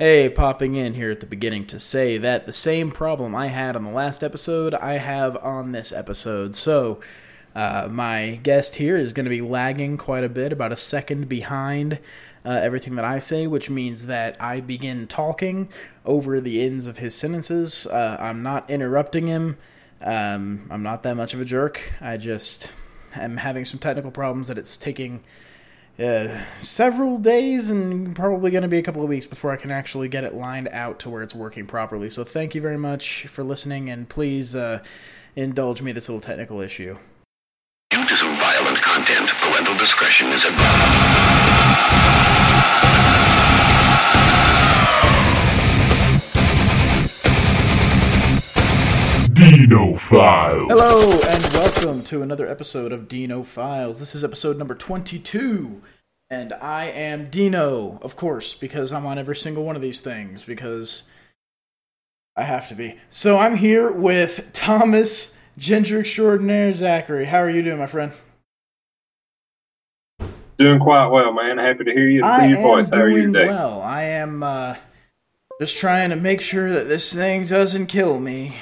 [0.00, 3.76] Hey, popping in here at the beginning to say that the same problem I had
[3.76, 6.54] on the last episode, I have on this episode.
[6.54, 7.02] So,
[7.54, 11.28] uh, my guest here is going to be lagging quite a bit, about a second
[11.28, 11.98] behind
[12.46, 15.68] uh, everything that I say, which means that I begin talking
[16.06, 17.86] over the ends of his sentences.
[17.86, 19.58] Uh, I'm not interrupting him.
[20.00, 21.92] Um, I'm not that much of a jerk.
[22.00, 22.72] I just
[23.14, 25.22] am having some technical problems that it's taking
[25.98, 29.70] uh, several days and probably going to be a couple of weeks before I can
[29.70, 32.10] actually get it lined out to where it's working properly.
[32.10, 34.82] So thank you very much for listening, and please uh,
[35.36, 36.96] indulge me this little technical issue.
[37.90, 41.49] Due to some violent content, parental discretion is advised.
[49.80, 50.68] Dino Files.
[50.68, 53.98] Hello, and welcome to another episode of Dino Files.
[53.98, 55.80] This is episode number 22,
[56.28, 60.44] and I am Dino, of course, because I'm on every single one of these things,
[60.44, 61.10] because
[62.36, 62.98] I have to be.
[63.08, 67.24] So I'm here with Thomas Ginger Extraordinaire Zachary.
[67.24, 68.12] How are you doing, my friend?
[70.58, 71.56] Doing quite well, man.
[71.56, 72.88] Happy to hear you and I your am voice.
[72.90, 73.46] How are you doing today?
[73.46, 73.80] well.
[73.80, 74.76] I am uh,
[75.58, 78.56] just trying to make sure that this thing doesn't kill me.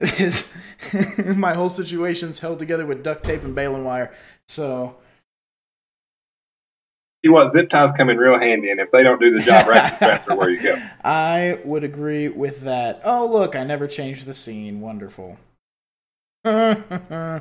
[1.36, 4.12] My whole situation's held together with duct tape and baling wire.
[4.46, 4.96] So
[7.26, 9.66] See what zip ties come in real handy, and if they don't do the job
[9.66, 10.76] right, you transfer where you go.
[11.04, 13.00] I would agree with that.
[13.04, 14.80] Oh, look, I never changed the scene.
[14.80, 15.36] Wonderful.
[16.44, 17.40] uh,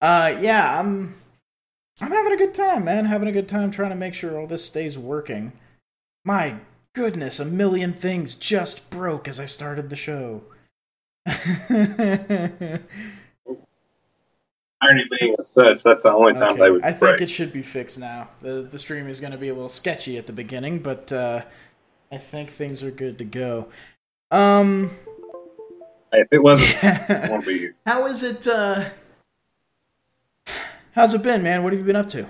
[0.00, 1.14] yeah, I'm.
[2.00, 3.04] I'm having a good time, man.
[3.04, 5.52] Having a good time trying to make sure all this stays working.
[6.24, 6.56] My
[6.98, 10.42] goodness, a million things just broke as I started the show.
[14.80, 17.20] Irony being as such, that's the only time Okay, they would I think break.
[17.20, 18.30] it should be fixed now.
[18.42, 21.42] The the stream is going to be a little sketchy at the beginning, but uh,
[22.10, 23.68] I think things are good to go.
[24.32, 24.90] Um,
[26.12, 27.74] if it wasn't, I won't be here.
[27.86, 28.44] how is it?
[28.48, 28.86] Uh,
[30.96, 31.62] how's it been, man?
[31.62, 32.26] What have you been up to?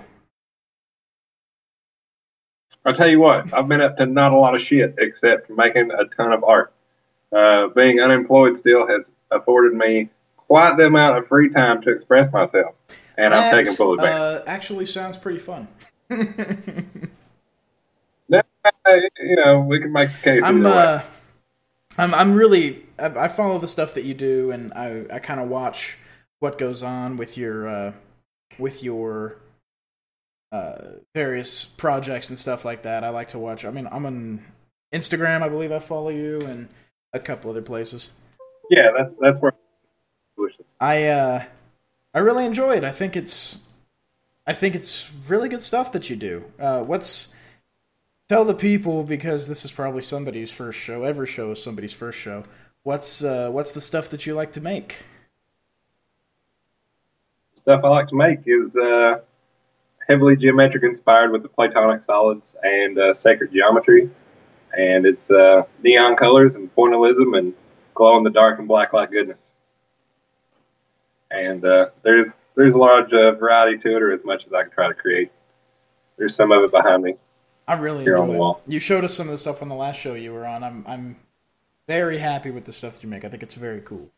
[2.85, 5.91] I'll tell you what, I've been up to not a lot of shit except making
[5.91, 6.73] a ton of art.
[7.31, 12.31] Uh, being unemployed still has afforded me quite the amount of free time to express
[12.31, 12.75] myself,
[13.17, 14.41] and I'm taking full advantage.
[14.41, 15.67] Uh, actually, sounds pretty fun.
[18.29, 18.43] Now,
[18.85, 20.43] you know, we can make the case.
[20.43, 21.01] I'm uh,
[21.97, 25.39] I'm I'm really I, I follow the stuff that you do, and I I kind
[25.39, 25.97] of watch
[26.39, 27.93] what goes on with your uh
[28.59, 29.37] with your
[30.51, 33.03] uh various projects and stuff like that.
[33.03, 33.65] I like to watch.
[33.65, 34.43] I mean, I'm on
[34.93, 35.41] Instagram.
[35.41, 36.67] I believe I follow you, and
[37.13, 38.09] a couple other places.
[38.69, 39.53] yeah, that's that's where.
[40.79, 41.43] I uh
[42.13, 42.83] I really enjoy it.
[42.83, 43.59] I think it's
[44.47, 46.45] I think it's really good stuff that you do.
[46.57, 47.35] Uh what's
[48.29, 51.03] tell the people because this is probably somebody's first show.
[51.03, 52.43] Every show is somebody's first show.
[52.83, 55.03] What's uh what's the stuff that you like to make?
[57.59, 59.19] stuff I like to make is uh,
[60.09, 64.09] heavily geometric inspired with the Platonic solids and uh, sacred geometry.
[64.75, 67.53] And it's uh, neon colors and pointillism and
[67.93, 69.51] glow in the dark and black light goodness.
[71.31, 72.25] And uh, there's
[72.55, 74.93] there's a large uh, variety to it, or as much as I can try to
[74.93, 75.31] create.
[76.17, 77.15] There's some of it behind me.
[77.67, 78.37] I really Here enjoy it.
[78.37, 78.61] wall.
[78.67, 80.63] You showed us some of the stuff on the last show you were on.
[80.63, 81.17] I'm I'm
[81.87, 83.23] very happy with the stuff that you make.
[83.23, 84.09] I think it's very cool.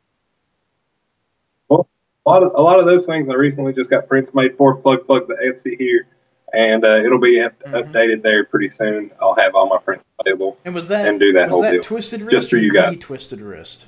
[2.25, 4.75] A lot of a lot of those things I recently just got prints made for.
[4.75, 6.05] Plug plug the Etsy here,
[6.53, 7.91] and uh, it'll be up- Mhm.
[7.91, 9.09] updated there pretty soon.
[9.19, 10.57] I'll have all my prints available.
[10.63, 11.81] And was that And do that was whole that deal.
[11.81, 12.97] twisted wrist Just for or you the guys.
[12.99, 13.87] twisted wrist?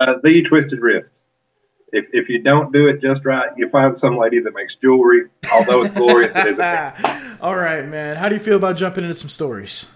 [0.00, 1.20] Uh, the twisted wrist.
[1.92, 5.28] If, if you don't do it just right, you find some lady that makes jewelry.
[5.52, 7.36] Although it's glorious, it is a pain.
[7.40, 8.16] All right, man.
[8.16, 9.90] How do you feel about jumping into some stories?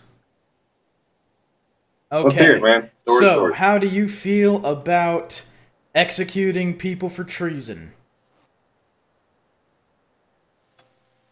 [2.12, 2.56] Okay.
[2.56, 2.90] It, man.
[3.04, 3.54] Story, so, story.
[3.54, 5.42] how do you feel about
[5.98, 7.92] executing people for treason?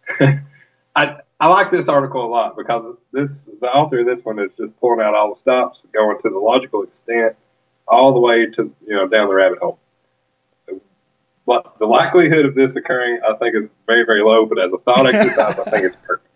[0.21, 4.51] I I like this article a lot because this the author of this one is
[4.59, 7.37] just pulling out all the stops, going to the logical extent,
[7.87, 9.79] all the way to you know down the rabbit hole.
[11.47, 14.47] But the likelihood of this occurring, I think, is very very low.
[14.47, 16.29] But as a thought exercise, I think it's perfect.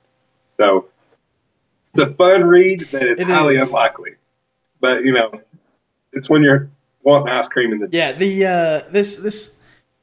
[0.56, 0.86] So
[1.92, 3.68] it's a fun read, but it's It highly is.
[3.68, 4.12] unlikely.
[4.80, 5.32] But you know,
[6.12, 6.70] it's when you're
[7.02, 9.60] wanting ice cream in the Yeah, the uh, this this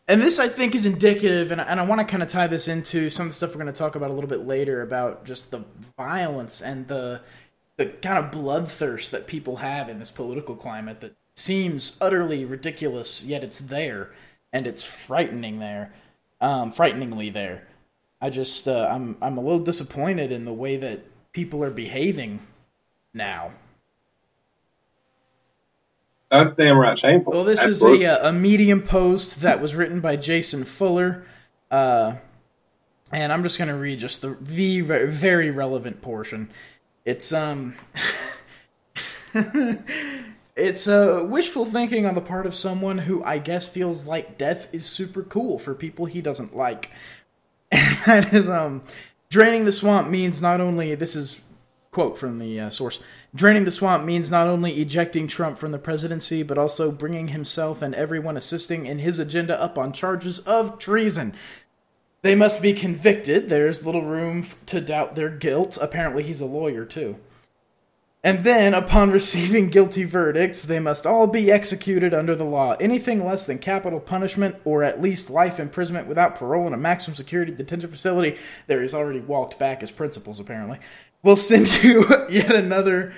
[0.07, 2.67] and this I think is indicative, and, and I want to kind of tie this
[2.67, 5.25] into some of the stuff we're going to talk about a little bit later about
[5.25, 5.63] just the
[5.97, 7.21] violence and the
[7.77, 13.23] the kind of bloodthirst that people have in this political climate that seems utterly ridiculous,
[13.23, 14.11] yet it's there
[14.51, 15.93] and it's frightening there,
[16.41, 17.67] um, frighteningly there.
[18.19, 22.39] I just uh, I'm I'm a little disappointed in the way that people are behaving
[23.13, 23.51] now.
[26.29, 27.33] That's damn right shameful.
[27.33, 28.05] Well, this Absolutely.
[28.05, 31.25] is a uh, a Medium post that was written by Jason Fuller,
[31.71, 32.15] uh,
[33.11, 36.49] and I'm just gonna read just the the very relevant portion.
[37.05, 37.75] It's um,
[40.57, 44.67] it's uh, wishful thinking on the part of someone who I guess feels like death
[44.73, 46.91] is super cool for people he doesn't like.
[47.71, 48.81] And that is um,
[49.29, 51.41] draining the swamp means not only this is
[51.91, 53.01] quote from the uh, source
[53.37, 57.81] draining the swamp means not only ejecting trump from the presidency but also bringing himself
[57.81, 61.33] and everyone assisting in his agenda up on charges of treason.
[62.23, 63.47] They must be convicted.
[63.47, 65.77] There's little room to doubt their guilt.
[65.79, 67.17] Apparently he's a lawyer too.
[68.23, 72.75] And then, upon receiving guilty verdicts, they must all be executed under the law.
[72.79, 77.15] Anything less than capital punishment, or at least life imprisonment without parole in a maximum
[77.15, 80.79] security detention facility, there he's already walked back his principles, apparently,
[81.27, 83.13] will send you yet another.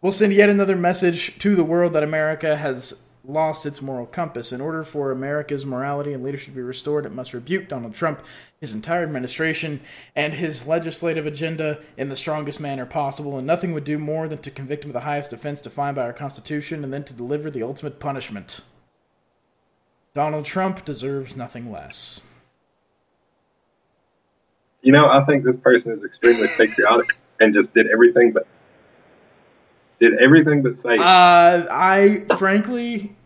[0.00, 4.50] we'll send yet another message to the world that America has lost its moral compass.
[4.50, 8.24] In order for America's morality and leadership to be restored, it must rebuke Donald Trump,
[8.60, 9.80] his entire administration,
[10.16, 13.38] and his legislative agenda in the strongest manner possible.
[13.38, 16.02] And nothing would do more than to convict him of the highest offense defined by
[16.02, 18.62] our Constitution and then to deliver the ultimate punishment.
[20.14, 22.22] Donald Trump deserves nothing less.
[24.80, 28.46] You know, I think this person is extremely patriotic and just did everything but
[30.00, 33.16] did everything but say Uh, I frankly,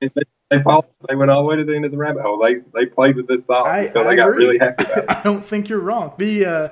[0.00, 0.08] they,
[0.50, 2.38] they followed, they went all the way to the end of the rabbit hole.
[2.38, 4.44] They they played with this thought I, until I they got agree.
[4.46, 5.10] really happy about it.
[5.10, 6.14] I don't think you're wrong.
[6.18, 6.68] The uh,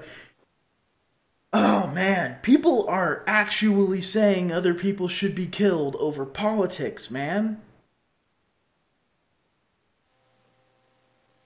[1.53, 7.61] oh man, people are actually saying other people should be killed over politics, man.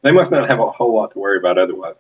[0.03, 1.97] They must not have a whole lot to worry about otherwise.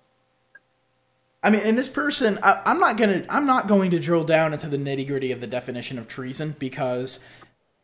[1.46, 4.52] I mean, and this person, I, I'm not gonna, I'm not going to drill down
[4.52, 7.24] into the nitty gritty of the definition of treason because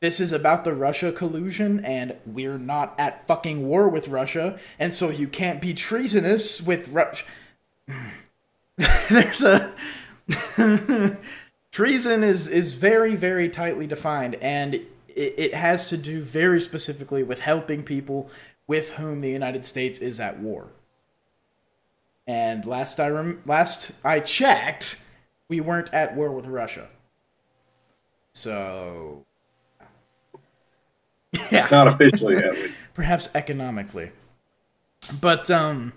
[0.01, 4.93] this is about the Russia collusion, and we're not at fucking war with Russia, and
[4.93, 7.25] so you can't be treasonous with Russia.
[9.09, 9.73] There's a
[11.71, 14.89] treason is is very very tightly defined, and it,
[15.39, 18.29] it has to do very specifically with helping people
[18.67, 20.67] with whom the United States is at war.
[22.27, 25.01] And last I rem- last I checked,
[25.49, 26.89] we weren't at war with Russia.
[28.35, 29.25] So,
[31.51, 32.75] yeah, Not officially, at least.
[32.95, 34.13] perhaps economically.
[35.21, 35.93] But um,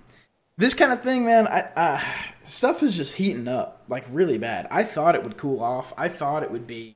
[0.58, 2.02] this kind of thing, man, I, uh,
[2.44, 4.68] stuff is just heating up like really bad.
[4.72, 5.94] I thought it would cool off.
[5.98, 6.96] I thought it would be.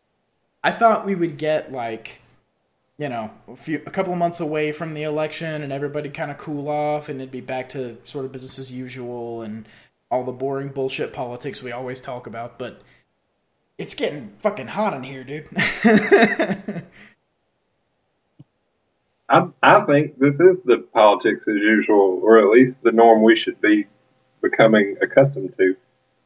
[0.64, 2.22] I thought we would get like,
[3.00, 6.30] you know, a few a couple of months away from the election, and everybody kind
[6.30, 9.68] of cool off, and it'd be back to sort of business as usual, and
[10.12, 12.60] all the boring bullshit politics we always talk about.
[12.60, 12.82] But
[13.78, 15.48] it's getting fucking hot in here, dude.
[19.30, 23.38] I, I think this is the politics as usual, or at least the norm we
[23.38, 23.88] should be
[24.42, 25.78] becoming accustomed to.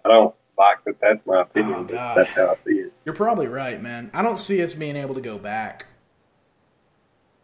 [0.04, 1.00] I don't like that.
[1.00, 1.76] That's my opinion.
[1.76, 2.94] Oh, but that's how I see it.
[3.06, 4.10] You're probably right, man.
[4.12, 5.86] I don't see us being able to go back.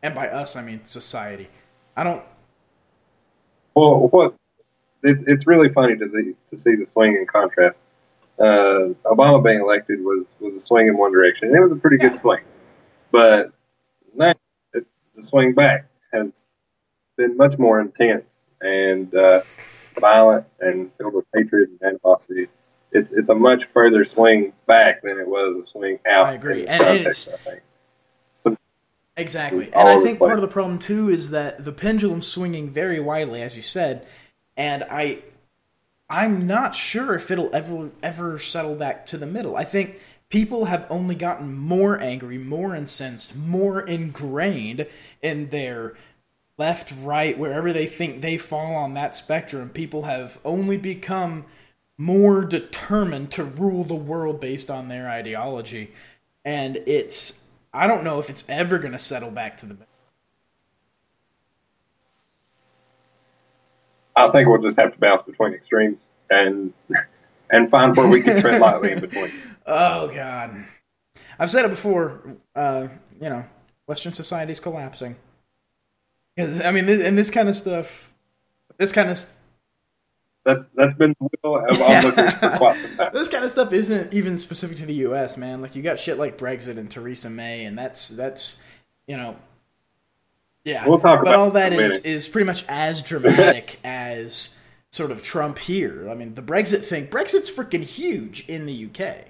[0.02, 1.50] And by us, I mean society.
[1.96, 2.24] I don't.
[3.76, 4.36] Well, what
[5.04, 7.80] it's it's really funny to the, to see the swing in contrast.
[8.40, 11.76] Uh, Obama being elected was was a swing in one direction, and it was a
[11.76, 12.42] pretty good swing.
[13.12, 13.52] But
[14.16, 14.34] now
[14.74, 16.32] it, the swing back has
[17.18, 18.26] been much more intense
[18.62, 19.42] and uh,
[20.00, 22.48] violent and filled with hatred and animosity.
[22.92, 26.28] It's it's a much further swing back than it was a swing out.
[26.28, 26.66] I agree.
[26.66, 27.60] And context, it's- I
[29.20, 29.66] Exactly.
[29.74, 33.42] And I think part of the problem too is that the pendulum's swinging very widely,
[33.42, 34.08] as you said,
[34.58, 35.20] and I
[36.10, 39.56] I'm not sure if it'll ever ever settle back to the middle.
[39.56, 40.00] I think
[40.30, 44.88] people have only gotten more angry, more incensed, more ingrained
[45.22, 45.96] in their
[46.58, 49.70] left, right, wherever they think they fall on that spectrum.
[49.70, 51.46] People have only become
[51.98, 55.92] more determined to rule the world based on their ideology.
[56.46, 59.78] And it's I don't know if it's ever going to settle back to the.
[64.16, 66.74] I think we'll just have to bounce between extremes and
[67.52, 69.32] and find where we can tread lightly in between.
[69.72, 70.66] Oh god.
[71.38, 72.24] I've said it before,
[72.56, 72.88] uh,
[73.22, 73.46] you know,
[73.86, 75.16] western society's collapsing.
[76.40, 78.10] I mean, this, and this kind of stuff
[78.80, 79.20] this kind of
[80.50, 83.10] That's that's been the will of onlookers for quite some time.
[83.14, 85.62] this kind of stuff isn't even specific to the US, man.
[85.62, 88.60] Like you got shit like Brexit and Theresa May and that's that's,
[89.06, 89.36] you know,
[90.64, 90.88] yeah.
[90.88, 92.16] We'll talk but about all it that in a is minute.
[92.16, 94.60] is pretty much as dramatic as
[94.92, 96.10] sort of Trump here.
[96.10, 99.26] I mean, the Brexit thing, Brexit's freaking huge in the UK.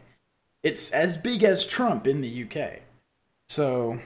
[0.64, 2.80] It's as big as Trump in the UK.
[3.50, 4.00] So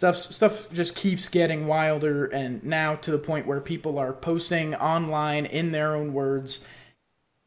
[0.00, 4.74] stuff stuff just keeps getting wilder and now to the point where people are posting
[4.74, 6.66] online in their own words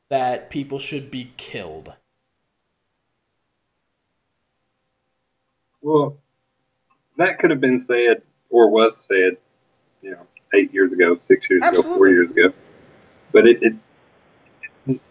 [0.09, 1.93] that people should be killed.
[5.81, 6.17] Well,
[7.17, 9.37] that could have been said or was said,
[10.03, 12.53] you know, eight years ago, six years ago, four years ago.
[13.31, 13.63] But it,
[14.85, 15.01] it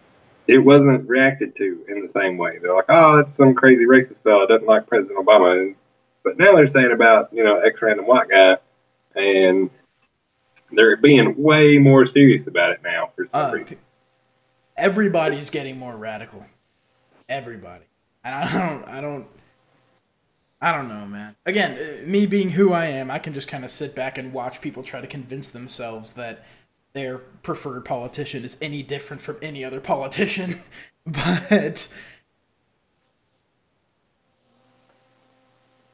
[0.47, 2.59] it wasn't reacted to in the same way.
[2.59, 5.61] They're like, oh, that's some crazy racist fellow doesn't like President Obama.
[5.61, 5.75] And,
[6.23, 8.57] but now they're saying about you know ex random white guy,
[9.15, 9.69] and
[10.71, 13.77] they're being way more serious about it now for some Uh, reason.
[14.77, 16.45] everybody's getting more radical.
[17.29, 17.85] Everybody.
[18.23, 19.27] And I don't I don't
[20.61, 21.35] I don't know, man.
[21.45, 24.31] Again, uh, me being who I am, I can just kind of sit back and
[24.31, 26.45] watch people try to convince themselves that
[26.93, 30.61] their preferred politician is any different from any other politician.
[31.05, 31.91] but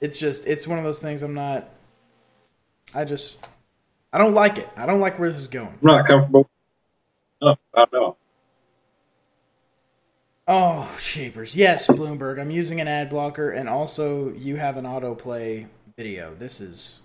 [0.01, 1.69] it's just it's one of those things I'm not
[2.95, 3.45] I just
[4.11, 4.67] I don't like it.
[4.75, 5.67] I don't like where this is going.
[5.67, 6.49] I'm not comfortable.
[7.41, 8.17] No, I know.
[10.47, 11.55] Oh, shapers.
[11.55, 12.41] Yes, Bloomberg.
[12.41, 16.33] I'm using an ad blocker, and also you have an autoplay video.
[16.33, 17.03] This is.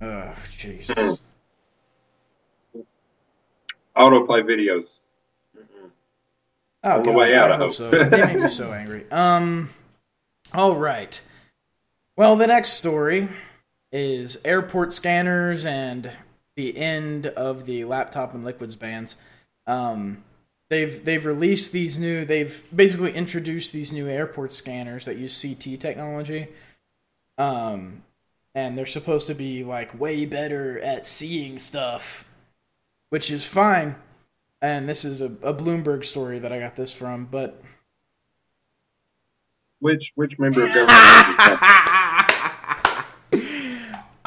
[0.00, 1.18] Oh, Jesus.
[3.96, 4.86] Autoplay videos.
[6.84, 7.74] Oh, On the God, way out, I I hope hope.
[7.74, 7.90] so.
[7.90, 9.10] They makes me so angry.
[9.10, 9.70] Um,
[10.54, 11.20] all right.
[12.18, 13.28] Well, the next story
[13.92, 16.10] is airport scanners and
[16.56, 19.14] the end of the laptop and liquids bans.
[19.68, 20.24] Um,
[20.68, 22.24] they've they've released these new.
[22.24, 26.48] They've basically introduced these new airport scanners that use CT technology.
[27.38, 28.02] Um,
[28.52, 32.28] and they're supposed to be like way better at seeing stuff,
[33.10, 33.94] which is fine
[34.60, 37.62] and this is a, a Bloomberg story that I got this from, but
[39.80, 41.60] Which which member of government?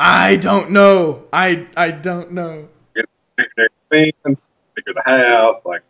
[0.04, 1.26] I don't know.
[1.32, 2.70] I I don't know.
[3.40, 4.40] Secretary of Defense,
[4.72, 5.84] Speaker of the House, like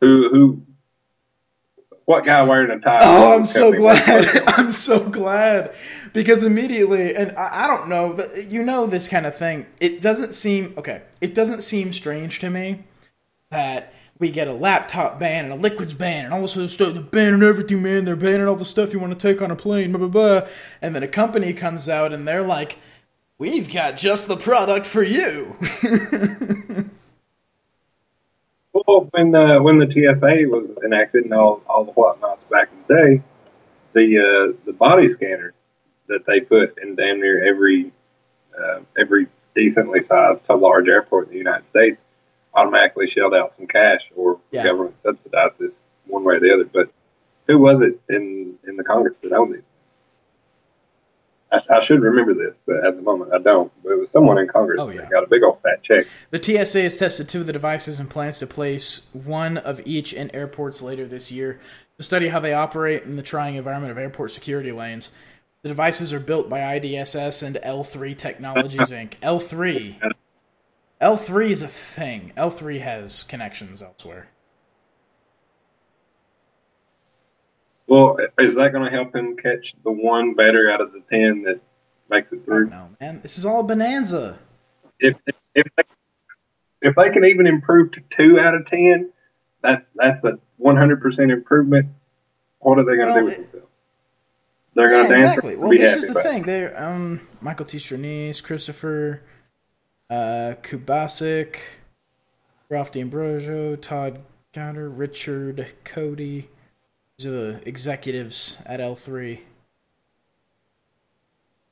[0.00, 0.62] who who
[2.06, 3.00] what guy wearing a tie?
[3.02, 4.42] Oh, I'm so glad.
[4.46, 5.74] I'm so glad
[6.14, 9.66] because immediately, and I, I don't know, but you know this kind of thing.
[9.80, 11.02] It doesn't seem okay.
[11.20, 12.84] It doesn't seem strange to me
[13.50, 16.94] that we get a laptop ban and a liquids ban and all this other stuff.
[16.94, 18.06] They're banning everything, man.
[18.06, 20.50] They're banning all the stuff you want to take on a plane, blah blah blah.
[20.80, 22.78] And then a company comes out and they're like,
[23.38, 25.56] "We've got just the product for you."
[28.86, 32.78] Well, when uh, when the TSA was enacted and all, all the whatnots back in
[32.86, 33.22] the day,
[33.92, 35.54] the uh, the body scanners
[36.06, 37.92] that they put in damn near every
[38.58, 42.04] uh, every decently sized to large airport in the United States
[42.54, 44.64] automatically shelled out some cash or Yeah.
[44.64, 46.64] government subsidized this one way or the other.
[46.64, 46.90] But
[47.46, 49.62] who was it in in the Congress that owned these?
[51.50, 53.72] I, I should remember this, but at the moment I don't.
[53.82, 55.00] But it was someone in Congress Oh, yeah.
[55.02, 56.06] that got a big old fat check.
[56.30, 60.12] The TSA has tested two of the devices and plans to place one of each
[60.12, 61.58] in airports later this year
[61.96, 65.16] to study how they operate in the trying environment of airport security lanes.
[65.62, 69.18] The devices are built by IDSS and L3 Technologies Inc.
[69.20, 69.96] L3.
[71.00, 72.32] L3 is a thing.
[72.36, 74.28] L3 has connections elsewhere.
[77.88, 81.42] Well, is that going to help him catch the one better out of the ten
[81.44, 81.60] that
[82.10, 82.68] makes it through?
[82.68, 83.20] No, man.
[83.22, 84.38] This is all bonanza.
[85.00, 85.16] If
[85.54, 85.82] if they,
[86.82, 89.10] if they can even improve to two out of ten,
[89.62, 91.88] that's that's a one hundred percent improvement.
[92.58, 93.64] What are they going to Well, do with it- themselves?
[94.74, 95.56] They're going Yeah, to dance exactly.
[95.56, 96.42] Well, this is the thing.
[96.42, 97.78] They're um Michael T.
[97.78, 99.22] Strianese, Christopher
[100.10, 101.56] uh, Kubasik,
[102.68, 104.20] Ralph D'Ambrosio, Todd
[104.52, 106.50] Gautier, Richard Cody.
[107.18, 109.42] These are the executives at L three.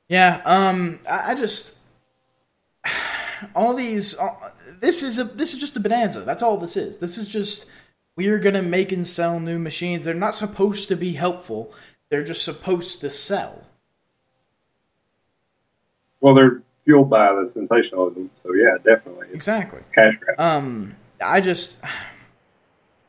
[0.09, 1.79] Yeah, um, I, I just
[3.55, 4.13] all these.
[4.15, 4.41] All,
[4.81, 6.21] this is a this is just a bonanza.
[6.21, 6.97] That's all this is.
[6.97, 7.71] This is just
[8.17, 10.03] we're gonna make and sell new machines.
[10.03, 11.73] They're not supposed to be helpful.
[12.09, 13.63] They're just supposed to sell.
[16.19, 18.31] Well, they're fueled by the sensationalism.
[18.43, 19.81] So yeah, definitely, Exactly.
[19.95, 20.39] cash grab.
[20.39, 21.81] Um, I just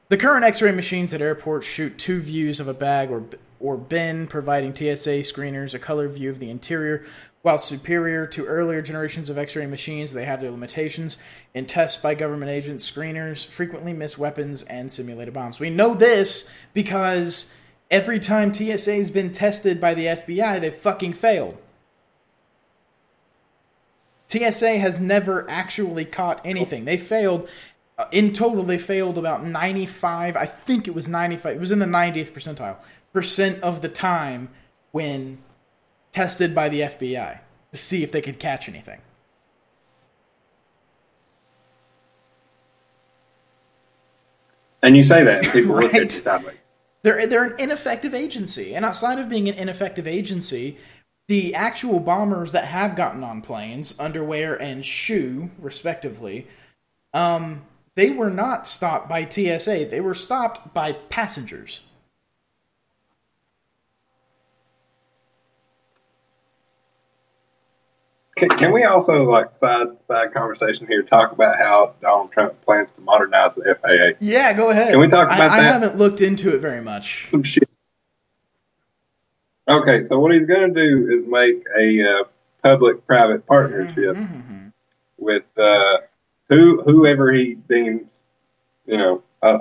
[0.09, 3.25] the current X-ray machines at airports shoot two views of a bag or
[3.61, 7.05] or bin, providing TSA screeners a color view of the interior.
[7.43, 11.19] While superior to earlier generations of X-ray machines, they have their limitations.
[11.55, 15.59] In tests by government agents, screeners frequently miss weapons and simulated bombs.
[15.59, 17.55] We know this because
[17.91, 21.59] every time TSA's been tested by the FBI, they fucking failed.
[24.29, 26.85] TSA has never actually caught anything.
[26.85, 27.49] They failed
[28.13, 28.63] in total.
[28.63, 30.37] They failed about ninety five.
[30.37, 31.57] I think it was ninety five.
[31.57, 32.77] It was in the ninetieth percentile
[33.13, 34.49] percent of the time
[34.93, 35.39] when
[36.13, 37.41] tested by the FBI
[37.73, 39.01] to see if they could catch anything.
[44.83, 46.13] And you say that, people look at Right.
[46.13, 46.57] sideways.
[47.03, 50.79] They're they're an ineffective agency, and outside of being an ineffective agency,
[51.29, 56.47] the actual bombers that have gotten on planes, Underwear and Shoe, respectively,
[57.15, 57.63] um,
[57.99, 59.87] they were not stopped by TSA.
[59.91, 61.83] They were stopped by passengers.
[68.37, 72.93] Can, can we also like side side conversation here talk about how Donald Trump plans
[72.93, 74.17] to modernize the FAA?
[74.21, 74.93] Yeah, go ahead.
[74.93, 77.27] Can we talk about I, I haven't looked into it very much.
[77.29, 77.69] Some shit.
[79.69, 82.25] Okay, so what he's going to do is make a uh,
[82.63, 84.73] public-private partnership Mhm.
[85.19, 85.97] with uh,
[86.49, 88.07] who whoever he deems.
[88.87, 89.59] You know, uh,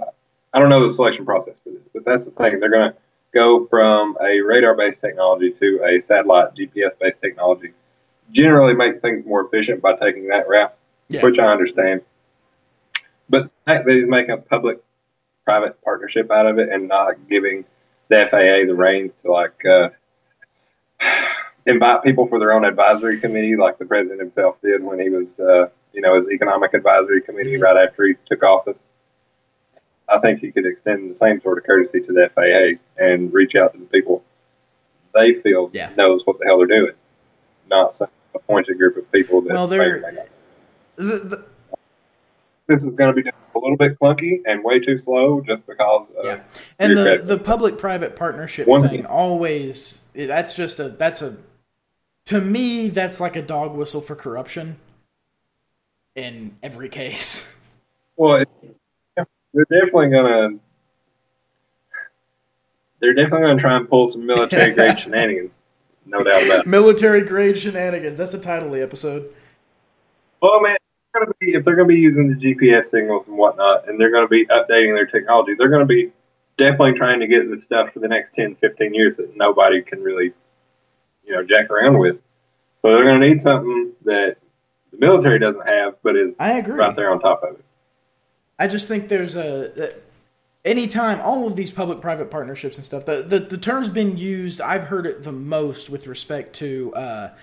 [0.53, 2.59] I don't know the selection process for this, but that's the thing.
[2.59, 2.97] They're going to
[3.33, 7.73] go from a radar-based technology to a satellite GPS-based technology.
[8.31, 10.73] Generally, make things more efficient by taking that route,
[11.09, 11.23] Yeah.
[11.23, 12.01] which I understand.
[13.29, 17.65] But the fact that he's making a public-private partnership out of it and not giving
[18.07, 19.89] the FAA the reins to like uh,
[21.65, 25.27] invite people for their own advisory committee, like the president himself did when he was,
[25.39, 27.63] uh, you know, his economic advisory committee mm-hmm.
[27.63, 28.77] right after he took office.
[30.07, 33.55] I think he could extend the same sort of courtesy to the FAA and reach
[33.55, 34.23] out to the people
[35.15, 35.89] they feel Yeah.
[35.97, 36.93] knows what the hell they're doing,
[37.67, 39.53] not some appointed group of people that.
[39.53, 40.27] Well, may they're- or may not.
[40.97, 41.45] The, the,
[42.67, 46.07] This is going to be a little bit clunky and way too slow, just because.
[46.15, 46.39] Of, Yeah,
[46.77, 51.37] and the the public private partnership One thing thing- always that's just a that's a
[52.25, 54.77] to me that's like a dog whistle for corruption
[56.17, 57.55] in every case.
[58.17, 58.43] Well,
[59.15, 60.49] they're definitely gonna.
[62.99, 65.51] They're definitely gonna try and pull some military grade shenanigans,
[66.05, 66.67] no doubt about it.
[66.67, 68.17] Military grade shenanigans.
[68.17, 69.31] That's the title of the episode.
[70.41, 70.77] Well, man,
[71.13, 74.01] they're gonna be, if they're going to be using the GPS signals and whatnot, and
[74.01, 76.11] they're going to be updating their technology, they're going to be
[76.57, 80.01] definitely trying to get the stuff for the next 10, 15 years that nobody can
[80.01, 80.33] really,
[81.25, 82.17] you know, jack around with.
[82.81, 84.37] So they're going to need something that
[84.99, 86.75] the military doesn't have, but is I agree.
[86.75, 87.65] right there on top of it.
[88.59, 89.91] I just think there's a
[90.65, 94.59] anytime all of these public private partnerships and stuff the, the the term's been used
[94.59, 97.33] I've heard it the most with respect to uh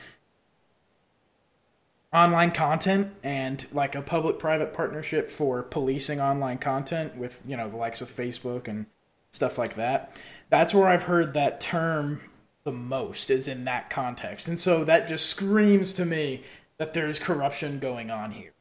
[2.12, 7.68] online content and like a public private partnership for policing online content with you know
[7.68, 8.86] the likes of Facebook and
[9.30, 12.20] stuff like that that's where I've heard that term
[12.64, 16.42] the most is in that context and so that just screams to me
[16.78, 18.52] that there's corruption going on here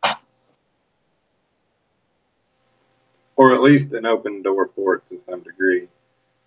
[3.36, 5.88] or at least an open door for it to some degree.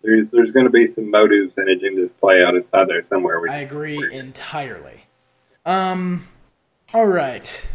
[0.03, 3.49] There's there's going to be some motives and agendas play out inside there somewhere.
[3.51, 5.01] I agree entirely.
[5.65, 6.29] Um,
[6.95, 7.69] all right.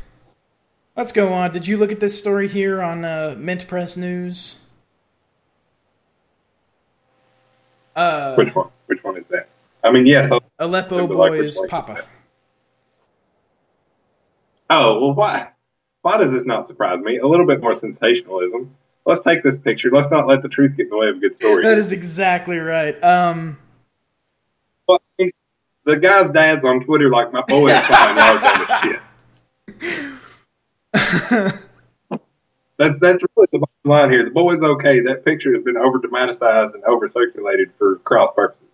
[0.95, 1.51] Let's go on.
[1.51, 4.59] Did you look at this story here on uh, Mint Press News?
[7.95, 8.69] Uh, which one?
[8.85, 9.49] Which one is that?
[9.83, 10.31] I mean, yes.
[10.31, 11.93] I'll- Aleppo Boys is Papa.
[11.95, 12.05] that?
[14.71, 15.49] Oh well, why?
[16.01, 17.17] Why does this not surprise me?
[17.17, 18.73] A little bit more sensationalism.
[19.05, 19.91] Let's take this picture.
[19.91, 21.63] Let's not let the truth get in the way of a good story.
[21.63, 23.01] That is exactly right.
[23.03, 23.57] Um,
[24.87, 25.31] Well, I mean,
[25.85, 28.17] the guy's dad's on Twitter like my boy is fine.
[28.17, 28.99] Are dumb shit.
[32.77, 34.23] That's that's really the bottom line here.
[34.23, 35.01] The boy's okay.
[35.01, 38.65] That picture has been over dramatized and over circulated for cross purposes.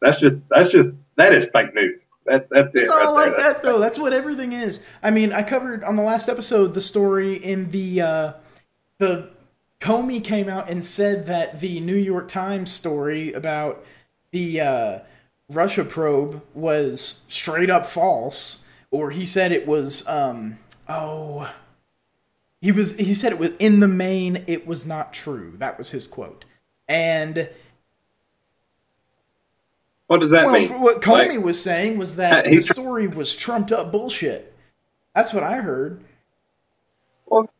[0.00, 2.03] That's just that's just that is fake news.
[2.26, 2.82] That that's it.
[2.82, 3.28] It's right all there.
[3.28, 3.78] like that though.
[3.78, 4.82] That's what everything is.
[5.02, 8.32] I mean, I covered on the last episode the story in the uh,
[8.98, 9.30] the
[9.80, 13.84] Comey came out and said that the New York Times story about
[14.30, 14.98] the uh,
[15.50, 20.58] Russia probe was straight up false, or he said it was um
[20.88, 21.52] oh
[22.62, 25.54] he was he said it was in the main it was not true.
[25.58, 26.46] That was his quote.
[26.88, 27.50] And
[30.14, 30.68] What does that well, mean?
[30.80, 34.54] what Comey Like, was saying was that the story was trumped up bullshit.
[35.14, 36.04] That's what I heard.
[37.26, 37.50] well,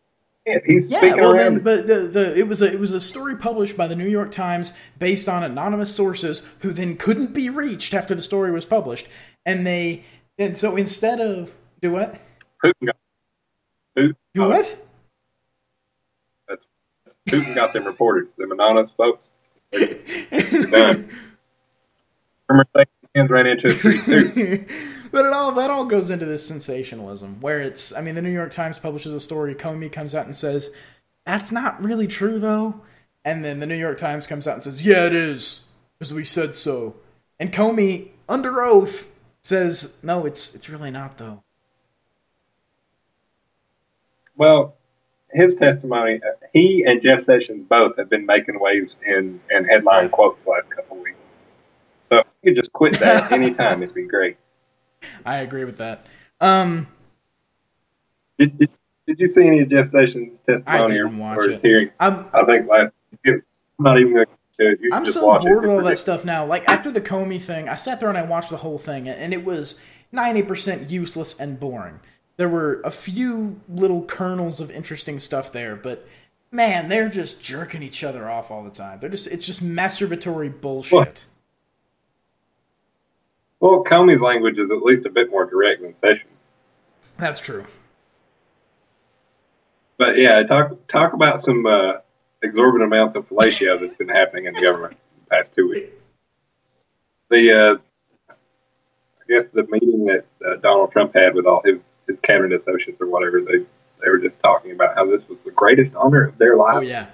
[0.47, 1.55] yeah, he's Yeah, well around.
[1.57, 4.09] then, but the, the it was a it was a story published by the New
[4.09, 8.67] York Times based on anonymous sources who then couldn't be reached after the story was
[8.67, 9.09] published,
[9.45, 10.05] and they
[10.39, 12.21] and so instead of do what
[12.65, 12.97] Putin got,
[13.97, 14.77] Putin, do what
[16.49, 16.65] That's,
[17.29, 19.25] Putin got them reporters, them anonymous folks.
[20.71, 21.11] Done.
[22.49, 24.67] Remember, they hands ran into a tree.
[25.15, 28.33] But it all that all goes into this sensationalism where it's I mean the New
[28.33, 30.73] York Times publishes a story, Comey comes out and says,
[31.25, 32.81] That's not really true though.
[33.25, 36.25] And then the New York Times comes out and says, Yeah, it is, because we
[36.25, 36.97] said so.
[37.39, 39.09] And Comey, under oath,
[39.41, 41.45] says, No, it's it's really not though.
[44.37, 44.75] Well,
[45.31, 46.21] his testimony,
[46.53, 50.71] he and Jeff Sessions both have been making waves in, in headline quotes the last
[50.71, 51.14] couple of weeks.
[52.05, 54.37] So if you could just quit that anytime, it'd be great.
[55.25, 56.07] I agree with that.
[56.41, 56.87] Um
[58.39, 58.71] Did, did,
[59.07, 61.63] did you see any of Jeff Sessions' testimony or, his it.
[61.63, 61.91] hearing?
[62.01, 62.93] I'm I think last.
[63.23, 63.47] It's
[63.79, 64.79] I'm not even going to.
[64.93, 65.69] I'm so bored it.
[65.69, 66.47] with all that stuff now.
[66.47, 69.35] Like after the Comey thing, I sat there and I watched the whole thing, and
[69.35, 69.81] it was
[70.13, 72.01] 90% useless and boring.
[72.37, 76.07] There were a few little kernels of interesting stuff there, but
[76.51, 79.01] man, they're just jerking each other off all the time.
[79.01, 80.93] They're just it's just masturbatory bullshit.
[80.93, 81.25] What?
[83.65, 86.31] Well, Comey's language is at least a bit more direct than Sessions.
[87.17, 87.65] That's true.
[89.97, 91.95] But yeah, talk talk about some uh,
[92.43, 95.95] exorbitant amounts of fellatio that's been happening in the government in the past two weeks.
[97.31, 97.77] The uh,
[98.29, 103.01] I guess the meeting that uh, Donald Trump had with all his, his cabinet associates
[103.01, 103.61] or whatever, they
[104.03, 106.75] they were just talking about how this was the greatest honor of their life.
[106.75, 107.07] Oh yeah.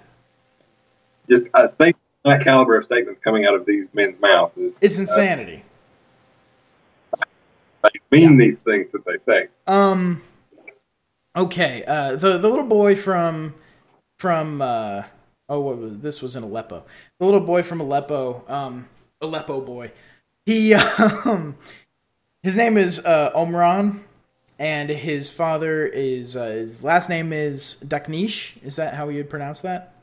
[1.29, 4.99] Just I think that caliber of statements coming out of these men's mouths is It's
[4.99, 5.63] insanity.
[7.83, 9.49] They mean these things that they say.
[9.67, 10.23] Um.
[11.37, 11.85] Okay.
[11.87, 12.17] Uh.
[12.17, 13.55] The the little boy from
[14.19, 15.05] from uh.
[15.49, 16.23] Oh, what was this?
[16.23, 16.85] Was in Aleppo.
[17.19, 18.45] The little boy from Aleppo.
[18.49, 18.89] Um.
[19.23, 19.93] Aleppo boy.
[20.47, 21.57] He um.
[22.43, 24.01] His name is uh, Omran,
[24.59, 28.63] and his father is uh, his last name is Daknish.
[28.65, 29.95] Is that how you'd pronounce that?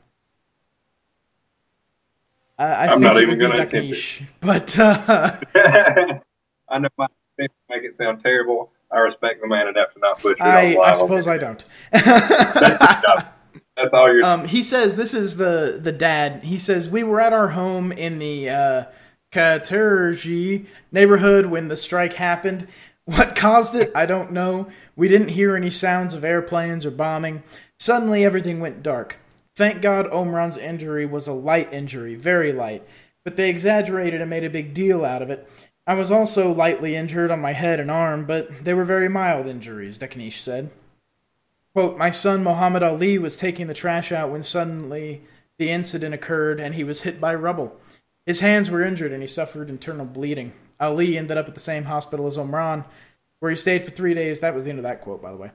[2.58, 3.98] Uh, I I'm think not it even gonna attempt it.
[3.98, 5.36] Daknish, but uh,
[6.68, 8.72] I know my attempt to make it sound terrible.
[8.90, 10.42] I respect the man enough to not butcher it.
[10.42, 11.64] I, I suppose I don't.
[11.92, 14.24] That's all you're.
[14.24, 16.44] Um, he says this is the the dad.
[16.44, 18.84] He says we were at our home in the uh,
[19.32, 22.66] Katerji neighborhood when the strike happened.
[23.04, 24.68] What caused it, I don't know.
[24.94, 27.42] We didn't hear any sounds of airplanes or bombing.
[27.78, 29.16] Suddenly, everything went dark.
[29.56, 32.86] Thank God Omran's injury was a light injury, very light,
[33.24, 35.48] but they exaggerated and made a big deal out of it.
[35.88, 39.46] I was also lightly injured on my head and arm, but they were very mild
[39.46, 40.68] injuries, Dekanish said.
[41.72, 45.22] Quote, My son Muhammad Ali was taking the trash out when suddenly
[45.56, 47.74] the incident occurred and he was hit by rubble.
[48.26, 50.52] His hands were injured and he suffered internal bleeding.
[50.78, 52.84] Ali ended up at the same hospital as Omran,
[53.40, 54.40] where he stayed for three days.
[54.40, 55.52] That was the end of that quote, by the way.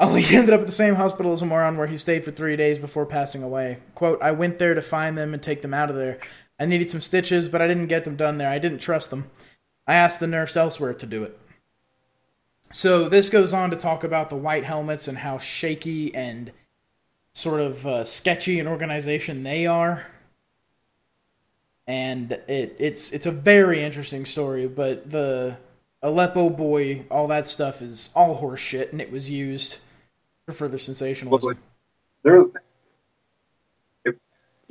[0.00, 2.80] Ali ended up at the same hospital as Omran, where he stayed for three days
[2.80, 3.78] before passing away.
[3.94, 6.18] Quote, I went there to find them and take them out of there.
[6.60, 8.50] I needed some stitches, but I didn't get them done there.
[8.50, 9.30] I didn't trust them.
[9.86, 11.38] I asked the nurse elsewhere to do it.
[12.70, 16.52] So this goes on to talk about the white helmets and how shaky and
[17.32, 20.06] sort of uh, sketchy an organization they are.
[21.86, 25.56] And it it's it's a very interesting story, but the
[26.02, 29.78] Aleppo boy, all that stuff is all horse shit, and it was used
[30.46, 31.58] for further sensationalism.
[32.22, 32.52] They're, if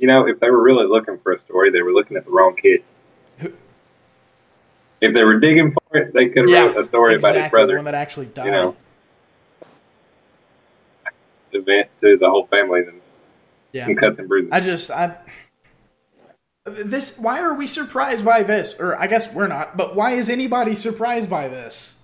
[0.00, 2.30] you know, if they were really looking for a story, they were looking at the
[2.30, 2.82] wrong kid.
[5.02, 7.50] If they were digging for it, they could have wrote a story exactly, about his
[7.50, 7.72] brother.
[7.72, 8.46] the one that actually died.
[8.46, 8.76] You know,
[11.52, 13.00] event to the whole family and
[13.72, 14.50] yeah, some cuts and bruises.
[14.52, 15.16] I just I
[16.64, 18.78] this why are we surprised by this?
[18.78, 22.02] Or I guess we're not, but why is anybody surprised by this?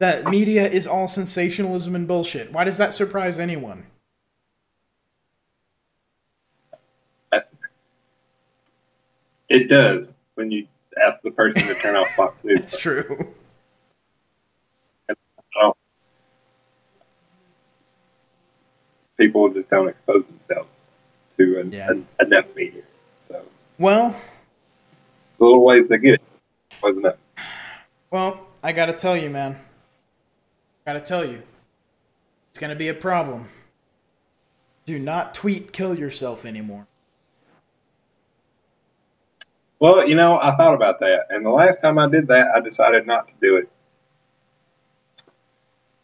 [0.00, 2.52] That media is all sensationalism and bullshit.
[2.52, 3.86] Why does that surprise anyone?
[9.48, 10.66] It does when you
[11.02, 12.60] ask the person to turn off Fox News.
[12.60, 13.34] It's true.
[15.56, 15.74] Oh.
[19.16, 20.68] People just don't expose themselves
[21.38, 21.90] to an, Yeah.
[21.90, 22.82] an, enough media.
[23.26, 23.42] So
[23.78, 24.10] Well,
[25.38, 26.22] the little ways they get it
[26.82, 27.16] wasn't enough.
[28.10, 29.58] well, I gotta tell you, man.
[30.84, 31.42] Gotta tell you.
[32.50, 33.48] It's gonna be a problem.
[34.84, 36.86] Do not tweet kill yourself anymore.
[39.80, 42.60] Well, you know, I thought about that, and the last time I did that, I
[42.60, 43.68] decided not to do it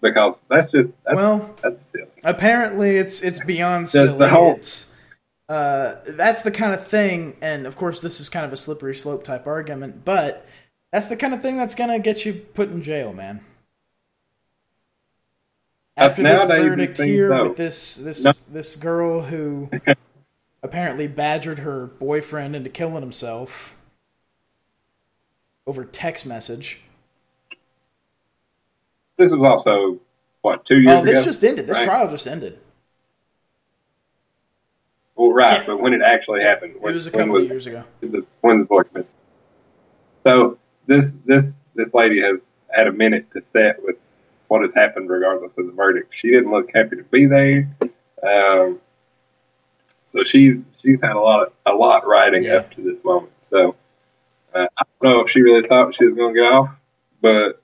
[0.01, 2.07] because that's just that's, Well, that's silly.
[2.23, 4.19] apparently it's it's beyond silly.
[4.19, 4.61] the whole-
[5.49, 8.95] uh, that's the kind of thing, and of course this is kind of a slippery
[8.95, 10.47] slope type argument, but
[10.93, 13.41] that's the kind of thing that's gonna get you put in jail, man.
[15.97, 17.43] After this verdict here so.
[17.45, 18.33] with this this No.
[18.53, 19.69] this girl who
[20.65, 23.77] apparently badgered her boyfriend into killing himself.
[25.67, 26.83] over text message.
[29.17, 29.99] This was also
[30.43, 31.25] what two years Oh, this ago.
[31.25, 31.67] just ended.
[31.67, 31.85] This right?
[31.87, 32.59] trial just ended.
[35.17, 35.67] Well, right, Yeah.
[35.67, 37.85] but when it actually happened, when, it was a couple of years ago.
[38.01, 39.15] the, when the boy commits.
[40.17, 43.97] So this this this lady has had a minute to set with
[44.49, 46.13] what has happened, regardless of the verdict.
[46.15, 47.71] She didn't look happy to be there.
[48.23, 48.81] Um,
[50.15, 52.57] so she's she's had a lot a lot riding Yeah.
[52.57, 53.33] up to this moment.
[53.41, 53.75] So
[54.55, 56.71] uh, I don't know if she really thought she was going to get off,
[57.21, 57.61] but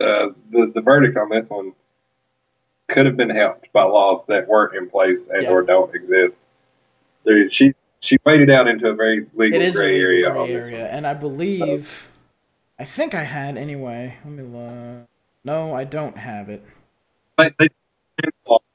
[0.00, 1.72] uh, the the verdict on this one
[2.88, 5.50] could have been helped by laws that weren't in place and Yeah.
[5.50, 6.36] or don't exist.
[7.24, 10.32] There, she she waded out into a very legal It is a gray legal area.
[10.32, 12.10] gray area, and I believe,
[12.78, 14.18] I think I had anyway.
[14.24, 15.08] Let me look.
[15.44, 16.64] No, I don't have it.
[17.38, 17.68] They, they
[18.22, 18.71] manslaughter by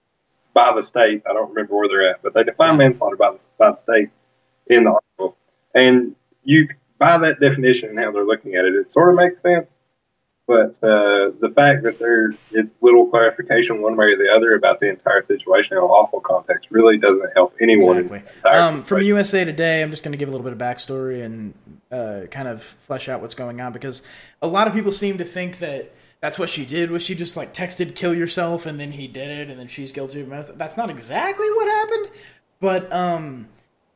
[0.77, 1.23] the state.
[1.29, 4.09] I don't remember where they're at, but they define manslaughter by the by the state
[4.67, 5.37] in the article,
[5.75, 9.41] and you by that definition and how they're looking at it, it sort of makes
[9.41, 9.75] sense.
[10.47, 14.79] But uh, the fact that there is little clarification one way or the other about
[14.79, 17.97] the entire situation in an awful context really doesn't help anyone.
[17.97, 18.49] Exactly.
[18.49, 19.01] Um, from.
[19.01, 21.53] USA Today, I'm just going to give a little bit of backstory and
[21.91, 24.07] uh, kind of flesh out what's going on because
[24.41, 26.91] a lot of people seem to think that that's what she did.
[26.91, 29.91] Was she just like texted "kill yourself" and then he did it, and then she's
[29.91, 30.57] guilty of meth?
[30.57, 32.11] That's not exactly what happened,
[32.59, 33.47] but um,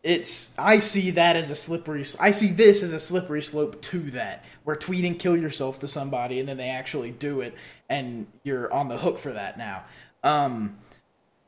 [0.03, 2.05] it's I see that as a slippery.
[2.19, 6.39] I see this as a slippery slope to that, where tweeting "kill yourself" to somebody
[6.39, 7.55] and then they actually do it,
[7.89, 9.83] and you're on the hook for that now.
[10.23, 10.77] Um,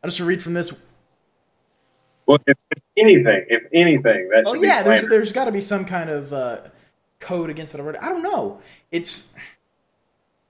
[0.04, 0.74] I'll just read from this
[2.26, 5.86] Well, if, if anything, if anything, that Oh yeah, there's there's got to be some
[5.86, 6.62] kind of uh,
[7.20, 8.00] code against it already.
[8.00, 8.62] I don't know.
[8.92, 9.36] It's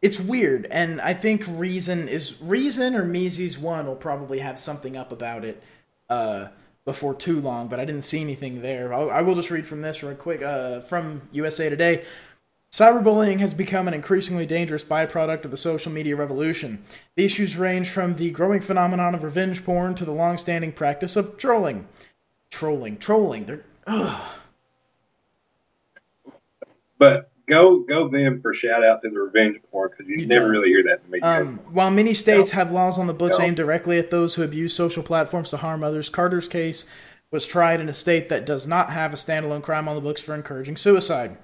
[0.03, 4.97] it's weird, and I think Reason is Reason or Mises One will probably have something
[4.97, 5.63] up about it
[6.09, 6.47] uh,
[6.83, 7.69] before too long.
[7.69, 8.93] But I didn't see anything there.
[8.93, 12.03] I'll, I will just read from this real quick uh, from USA Today.
[12.69, 16.83] Cyberbullying has become an increasingly dangerous byproduct of the social media revolution.
[17.15, 21.37] The issues range from the growing phenomenon of revenge porn to the long-standing practice of
[21.37, 21.87] trolling.
[22.49, 23.45] Trolling, trolling.
[23.45, 23.63] They're
[26.97, 30.45] But go go them for shout out to the revenge porn because you, You never
[30.45, 30.51] don't.
[30.51, 31.29] really hear that in the media.
[31.41, 32.55] Um, while many states No.
[32.59, 33.45] have laws on the books No.
[33.45, 36.89] aimed directly at those who abuse social platforms to harm others, Carter's case
[37.31, 40.21] was tried in a state that does not have a standalone crime on the books
[40.21, 41.37] for encouraging suicide.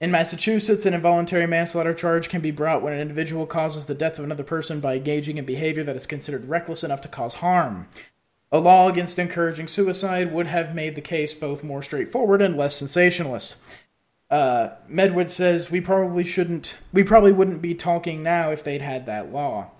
[0.00, 4.18] In Massachusetts, an involuntary manslaughter charge can be brought when an individual causes the death
[4.18, 7.86] of another person by engaging in behavior that is considered reckless enough to cause harm.
[8.52, 12.76] A law against encouraging suicide would have made the case both more straightforward and less
[12.76, 13.56] sensationalist.
[14.30, 14.70] Uh,
[15.26, 19.70] says we probably shouldn't, we probably wouldn't be talking now if they'd had that law.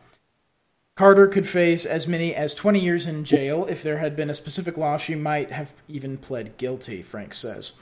[0.94, 3.66] Carter could face as many as 20 years in jail.
[3.66, 7.78] If there had been a specific law, she might have even pled guilty, Frank says.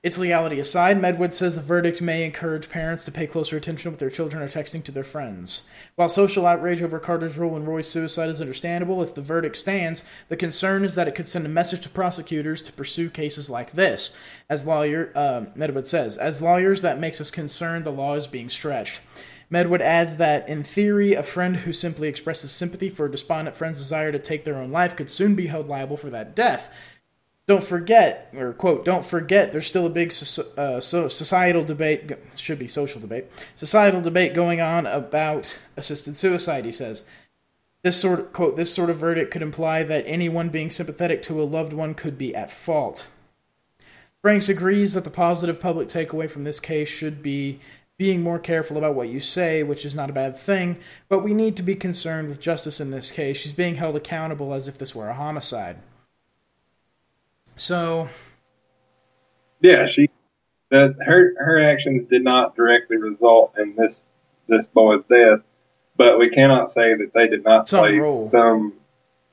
[0.00, 3.98] Its legality aside, Medwed says the verdict may encourage parents to pay closer attention when
[3.98, 5.68] their children are texting to their friends.
[5.96, 10.04] While social outrage over Carter's role in Roy's suicide is understandable, if the verdict stands,
[10.28, 13.72] the concern is that it could send a message to prosecutors to pursue cases like
[13.72, 14.16] this.
[14.48, 18.48] As lawyer, uh, Medwed says, as lawyers, that makes us concerned the law is being
[18.48, 19.00] stretched.
[19.50, 23.78] Medwed adds that, in theory, a friend who simply expresses sympathy for a despondent friend's
[23.78, 26.72] desire to take their own life could soon be held liable for that death.
[27.48, 30.12] Don't forget, or quote, don't forget, there's still a big
[30.58, 33.24] uh, so societal debate, should be social debate,
[33.56, 37.04] societal debate going on about assisted suicide, he says.
[37.82, 41.40] This sort of, quote, this sort of verdict could imply that anyone being sympathetic to
[41.40, 43.08] a loved one could be at fault.
[44.20, 47.60] Franks agrees that the positive public takeaway from this case should be
[47.96, 50.76] being more careful about what you say, which is not a bad thing,
[51.08, 53.38] but we need to be concerned with justice in this case.
[53.38, 55.78] She's being held accountable as if this were a homicide.
[57.58, 58.08] So,
[59.60, 60.08] Yeah, she
[60.70, 64.02] that her her actions did not directly result in this
[64.48, 65.40] this boy's death,
[65.96, 68.26] but we cannot say that they did not Some play role.
[68.26, 68.74] some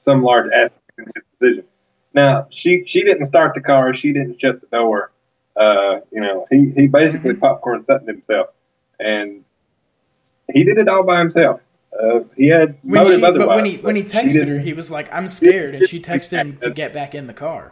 [0.04, 1.66] some large aspect in his decision.
[2.14, 5.12] Now she she didn't start the car, she didn't shut the door.
[5.56, 7.40] Uh, you know, he he basically Mm-hmm.
[7.42, 8.48] popcorn something himself,
[9.00, 9.46] and
[10.52, 11.62] he did it all by himself.
[11.98, 14.92] Uh, he had when motive she, but when he when he texted her, he was
[14.92, 17.72] like, "I'm scared," and she texted him to get back in the car.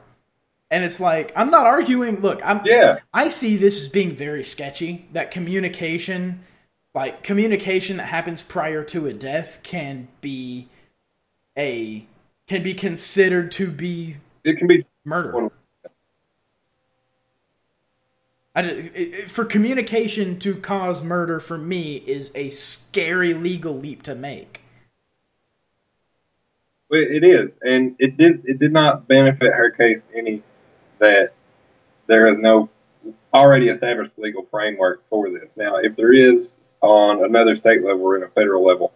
[0.74, 2.20] And it's like, I'm not arguing.
[2.22, 2.98] Look, I'm Yeah.
[3.14, 5.06] I see this as being very sketchy.
[5.14, 6.40] That communication,
[6.96, 10.70] like communication that happens prior to a death, can be
[11.56, 12.08] a
[12.48, 15.52] can be considered to be it can be murder.
[18.56, 24.02] I just, it, for communication to cause murder for me is a scary legal leap
[24.04, 24.62] to make.
[26.90, 28.44] Well, It is, and it did.
[28.46, 30.42] It did not benefit her case any
[31.04, 31.34] that
[32.08, 32.70] there is no
[33.34, 35.52] already established legal framework for this.
[35.56, 38.94] Now, if there is on another state level or in a federal level,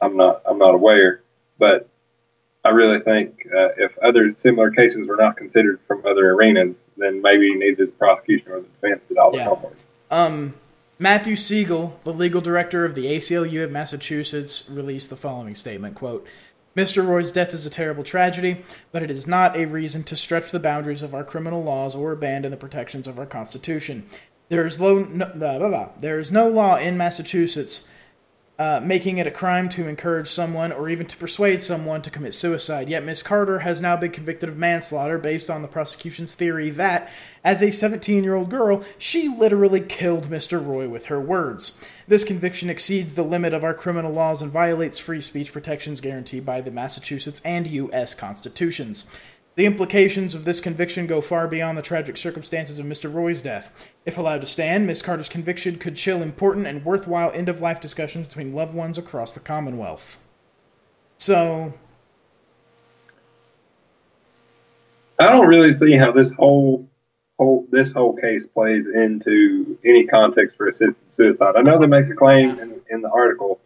[0.00, 1.22] I'm not I'm not aware,
[1.58, 1.88] but
[2.64, 7.22] I really think uh, if other similar cases were not considered from other arenas, then
[7.22, 9.44] maybe neither the prosecution or the defense did all the Yeah.
[9.44, 9.76] homework.
[10.10, 10.54] Um,
[10.98, 16.26] Matthew Segal, the legal director of the ACLU of Massachusetts, released the following statement, quote,
[16.78, 17.04] Mr.
[17.04, 18.62] Roy's death is a terrible tragedy,
[18.92, 22.12] but it is not a reason to stretch the boundaries of our criminal laws or
[22.12, 24.06] abandon the protections of our Constitution.
[24.48, 25.88] There is, low, no, blah, blah, blah.
[25.98, 27.90] there is no law in Massachusetts
[28.58, 32.34] uh, making it a crime to encourage someone or even to persuade someone to commit
[32.34, 32.88] suicide.
[32.88, 37.08] Yet Miss Carter has now been convicted of manslaughter based on the prosecution's theory that,
[37.44, 40.64] as a 17 year old girl, she literally killed Mr.
[40.64, 41.80] Roy with her words.
[42.08, 46.44] This conviction exceeds the limit of our criminal laws and violates free speech protections guaranteed
[46.44, 48.14] by the Massachusetts and U.S.
[48.14, 49.08] constitutions.
[49.58, 53.12] The implications of this conviction go far beyond the tragic circumstances of Mr.
[53.12, 53.88] Roy's death.
[54.06, 57.80] If allowed to stand, Miss Carter's conviction could chill important and worthwhile end of life
[57.80, 60.24] discussions between loved ones across the Commonwealth.
[61.16, 61.74] So,
[65.18, 66.88] I don't really see how this whole
[67.36, 71.56] whole this whole case plays into any context for assisted suicide.
[71.56, 73.58] I know they make a claim in, in the article,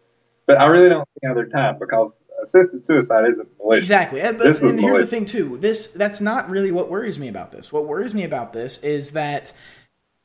[0.47, 3.83] but I really don't see how they're tied because assisted suicide isn't malicious.
[3.83, 4.21] Exactly.
[4.21, 5.57] And, but, This and here's the thing too.
[5.57, 7.73] This that's not really what worries me about this.
[7.73, 9.53] What worries me about this is that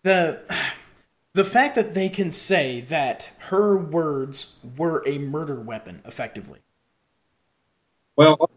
[0.02, 0.40] the
[1.34, 6.58] the fact that they can say that her words were a murder weapon effectively.
[8.16, 8.50] Well,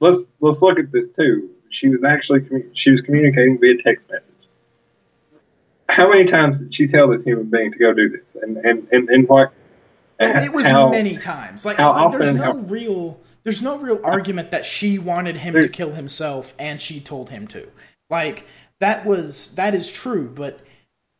[0.00, 1.50] let's let's look at this too.
[1.70, 4.32] She was actually she was communicating via text message.
[5.88, 8.36] How many times did she tell this human being to go do this?
[8.40, 9.52] And and and, and what?
[10.18, 11.64] Well, it was how- many times.
[11.64, 15.62] Like like, there's no how- real there's no real argument that she wanted him There-
[15.62, 17.68] to kill himself and she told him to.
[18.10, 18.44] Like
[18.80, 20.60] that was that is true, but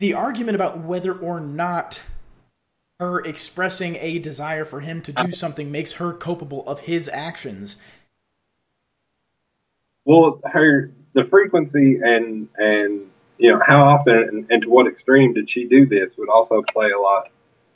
[0.01, 2.03] the argument about whether or not
[3.01, 7.77] her expressing a desire for him to do something makes her culpable of his actions.
[10.05, 15.35] Well, her the frequency and and you know how often and, and to what extreme
[15.35, 17.31] did she do this would also play a lot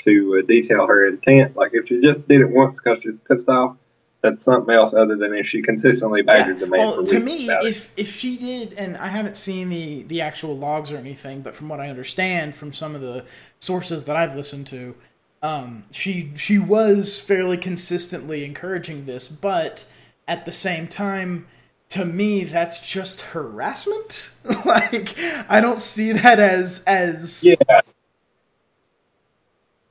[0.05, 1.57] to uh, detail her intent.
[1.57, 3.77] Like if she just did it once because she's pissed off,
[4.23, 6.81] that's something else other than if she consistently badgered the man.
[6.81, 7.71] Well, to me, about it.
[7.71, 11.55] if if she did, and I haven't seen the the actual logs or anything, but
[11.55, 13.25] from what I understand from some of the
[13.59, 14.95] sources that I've listened to,
[15.43, 19.85] um, she she was fairly consistently encouraging this, but
[20.27, 21.47] at the same time.
[21.91, 24.31] To me, that's just harassment.
[24.65, 25.15] like,
[25.47, 27.83] I don't see that as as yeah,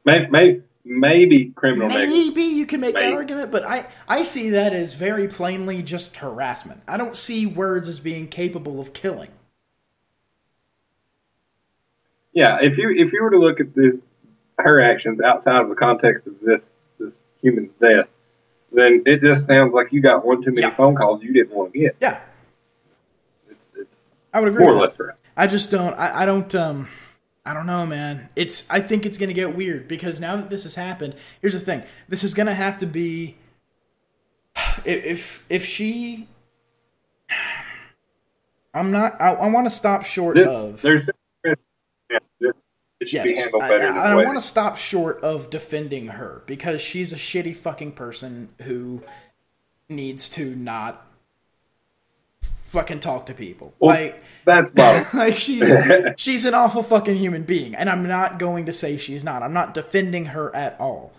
[0.05, 1.89] maybe maybe, maybe criminal.
[1.89, 6.17] Maybe you can make that argument, but I, I see that as very plainly just
[6.17, 6.81] harassment.
[6.87, 9.29] I don't see words as being capable of killing.
[12.33, 13.97] Yeah, if you if you were to look at this
[14.57, 18.07] her actions outside of the context of this this human's death,
[18.71, 20.75] then it just sounds like you got one too many Yeah.
[20.75, 21.97] phone calls you didn't want to get.
[21.99, 22.21] Yeah,
[23.49, 24.63] It's it's I would agree.
[24.63, 25.15] more or less right.
[25.35, 25.93] I just don't.
[25.95, 26.53] I, I don't.
[26.55, 26.87] Um,
[27.45, 28.29] I don't know, man.
[28.35, 28.69] It's.
[28.69, 31.83] I think it's gonna get weird because now that this has happened, here's the thing.
[32.07, 33.37] This is gonna have to be.
[34.85, 36.27] If if, if she.
[38.73, 39.19] I'm not.
[39.21, 40.81] I, I want to stop short This- of.
[40.81, 41.09] There's
[41.43, 42.53] yeah, this-
[42.99, 43.57] it should be Yes, I.
[43.59, 48.49] I, I want to stop short of defending her because she's a shitty fucking person
[48.61, 49.01] who
[49.89, 51.05] needs to not
[52.71, 53.73] fucking talk to people.
[53.79, 54.73] Well, like, That's
[55.13, 55.71] like she's
[56.17, 59.43] she's an awful fucking human being, and I'm not going to say she's not.
[59.43, 61.13] I'm not defending her at all.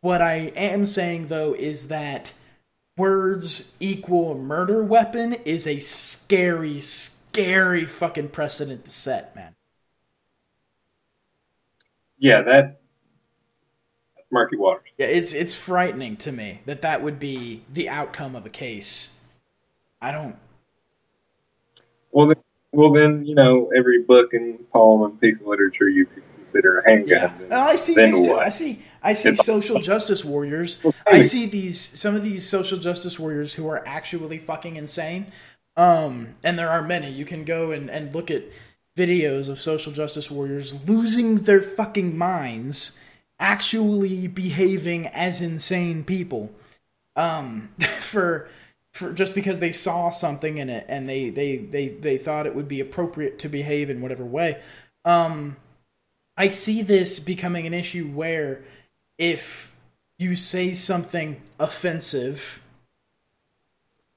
[0.00, 2.32] What I am saying though is that
[2.96, 9.54] words equal murder weapon is a scary, scary fucking precedent to set, man.
[12.18, 12.80] yeah, that
[14.16, 14.84] that's murky waters.
[14.98, 19.18] Yeah, it's it's frightening to me that that would be the outcome of a case.
[20.00, 20.36] I don't.
[22.14, 22.36] Well, then,
[22.72, 26.78] well, then you know every book and poem and piece of literature you could consider
[26.78, 27.18] a handgun.
[27.20, 28.34] Yeah, then- Well, I see then this too.
[28.34, 28.82] I see.
[29.02, 30.82] I see It's- social justice warriors.
[31.06, 35.26] I see these some of these social justice warriors who are actually fucking insane.
[35.76, 37.10] Um, and there are many.
[37.10, 38.44] You can go and, and look at
[38.96, 42.96] videos of social justice warriors losing their fucking minds,
[43.40, 46.52] actually behaving as insane people.
[47.16, 48.48] Um, for
[48.94, 52.54] for just because they saw something in it and they they they they thought it
[52.54, 54.62] would be appropriate to behave in whatever way.
[55.04, 55.56] Um,
[56.36, 58.62] I see this becoming an issue where
[59.18, 59.74] if
[60.16, 62.62] you say something offensive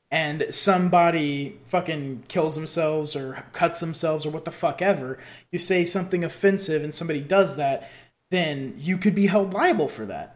[0.09, 5.17] and somebody fucking kills themselves or cuts themselves or what the fuck ever,
[5.51, 7.89] you say something offensive and somebody does that,
[8.29, 10.35] then you could be held liable for that.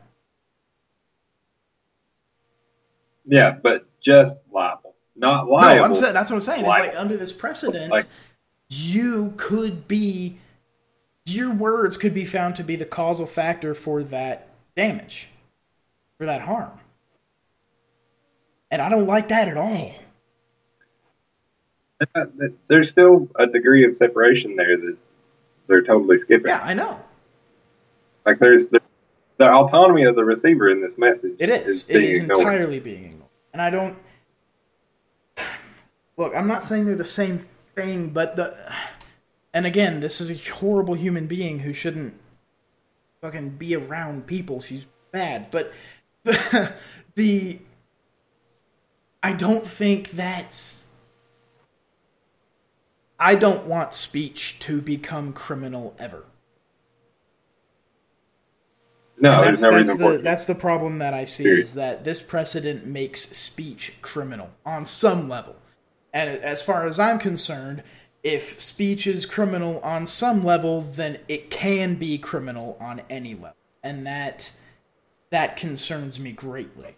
[3.26, 5.80] Yeah, but just liable, not liable.
[5.80, 6.62] No, I'm saying that's what I'm saying.
[6.62, 8.06] It's like under this precedent, Like-
[8.70, 10.38] you could be
[11.26, 15.30] your words could be found to be the causal factor for that damage,
[16.18, 16.72] for that harm.
[18.72, 19.94] And I don't like that at all.
[22.68, 24.98] There's still a degree of separation there that
[25.68, 26.48] they're totally skipping.
[26.48, 27.00] Yeah, I know.
[28.26, 28.82] Like there's the,
[29.38, 31.36] the autonomy of the receiver in this message.
[31.40, 31.90] It is.
[31.90, 32.40] It being is ignored.
[32.40, 33.21] entirely being ignored.
[33.54, 33.98] And I don't
[36.18, 36.34] look.
[36.36, 38.56] I'm not saying they're the same thing, but the
[39.54, 42.14] and again, this is a horrible human being who shouldn't
[43.22, 44.62] fucking be around people.
[44.62, 45.74] She's bad, but
[47.16, 47.60] the,
[49.22, 50.90] I don't think that's.
[53.20, 56.26] I don't want speech to become criminal ever.
[59.22, 62.88] No, that's, no that's the, that's the problem that I see is that this precedent
[62.88, 65.56] makes speech criminal on some level,
[66.12, 67.84] and as far as I'm concerned,
[68.24, 73.58] if speech is criminal on some level, then it can be criminal on any level,
[73.84, 74.54] and that
[75.30, 76.96] that concerns me greatly.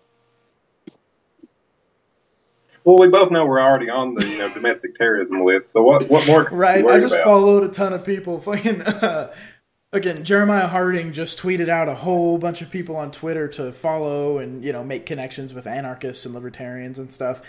[2.85, 5.71] Well, we both know we're already on the you know domestic terrorism list.
[5.71, 6.47] So what what more?
[6.51, 6.85] Right.
[6.85, 7.25] I just about?
[7.25, 8.39] followed a ton of people.
[8.39, 8.81] Fucking.
[9.03, 9.33] Uh,
[9.93, 14.37] again, Jeremiah Harding just tweeted out a whole bunch of people on Twitter to follow
[14.39, 17.41] and you know make connections with anarchists and libertarians and stuff.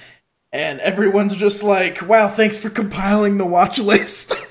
[0.53, 4.35] And everyone's just like, "Wow, thanks for compiling the watch list."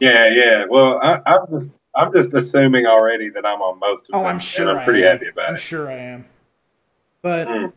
[0.00, 0.64] Yeah, yeah.
[0.68, 4.26] Well, I, I'm just I'm just assuming already that I'm on most of oh, them.
[4.28, 4.78] I'm sure.
[4.78, 5.18] I'm pretty I am.
[5.18, 5.58] happy about I'm it.
[5.60, 6.24] sure I am.
[7.22, 7.72] But Mm.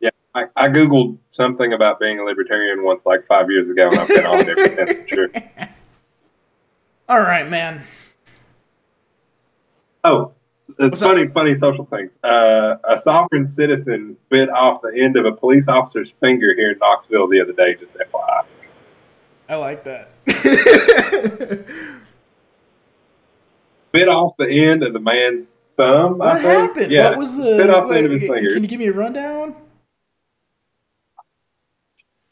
[0.00, 3.98] Yeah, I, I googled something about being a libertarian once, like five years ago, and
[3.98, 5.10] I've been on it ever since.
[5.10, 5.28] Sure.
[7.08, 7.82] all right, man.
[10.02, 10.32] Oh,
[10.78, 12.18] it's funny, funny social things.
[12.22, 16.78] Uh, a sovereign citizen bit off the end of a police officer's finger here in
[16.78, 17.74] Knoxville the other day.
[17.74, 18.44] Just FYI.
[19.48, 20.08] I like that.
[23.92, 26.20] Bit off the end of the man's thumb.
[26.20, 26.44] I what think.
[26.74, 26.90] happened?
[26.90, 27.56] Yeah, What was the?
[27.58, 28.52] bit off the end of his finger?
[28.54, 29.54] Can you give me a rundown?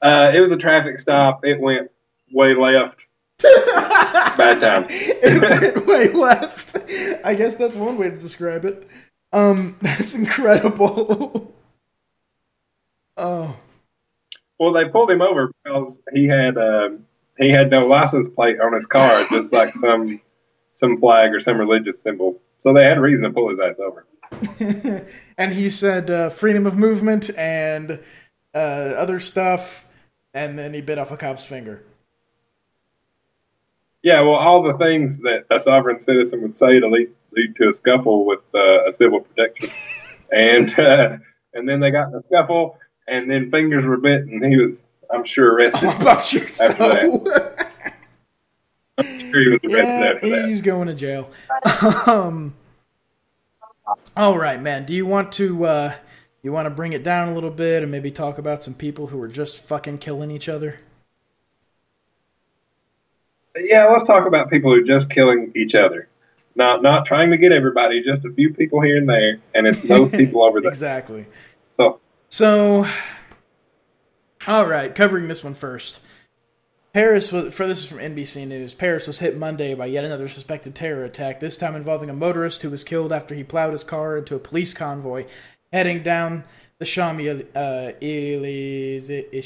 [0.01, 1.45] Uh, it was a traffic stop.
[1.45, 1.91] It went
[2.33, 2.97] way left.
[3.43, 4.87] Bad time.
[4.89, 6.77] it went way left.
[7.25, 8.89] I guess that's one way to describe it.
[9.33, 11.53] Um, that's incredible.
[13.17, 13.57] oh,
[14.59, 17.07] Well, they pulled him over because he had um,
[17.39, 20.21] he had no license plate on his car, just like some
[20.73, 22.41] some flag or some religious symbol.
[22.61, 25.07] So they had a reason to pull his ass over.
[25.37, 27.99] and he said uh, freedom of movement and
[28.55, 29.87] uh, other stuff,
[30.33, 31.83] and then he bit off a cop's finger.
[34.03, 37.69] Yeah, well, all the things that a sovereign citizen would say to lead, lead to
[37.69, 39.71] a scuffle with uh, a civil protection,
[40.33, 41.19] and uh,
[41.55, 44.87] and then they got in a scuffle, and then fingers were bit, and he was,
[45.09, 45.89] I'm sure, arrested.
[45.89, 47.25] I'm sure so.
[48.99, 50.49] I'm sure he was arrested yeah, after that.
[50.49, 51.31] he's going to jail.
[52.07, 52.55] um,
[54.17, 54.85] all right, man.
[54.85, 55.95] Do you want to uh,
[56.43, 59.07] you want to bring it down a little bit and maybe talk about some people
[59.09, 60.81] who are just fucking killing each other?
[63.57, 66.09] Yeah, let's talk about people who are just killing each other.
[66.55, 69.83] Not not trying to get everybody, just a few people here and there, and it's
[69.83, 70.71] those people over there.
[70.71, 71.27] Exactly.
[71.71, 72.87] So So,
[74.47, 76.01] all right, covering this one first.
[76.93, 78.75] Paris was for this is from NBC News.
[78.75, 81.41] Paris was hit Monday by yet another suspected terror attack.
[81.41, 84.39] This time involving a motorist who was killed after he plowed his car into a
[84.39, 85.25] police convoy
[85.73, 86.45] heading down
[86.83, 89.07] the Champs uh, Elysees.
[89.07, 89.43] The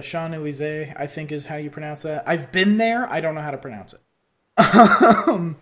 [0.00, 2.22] Champs I think, is how you pronounce that.
[2.24, 3.10] I've been there.
[3.10, 4.00] I don't know how to pronounce it.
[5.28, 5.56] um,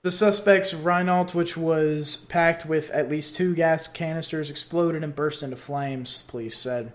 [0.00, 5.42] the suspect's Renault, which was packed with at least two gas canisters, exploded and burst
[5.42, 6.94] into flames, police said.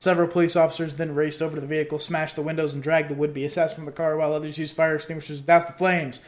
[0.00, 3.14] Several police officers then raced over to the vehicle, smashed the windows, and dragged the
[3.14, 6.20] would be assassin from the car, while others used fire extinguishers to douse the flames.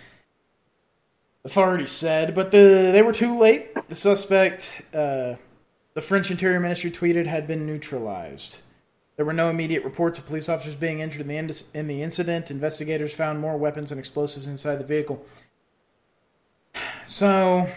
[1.45, 3.75] Authorities said, but the, they were too late.
[3.89, 5.35] The suspect, uh,
[5.99, 8.61] the French Interior Ministry tweeted, had been neutralized.
[9.17, 12.05] There were no immediate reports of police officers being injured in the, ind- in the
[12.05, 12.53] incident.
[12.53, 15.27] Investigators found more weapons and explosives inside the vehicle.
[17.05, 17.69] So,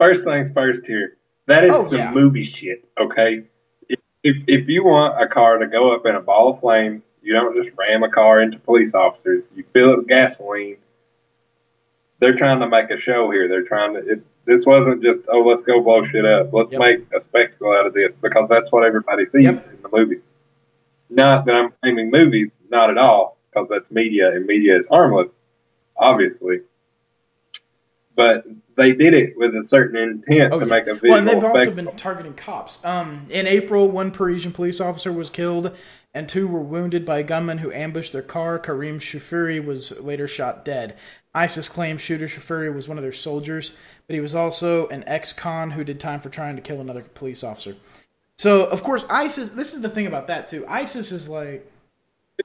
[0.00, 1.18] first things first here.
[1.44, 2.10] That is Oh, some yeah.
[2.10, 3.42] movie shit, okay?
[3.86, 7.02] If, if if you want a car to go up in a ball of flames,
[7.20, 9.44] you don't just ram a car into police officers.
[9.54, 10.78] You fill it with gasoline.
[12.18, 13.46] They're trying to make a show here.
[13.46, 14.12] They're trying to.
[14.12, 16.52] It, This wasn't just oh let's go blow shit up.
[16.52, 16.80] Let's Yep.
[16.80, 19.72] make a spectacle out of this because that's what everybody sees Yep.
[19.74, 20.20] in the movies.
[21.10, 25.30] Not that I'm blaming movies, not at all, because that's media and media is harmless,
[25.96, 26.60] obviously.
[28.14, 28.44] But
[28.76, 30.70] they did it with a certain intent Oh, to yeah.
[30.70, 31.84] make a visual Well, and they've also spectacle.
[31.92, 32.84] been targeting cops.
[32.84, 35.76] Um, in April, one Parisian police officer was killed,
[36.14, 38.58] and two were wounded by a gunman who ambushed their car.
[38.58, 40.96] Karim Shafiri was later shot dead.
[41.36, 43.76] ISIS claimed shooter Shafiri was one of their soldiers,
[44.06, 47.44] but he was also an ex-con who did time for trying to kill another police
[47.44, 47.76] officer.
[48.36, 49.50] So, of course, ISIS.
[49.50, 50.64] This is the thing about that too.
[50.68, 51.70] ISIS is like,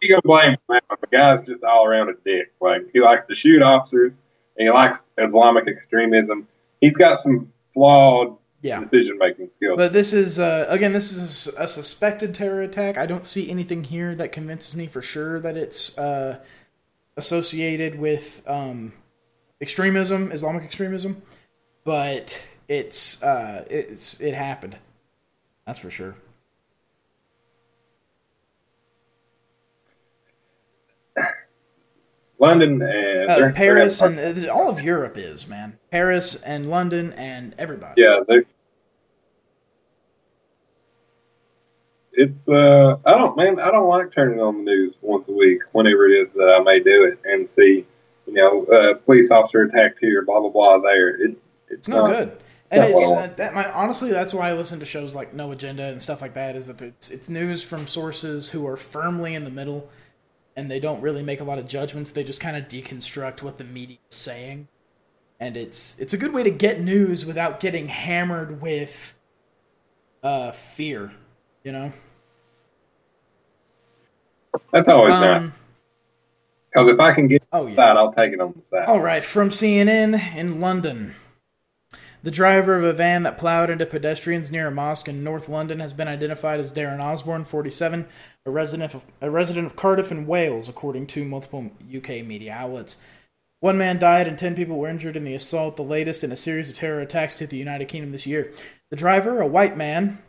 [0.02, 0.80] you gonna blame him?
[0.89, 2.54] The guy's just all around a dick.
[2.62, 4.22] Like he likes to shoot officers
[4.58, 6.48] and he likes Islamic extremism.
[6.80, 8.80] He's got some flawed yeah.
[8.80, 9.78] decision making skills.
[9.78, 12.98] But this is uh, again, this is a suspected terror attack.
[12.98, 16.39] I don't see anything here that convinces me for sure that it's uh,
[17.18, 18.93] associated with um,
[19.59, 21.22] extremism, Islamic extremism.
[21.84, 24.78] But it's uh, it's it happened.
[25.66, 26.16] That's for sure.
[32.39, 35.78] London and Uh, they're- Paris and uh, all of Europe is man.
[35.91, 38.01] Paris and London and everybody.
[38.01, 38.41] yeah, they
[42.22, 45.61] it's uh I don't man I don't like turning on the news once a week
[45.72, 47.86] whenever it is that I may do it and see
[48.28, 52.07] you know uh, police officer attacked here blah blah blah there it it's, It's no
[52.07, 52.38] not good.
[52.69, 55.84] And it's uh, that my honestly that's why I listen to shows like No Agenda
[55.84, 59.43] and stuff like that is that it's it's news from sources who are firmly in
[59.43, 59.89] the middle
[60.55, 62.11] and they don't really make a lot of judgments.
[62.11, 64.67] They just kind of deconstruct what the media is saying.
[65.39, 69.15] And it's it's a good way to get news without getting hammered with
[70.24, 71.11] uh fear,
[71.63, 71.91] you know?
[74.72, 75.54] That's always nice Um,
[76.72, 77.76] because if I can get oh yeah.
[77.76, 78.86] side I'll take it on the side.
[78.88, 81.16] All right, from CNN in London.
[82.24, 85.80] The driver of a van that plowed into pedestrians near a mosque in North London
[85.80, 88.08] has been identified as Darren Osborne, 47,
[88.45, 92.97] a resident of a resident of Cardiff in Wales, according to multiple UK media outlets.
[93.60, 96.36] One man died and 10 people were injured in the assault, the latest in a
[96.36, 98.52] series of terror attacks to the United Kingdom this year.
[98.89, 100.20] The driver, a white man,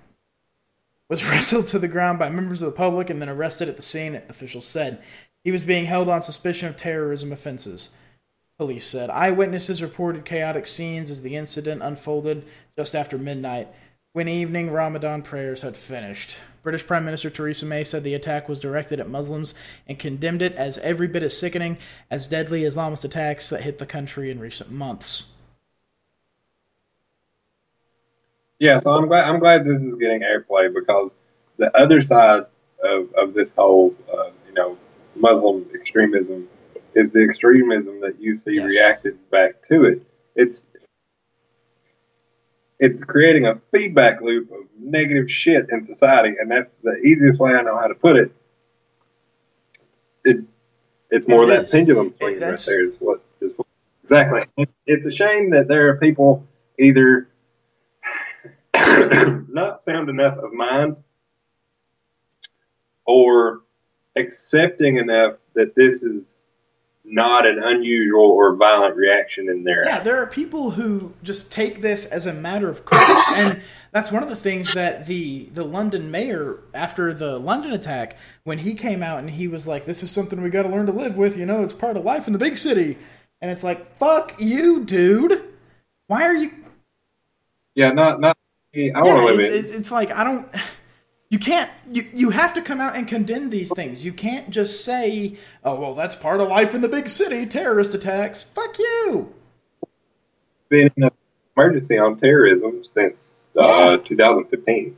[1.12, 3.82] was wrestled to the ground by members of the public and then arrested at the
[3.82, 4.98] scene, officials said.
[5.44, 7.94] He was being held on suspicion of terrorism offenses.
[8.56, 12.46] Police said eyewitnesses reported chaotic scenes as the incident unfolded
[12.78, 13.68] just after midnight,
[14.14, 16.38] when evening Ramadan prayers had finished.
[16.62, 19.54] British Prime Minister Theresa May said the attack was directed at Muslims
[19.86, 21.76] and condemned it as every bit as sickening
[22.10, 25.31] as deadly Islamist attacks that hit the country in recent months.
[28.62, 31.10] Yeah, so I'm glad I'm glad this is getting airplay because
[31.56, 32.44] the other side
[32.84, 34.78] of, of this whole uh, you know
[35.16, 36.46] Muslim extremism
[36.94, 38.70] is the extremism that you see Yes.
[38.70, 40.02] reacted back to it.
[40.36, 40.64] It's
[42.78, 47.54] it's creating a feedback loop of negative shit in society, and that's the easiest way
[47.54, 48.30] I know how to put it.
[50.24, 50.44] It
[51.10, 51.72] it's more It that is.
[51.72, 53.66] pendulum It- swing right that's- there is what is what,
[54.04, 54.44] exactly.
[54.86, 56.46] It's a shame that there are people
[56.78, 57.26] either
[59.48, 60.96] not sound enough of mind
[63.04, 63.62] or
[64.16, 66.42] accepting enough that this is
[67.04, 69.84] not an unusual or violent reaction in there.
[69.84, 73.60] Yeah, there are people who just take this as a matter of course, and
[73.90, 78.58] that's one of the things that the the London mayor, after the London attack, when
[78.58, 80.92] he came out and he was like, "This is something we got to learn to
[80.92, 82.96] live with," you know, it's part of life in the big city,
[83.40, 85.42] and it's like, "Fuck you, dude!
[86.06, 86.52] Why are you?"
[87.74, 88.31] Yeah, not not.
[88.74, 89.54] I Yeah, want to live it's, it.
[89.66, 90.48] it's it's like I don't.
[91.30, 91.70] You can't.
[91.90, 94.04] You you have to come out and condemn these things.
[94.04, 97.94] You can't just say, "Oh well, that's part of life in the big city." Terrorist
[97.94, 98.42] attacks.
[98.42, 99.34] Fuck you.
[100.68, 101.10] been an
[101.56, 104.96] emergency on terrorism since uh, 2015.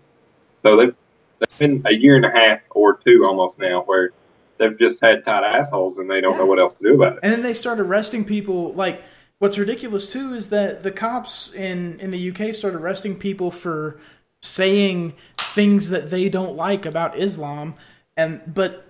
[0.63, 0.95] So they've,
[1.41, 4.13] they've been a year and a half or two almost now where
[4.59, 7.21] they've just had tight assholes and they don't know what else to do about it.
[7.23, 8.73] And then they start arresting people.
[8.73, 9.03] Like,
[9.45, 14.01] what's ridiculous too is that the cops in in the UK start arresting people for
[14.43, 17.75] saying things that they don't like about Islam,
[18.17, 18.87] and but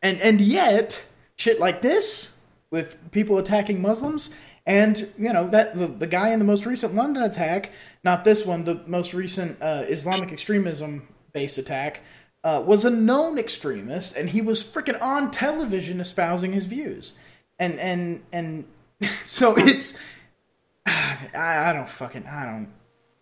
[0.00, 1.04] and and yet
[1.36, 2.40] shit like this
[2.70, 4.34] with people attacking Muslims.
[4.64, 7.70] And you know that the, the guy in the most recent London attack,
[8.02, 12.00] not this one, the most recent uh, Islamic extremism based attack,
[12.44, 17.18] uh, was a known extremist, and he was freaking on television espousing his views,
[17.58, 18.64] and and and
[19.24, 20.00] so it's
[20.86, 22.68] I, I don't fucking I don't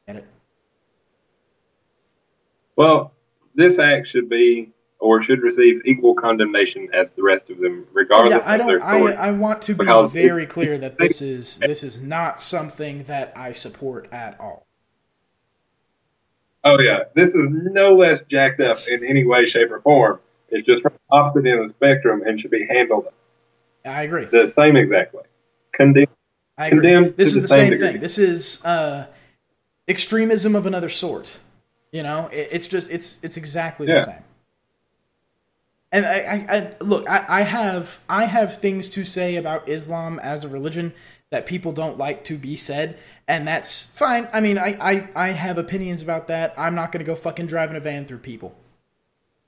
[0.06, 0.26] get it.
[2.76, 3.12] Well,
[3.54, 8.46] this act should be or should receive equal condemnation as the rest of them, regardless
[8.46, 9.18] yeah, I of their don't.
[9.18, 9.28] I.
[9.28, 13.52] I want to be very clear that this is this is not something that I
[13.52, 14.66] support at all.
[16.62, 20.20] Oh yeah, this is no less jacked up in any way, shape, or form.
[20.50, 23.06] It's just opposite end of the spectrum and should be handled
[23.84, 24.26] I agree.
[24.26, 25.22] the same exact way.
[25.80, 26.06] Condemn.
[26.58, 26.78] I agree.
[26.80, 27.88] condemned This to is the same degree.
[27.92, 28.00] thing.
[28.00, 29.06] This is uh,
[29.88, 31.38] extremism of another sort.
[31.92, 34.22] You know, it, it's just it's it's exactly the same.
[35.92, 40.20] And I, I, I look, I, I have I have things to say about Islam
[40.20, 40.92] as a religion
[41.30, 44.28] that people don't like to be said, and that's fine.
[44.32, 46.54] I mean, I, I, I have opinions about that.
[46.58, 48.54] I'm not gonna go fucking driving a van through people.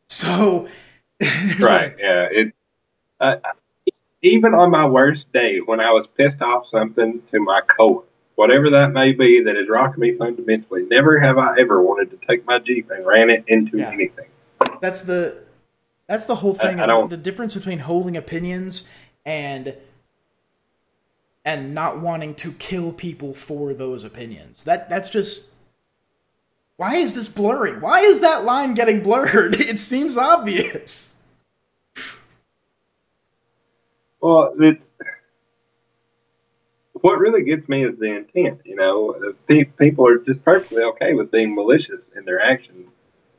[0.08, 0.68] So,
[1.20, 1.58] Right.
[1.60, 2.28] like- Yeah.
[2.30, 2.54] It.
[3.20, 3.36] Uh,
[4.22, 8.04] even on my worst day, when I was pissed off something to my core,
[8.36, 12.26] whatever that may be, that is rocking me fundamentally, never have I ever wanted to
[12.26, 13.90] take my Jeep and ran it into Yeah.
[13.90, 14.26] anything.
[14.80, 15.42] That's the
[16.08, 16.78] that's the whole thing.
[16.80, 18.90] I don't- the difference between holding opinions
[19.24, 19.74] and
[21.44, 24.64] and not wanting to kill people for those opinions.
[24.64, 25.54] That that's just
[26.76, 27.80] why is this blurring?
[27.80, 29.56] Why is that line getting blurred?
[29.60, 31.11] It seems obvious.
[34.22, 34.92] Well, it's
[36.92, 38.60] what really gets me is the intent.
[38.64, 39.34] You know,
[39.76, 42.92] people are just perfectly okay with being malicious in their actions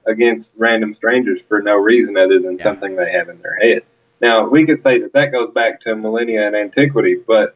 [0.05, 2.63] against random strangers for no reason other than Yeah.
[2.65, 3.83] something they have in their head.
[4.19, 7.55] Now, we could say that that goes back to millennia and antiquity, but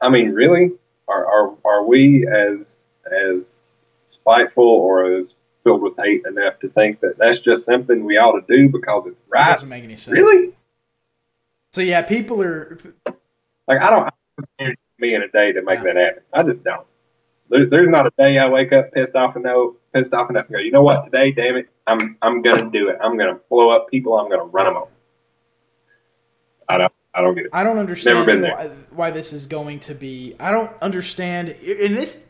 [0.00, 0.72] I mean, really,
[1.08, 3.62] are are are we as as
[4.10, 8.40] spiteful or as filled with hate enough to think that that's just something we ought
[8.40, 9.50] to do because it's right?
[9.52, 10.14] doesn't make any sense.
[10.16, 10.54] Really?
[11.76, 12.78] So yeah, people are
[13.68, 14.08] Like I don't
[14.98, 15.92] me in a day to make Yeah.
[15.92, 16.22] that happen.
[16.32, 16.86] I just don't.
[17.50, 20.56] There, there's not a day I wake up pissed off enough, pissed off enough and
[20.56, 21.04] go, you know what?
[21.04, 22.96] Today, damn it, I'm I'm gonna do it.
[23.02, 24.18] I'm gonna blow up people.
[24.18, 24.90] I'm gonna run them over.
[26.66, 26.92] I don't.
[27.12, 27.50] I don't get it.
[27.52, 28.52] I don't understand Never been there.
[28.56, 30.34] why, why this is going to be.
[30.40, 32.26] I don't understand in this.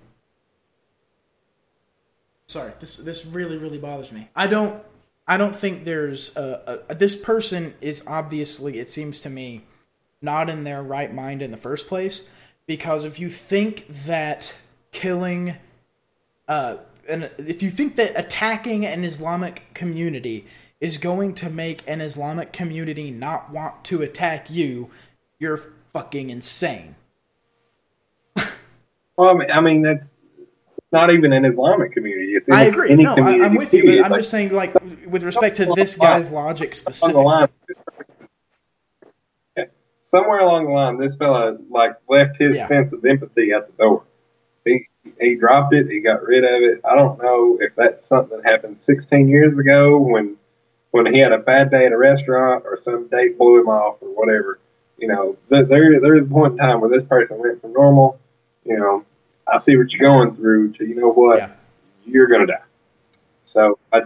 [2.48, 4.28] Sorry, this this really really bothers me.
[4.34, 4.82] I don't
[5.26, 9.64] I don't think there's a, a this person is obviously it seems to me
[10.22, 12.30] not in their right mind in the first place
[12.66, 14.56] because if you think that
[14.92, 15.56] killing
[16.48, 16.76] uh
[17.08, 20.46] and if you think that attacking an Islamic community
[20.80, 24.90] is going to make an Islamic community not want to attack you,
[25.38, 25.60] you're
[25.92, 26.96] fucking insane.
[29.16, 30.12] Well, I mean, I mean that's
[30.92, 32.32] not even an Islamic community.
[32.34, 32.90] It's I agree.
[32.90, 35.56] Any No, I, I'm with you, but I'm Like, just saying, like, some- with respect
[35.56, 37.24] to this guy's logic along specifically.
[37.24, 37.48] line,
[40.00, 42.68] somewhere along the line, this fella like left his Yeah.
[42.68, 44.02] sense of empathy at the door.
[44.64, 44.86] He
[45.20, 45.88] he dropped it.
[45.90, 46.80] He got rid of it.
[46.84, 50.36] I don't know if that's something that happened 16 years ago when
[50.92, 53.96] when he had a bad day at a restaurant or some date blew him off
[54.00, 54.58] or whatever.
[54.98, 57.72] You know, th- there there is a point in time where this person went from
[57.72, 58.18] normal.
[58.64, 59.04] You know,
[59.48, 60.72] I see what you're going through.
[60.74, 61.50] To you know what, Yeah.
[62.04, 62.62] you're gonna die.
[63.44, 64.02] So, I,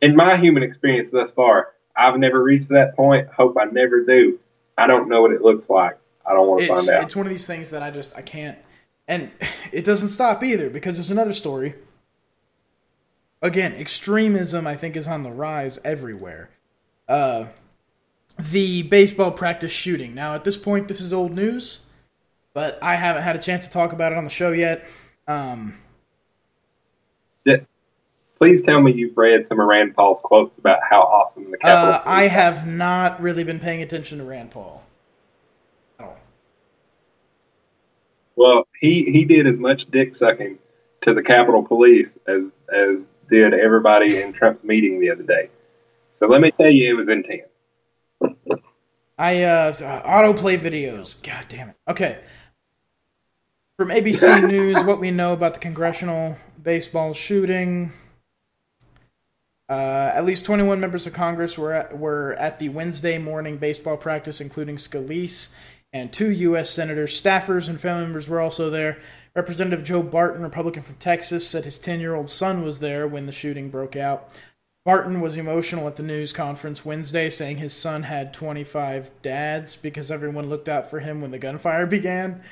[0.00, 3.28] in my human experience thus far, I've never reached that point.
[3.28, 4.38] Hope I never do.
[4.76, 5.96] I don't know what it looks like.
[6.26, 7.04] I don't want to It's find out.
[7.04, 8.58] it's one of these things that I just I can't,
[9.06, 9.30] and
[9.72, 11.74] it doesn't stop either because there's another story.
[13.40, 16.50] Again, extremism I think is on the rise everywhere.
[17.08, 17.46] Uh,
[18.38, 20.14] the baseball practice shooting.
[20.14, 21.86] Now at this point, this is old news,
[22.54, 24.86] but I haven't had a chance to talk about it on the show yet.
[25.26, 25.78] Um,
[27.44, 27.66] That-
[28.38, 31.94] Please tell me you've read some of Rand Paul's quotes about how awesome the Capitol.
[31.94, 34.82] uh, I have not really been paying attention to Rand Paul.
[38.34, 40.58] Well, he he did as much dick sucking
[41.02, 42.44] to the Capitol Police as
[42.74, 45.50] as did everybody in Trump's meeting the other day.
[46.12, 47.42] So let me tell you, it was intense.
[49.18, 51.22] I uh autoplay videos.
[51.22, 51.76] God damn it.
[51.86, 52.18] Okay.
[53.78, 57.92] From ABC News, what we know about the congressional baseball shooting.
[59.68, 63.96] Uh, at least 21 members of Congress were at, were at the Wednesday morning baseball
[63.96, 65.56] practice, including Scalise
[65.90, 66.70] and two U.S.
[66.70, 67.20] senators.
[67.20, 69.00] Staffers and family members were also there.
[69.34, 73.24] Representative Joe Barton, Republican from Texas, said his 10 year old son was there when
[73.24, 74.28] the shooting broke out.
[74.84, 80.10] Barton was emotional at the news conference Wednesday, saying his son had 25 dads because
[80.10, 82.42] everyone looked out for him when the gunfire began.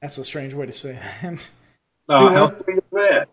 [0.00, 0.92] That's a strange way to say
[1.22, 1.48] that.
[2.10, 3.28] Oh, how sweet is that?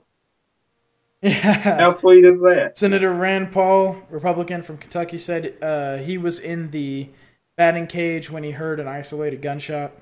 [1.22, 1.78] yeah.
[1.80, 2.78] How sweet is that?
[2.78, 7.08] Senator Rand Paul, Republican from Kentucky, said uh, he was in the
[7.56, 9.94] batting cage when he heard an isolated gunshot.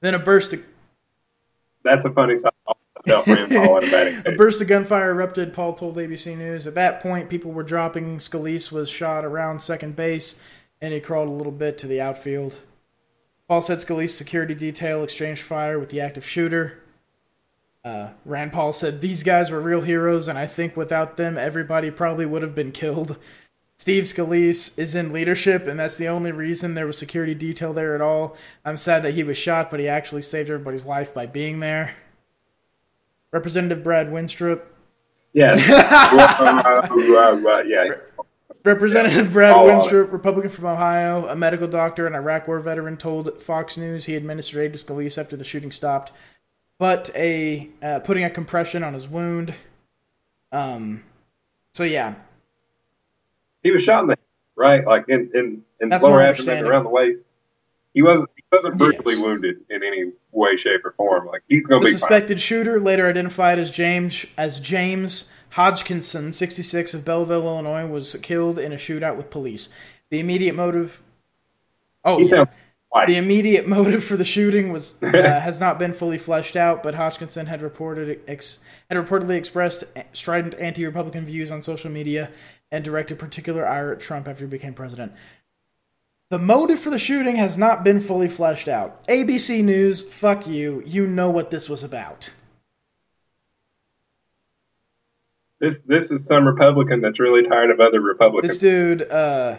[0.00, 0.64] Then a burst of
[1.84, 2.50] That's a funny song.
[3.04, 6.66] himself Rand Paul in a A burst of gunfire erupted, Paul told ABC News.
[6.66, 8.18] At that point, people were dropping.
[8.18, 10.42] Scalise was shot around second base,
[10.80, 12.62] and he crawled a little bit to the outfield.
[13.48, 16.80] Paul said Scalise's security detail exchanged fire with the active shooter.
[17.82, 21.90] Uh, Rand Paul said, These guys were real heroes, and I think without them, everybody
[21.90, 23.16] probably would have been killed.
[23.78, 27.94] Steve Scalise is in leadership, and that's the only reason there was security detail there
[27.94, 28.36] at all.
[28.64, 31.94] I'm sad that he was shot, but he actually saved everybody's life by being there.
[33.30, 34.62] Representative Brad Wenstrup.
[35.32, 35.66] Yes.
[35.68, 37.94] Uh, uh, uh, yeah.
[38.64, 43.40] Representative Brad on Wenstrup, Republican from Ohio, a medical doctor and Iraq War veteran, told
[43.40, 46.12] Fox News he administered aid to Scalise after the shooting stopped,
[46.78, 49.54] but a uh, putting a compression on his wound.
[50.52, 51.04] Um,
[51.72, 52.14] so yeah,
[53.62, 54.18] He was shot in the head,
[54.56, 54.86] right?
[54.86, 57.24] Like in in, in That's lower abdomen around the waist.
[57.94, 59.22] He wasn't he wasn't brutally Yes.
[59.22, 61.26] wounded in any way, shape, or form.
[61.26, 61.98] Like he's gonna the be fine.
[62.00, 68.60] suspected shooter, later identified as James as James Hodgkinson, 66 of Belleville, Illinois, was killed
[68.60, 69.70] in a shootout with police.
[70.08, 71.02] The immediate motive.
[72.04, 72.44] Oh, yeah.
[73.08, 76.94] The immediate motive for the shooting was uh, has not been fully fleshed out, but
[76.94, 79.82] Hodgkinson had reported ex, had reportedly expressed
[80.12, 82.30] strident anti-Republican views on social media
[82.70, 85.10] and directed particular ire at Trump after he became president.
[86.30, 89.04] The motive for the shooting has not been fully fleshed out.
[89.08, 90.84] ABC News, fuck you.
[90.86, 92.30] You know what this was about.
[95.60, 98.52] This this is some Republican that's really tired of other Republicans.
[98.52, 99.58] This dude, uh,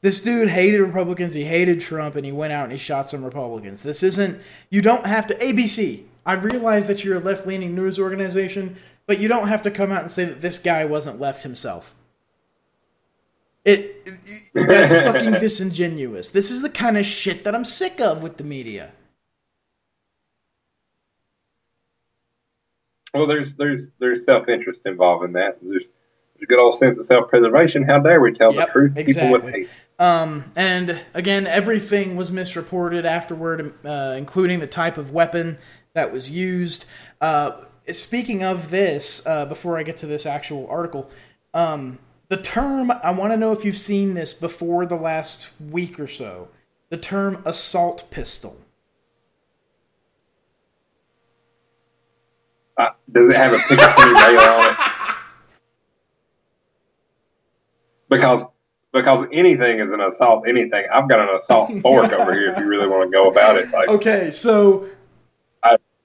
[0.00, 1.34] this dude hated Republicans.
[1.34, 3.82] He hated Trump, and he went out and he shot some Republicans.
[3.82, 4.40] This isn't.
[4.70, 5.34] You don't have to.
[5.34, 6.04] ABC.
[6.24, 10.02] I realize that you're a left-leaning news organization, but you don't have to come out
[10.02, 11.94] and say that this guy wasn't left himself.
[13.64, 14.08] It
[14.54, 16.30] that's fucking disingenuous.
[16.30, 18.92] This is the kind of shit that I'm sick of with the media.
[23.14, 25.58] Well, there's there's there's self interest involved in that.
[25.62, 25.84] There's
[26.34, 27.82] there's a good old sense of self preservation.
[27.84, 28.94] How dare we tell Yep, the truth?
[28.94, 29.52] People with exactly.
[29.52, 29.70] hate.
[29.98, 35.58] Um, and again, everything was misreported afterward, uh, including the type of weapon
[35.94, 36.86] that was used.
[37.20, 37.52] Uh,
[37.90, 41.10] speaking of this, uh, before I get to this actual article,
[41.54, 41.98] um,
[42.28, 46.06] the term I want to know if you've seen this before the last week or
[46.06, 46.48] so.
[46.88, 48.58] The term assault pistol.
[52.76, 54.76] Uh, does it have a Picatinny rail on it?
[58.08, 58.44] Because
[58.92, 60.44] because anything is an assault.
[60.46, 60.86] Anything.
[60.92, 62.52] I've got an assault fork over here.
[62.52, 63.88] If you really want to go about it, like.
[63.88, 64.86] Okay, so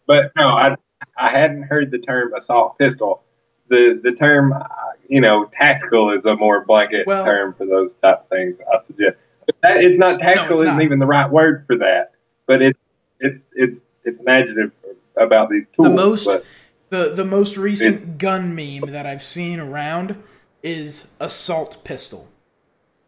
[0.05, 0.75] But no, I
[1.17, 3.23] I hadn't heard the term assault pistol.
[3.69, 4.63] The the term, uh,
[5.09, 8.57] you know, tactical is a more blanket Well- term for those type of things.
[8.73, 9.17] I suggest
[9.63, 10.53] That- it's not tactical.
[10.53, 10.83] it's isn't not.
[10.85, 12.11] even the right word for that.
[12.45, 12.87] But it's
[13.19, 14.71] it, it's it's an adjective
[15.19, 15.87] about these tools.
[15.89, 16.45] the most but
[16.89, 20.21] the the most recent gun meme that I've seen around
[20.63, 22.27] is assault pistol.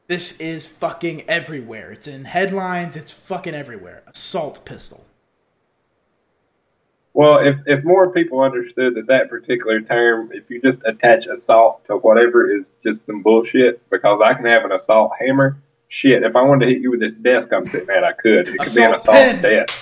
[0.08, 1.92] This is fucking everywhere.
[1.92, 2.96] It's in headlines.
[2.98, 4.02] It's fucking everywhere.
[4.08, 5.06] Assault pistol.
[7.14, 11.86] Well, if, if more people understood that that particular term, if you just attach assault
[11.88, 15.58] to whatever is just some bullshit, because I can have an assault hammer.
[15.90, 18.48] Shit, if I wanted to hit you with this desk I'm sitting at, I could.
[18.48, 19.42] It could be an Assault assault pen.
[19.42, 19.76] desk.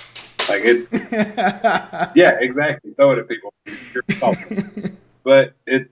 [0.48, 0.88] Like it's
[2.16, 2.92] yeah, exactly.
[2.92, 3.52] Throw it at people.
[5.24, 5.90] But it,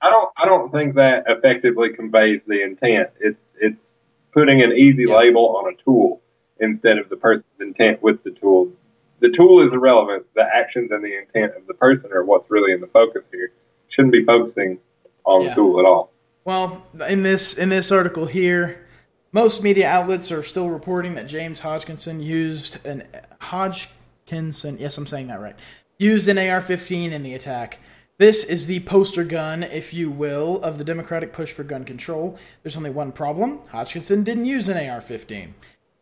[0.00, 3.10] I don't, I don't think that effectively conveys the intent.
[3.20, 3.92] It's it's
[4.32, 5.16] putting an easy Yeah.
[5.16, 6.22] label on a tool
[6.60, 8.70] instead of the person's intent with the tool.
[9.20, 10.24] The tool is irrelevant.
[10.34, 13.52] The actions and the intent of the person are what's really in the focus here.
[13.88, 14.78] Shouldn't be focusing
[15.24, 15.48] on Yeah.
[15.50, 16.12] the tool at all.
[16.44, 18.86] Well, in this in this article here,
[19.32, 23.06] most media outlets are still reporting that James Hodgkinson used an
[23.40, 24.78] Hodgkinson.
[24.78, 25.56] Yes, I'm saying that right.
[25.98, 27.78] Used an AR-15 in the attack.
[28.18, 32.38] This is the poster gun, if you will, of the Democratic push for gun control.
[32.62, 35.52] There's only one problem: Hodgkinson didn't use an AR-15.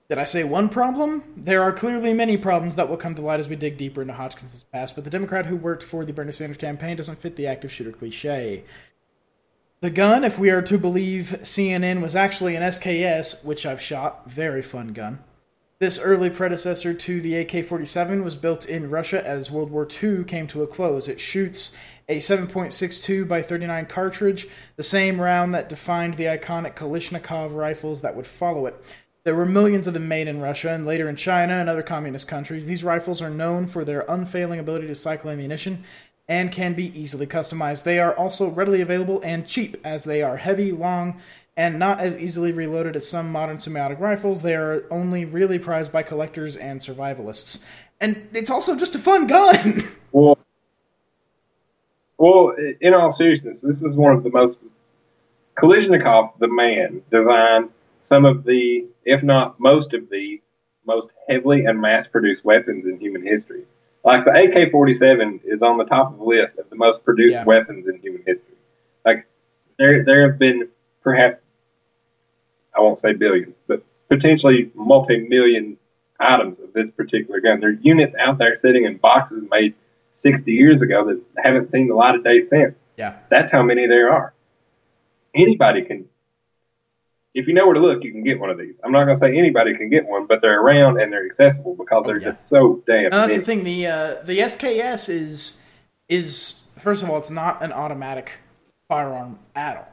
[0.08, 1.22] Did I say one problem?
[1.36, 4.14] There are clearly many problems that will come to light as we dig deeper into
[4.14, 7.46] Hodgkinson's past, but the Democrat who worked for the Bernie Sanders campaign doesn't fit the
[7.46, 8.64] active shooter cliche.
[9.80, 14.28] The gun, if we are to believe CNN, was actually an SKS, which I've shot.
[14.28, 15.20] Very fun gun.
[15.78, 20.24] This early predecessor to the AK 47 was built in Russia as World War II
[20.24, 21.06] came to a close.
[21.06, 21.76] It shoots
[22.08, 28.16] a 7.62 by 39 cartridge, the same round that defined the iconic Kalashnikov rifles that
[28.16, 28.84] would follow it.
[29.22, 32.26] There were millions of them made in Russia and later in China and other communist
[32.26, 32.66] countries.
[32.66, 35.84] These rifles are known for their unfailing ability to cycle ammunition
[36.28, 37.84] and can be easily customized.
[37.84, 41.20] They are also readily available and cheap, as they are heavy, long,
[41.56, 44.42] and not as easily reloaded as some modern semi-automatic rifles.
[44.42, 47.66] They are only really prized by collectors and survivalists.
[48.00, 49.82] And it's also just a fun gun.
[50.10, 50.38] Well,
[52.16, 54.56] Well, in all seriousness, this is one of the most.
[55.58, 57.68] Kalashnikov, the man, designed
[58.00, 60.40] some of the, if not most of the,
[60.86, 63.64] most heavily and mass-produced weapons in human history.
[64.04, 67.44] Like the AK-47 is on the top of the list of the most produced Yeah.
[67.44, 68.54] weapons in human history.
[69.04, 69.26] Like
[69.78, 70.68] there, there have been
[71.02, 71.40] perhaps,
[72.76, 75.76] I won't say billions, but potentially multi-million
[76.20, 77.60] items of this particular gun.
[77.60, 79.74] There are units out there sitting in boxes made
[80.14, 82.78] 60 years ago that haven't seen the light of day since.
[82.96, 83.14] Yeah.
[83.28, 84.32] That's how many there are.
[85.34, 86.08] Anybody can,
[87.34, 88.80] if you know where to look, you can get one of these.
[88.82, 91.74] I'm not going to say anybody can get one, but they're around and they're accessible
[91.76, 92.24] because they're Oh, yeah.
[92.24, 93.10] just so damn.
[93.10, 93.38] Now, that's many.
[93.38, 93.64] the thing.
[93.64, 95.64] The uh, the SKS is
[96.08, 98.32] is first of all, it's not an automatic
[98.88, 99.88] firearm at all.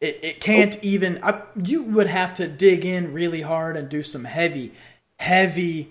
[0.00, 1.20] It it can't even.
[1.22, 4.72] I, you would have to dig in really hard and do some heavy,
[5.20, 5.90] heavy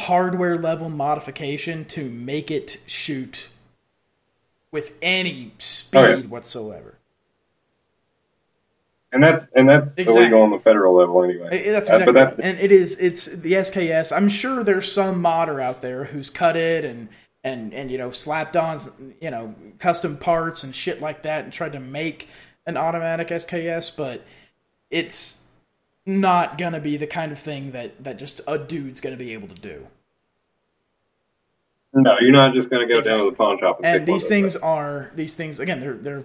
[0.00, 3.48] hardware level modification to make it shoot
[4.72, 6.22] with any speed Oh, yeah.
[6.26, 6.98] whatsoever.
[9.14, 10.22] And that's and that's Exactly.
[10.22, 11.46] illegal on the federal level anyway.
[11.68, 12.44] I- That's Uh, exactly but that's right.
[12.46, 14.12] And it is it's the SKS.
[14.14, 17.08] I'm sure there's some modder out there who's cut it and
[17.44, 18.80] and and you know slapped on
[19.20, 22.28] you know custom parts and shit like that and tried to make
[22.66, 24.22] an automatic SKS, but
[24.90, 25.44] it's
[26.04, 29.48] not gonna be the kind of thing that that just a dude's gonna be able
[29.48, 29.86] to do.
[31.92, 34.26] no, you're not just going to go down to the pawn shop and, And these
[34.26, 34.64] things up.
[34.64, 35.78] are these things again.
[35.78, 36.24] They're they're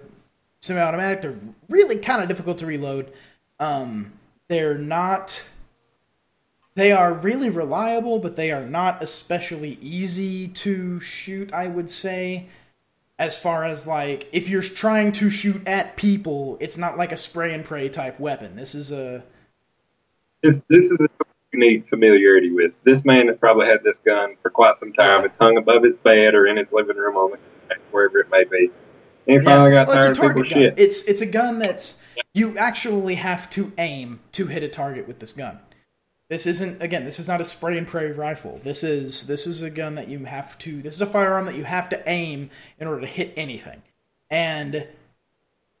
[0.60, 1.22] semi-automatic.
[1.22, 1.38] They're
[1.68, 3.12] really kind of difficult to reload.
[3.58, 4.12] Um,
[4.48, 5.46] they're not.
[6.74, 11.52] They are really reliable, but they are not especially easy to shoot.
[11.52, 12.46] I would say,
[13.18, 17.16] as far as like if you're trying to shoot at people, it's not like a
[17.16, 18.56] spray and pray type weapon.
[18.56, 19.22] This is a
[20.42, 21.08] This this is a
[21.52, 22.72] you need familiarity with.
[22.84, 25.20] This man has probably had this gun for quite some time.
[25.20, 25.26] Yeah.
[25.26, 28.44] It's hung above his bed or in his living room on the wherever it may
[28.44, 28.70] be.
[29.30, 30.76] And he finally got Well, tired it's of a people's target gun.
[30.76, 30.78] shit.
[30.78, 32.02] It's it's a gun that's
[32.34, 35.58] you actually have to aim to hit a target with this gun.
[36.28, 37.04] This isn't again.
[37.04, 38.60] This is not a spray and pray rifle.
[38.62, 40.80] This is this is a gun that you have to.
[40.82, 43.82] This is a firearm that you have to aim in order to hit anything.
[44.30, 44.86] And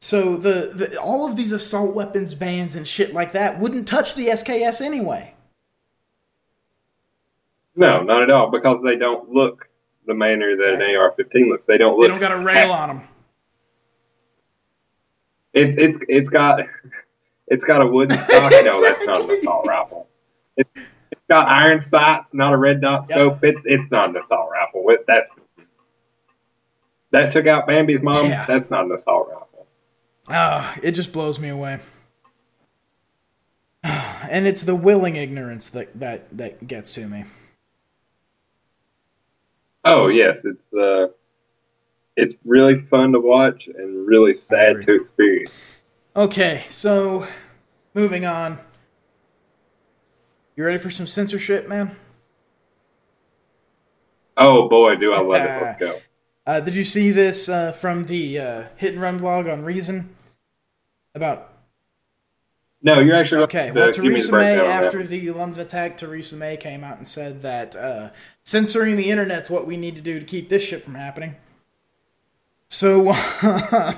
[0.00, 4.14] so the, the all of these assault weapons bans and shit like that wouldn't touch
[4.14, 5.34] the SKS anyway.
[7.76, 9.68] No, not at all, because they don't look
[10.06, 11.66] the manner that an AR-15 looks.
[11.66, 12.02] They don't look.
[12.02, 13.08] They don't got a rail on them.
[15.52, 16.60] It's it's it's got
[17.48, 18.50] it's got a wooden stock.
[18.52, 20.08] No, that's not an assault rifle.
[20.56, 23.16] It's, it's got iron sights, not a red dot Yep.
[23.16, 23.44] scope.
[23.44, 24.84] It's it's not an assault rifle.
[24.84, 25.26] With that
[27.10, 28.26] that took out Bambi's mom.
[28.26, 28.46] Yeah.
[28.46, 29.66] That's not an assault rifle.
[30.28, 31.80] Ah, it just blows me away.
[34.30, 37.24] And it's the willing ignorance that that that gets to me.
[39.84, 41.08] Oh yes, it's uh,
[42.16, 45.52] it's really fun to watch and really sad to experience.
[46.14, 47.26] Okay, so
[47.94, 48.58] moving on.
[50.56, 51.96] You ready for some censorship, man?
[54.36, 55.62] Oh boy, do I love it!
[55.62, 56.00] Let's go.
[56.46, 60.14] Uh, did you see this uh, from the uh, Hit and Run blog on Reason
[61.14, 61.52] about
[62.82, 64.84] No, you're actually Okay, well, give me the Theresa May, breakdown on that.
[64.84, 68.10] after the London attack, Theresa May came out and said that uh,
[68.42, 71.36] censoring the internet's what we need to do to keep this shit from happening.
[72.70, 73.08] So,
[73.42, 73.94] uh,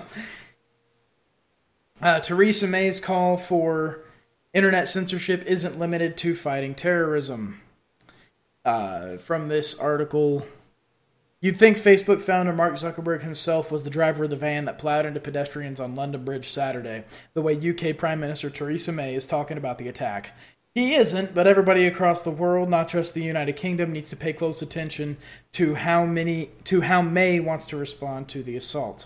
[2.20, 4.00] Theresa May's call for
[4.54, 7.60] internet censorship isn't limited to fighting terrorism.
[8.64, 10.46] Uh, from this article,
[11.42, 15.04] You'd think Facebook founder Mark Zuckerberg himself was the driver of the van that plowed
[15.04, 17.02] into pedestrians on London Bridge Saturday,
[17.34, 20.36] the way UK Prime Minister Theresa May is talking about the attack.
[20.74, 24.32] He isn't, but everybody across the world, not just the United Kingdom, needs to pay
[24.32, 25.18] close attention
[25.52, 29.04] to how many to how May wants to respond to the assault.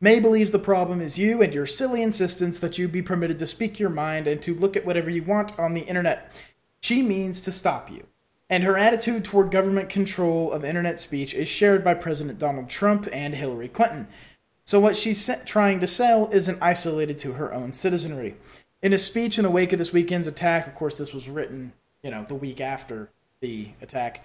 [0.00, 3.46] May believes the problem is you and your silly insistence that you be permitted to
[3.46, 6.32] speak your mind and to look at whatever you want on the internet.
[6.80, 8.06] She means to stop you.
[8.48, 13.06] And her attitude toward government control of internet speech is shared by President Donald Trump
[13.12, 14.08] and Hillary Clinton.
[14.64, 18.36] So, what she's trying to sell isn't isolated to her own citizenry.
[18.82, 21.72] In a speech in the wake of this weekend's attack, of course, this was written,
[22.02, 23.10] you know, the week after
[23.40, 24.24] the attack.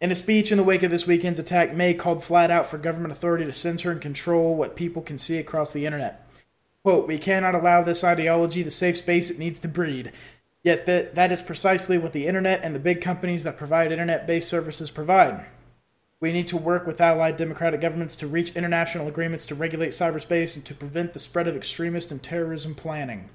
[0.00, 2.78] In a speech in the wake of this weekend's attack, May called flat out for
[2.78, 6.26] government authority to censor and control what people can see across the internet.
[6.82, 10.10] Quote, We cannot allow this ideology the safe space it needs to breed.
[10.64, 14.26] Yet that, that is precisely what the internet and the big companies that provide internet
[14.26, 15.44] based services provide.
[16.18, 20.56] We need to work with allied democratic governments to reach international agreements to regulate cyberspace
[20.56, 23.28] and to prevent the spread of extremist and terrorism planning.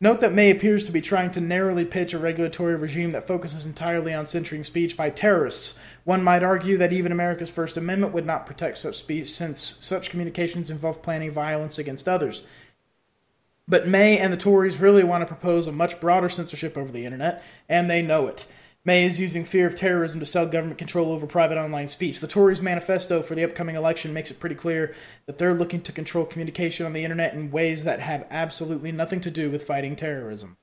[0.00, 3.64] Note that May appears to be trying to narrowly pitch a regulatory regime that focuses
[3.64, 5.78] entirely on censoring speech by terrorists.
[6.02, 10.10] One might argue that even America's First Amendment would not protect such speech since such
[10.10, 12.44] communications involve planning violence against others.
[13.68, 17.04] But May and the Tories really want to propose a much broader censorship over the
[17.04, 18.46] internet, and they know it.
[18.86, 22.20] May is using fear of terrorism to sell government control over private online speech.
[22.20, 25.92] The Tories' manifesto for the upcoming election makes it pretty clear that they're looking to
[25.92, 29.96] control communication on the internet in ways that have absolutely nothing to do with fighting
[29.96, 30.58] terrorism.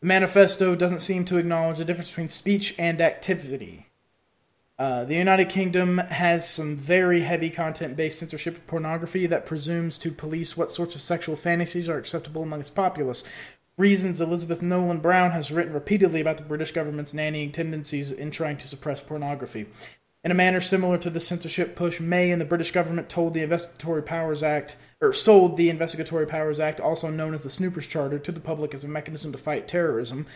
[0.00, 3.86] The manifesto doesn't seem to acknowledge the difference between speech and activity.
[4.78, 9.96] Uh, the United Kingdom has some very heavy content based censorship of pornography that presumes
[9.96, 13.22] to police what sorts of sexual fantasies are acceptable among its populace,
[13.78, 18.56] reasons Elizabeth Nolan Brown has written repeatedly about the British government's nannying tendencies in trying
[18.58, 19.66] to suppress pornography.
[20.24, 23.42] In a manner similar to the censorship push, May and the British government told the
[23.42, 28.20] Investigatory Powers Act, or sold the Investigatory Powers Act, also known as the Snoopers Charter,
[28.20, 30.26] to the public as a mechanism to fight terrorism.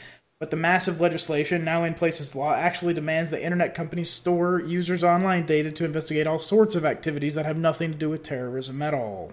[0.41, 4.61] But the massive legislation now in place as law actually demands that internet companies store
[4.61, 8.22] users' online data to investigate all sorts of activities that have nothing to do with
[8.22, 9.32] terrorism at all.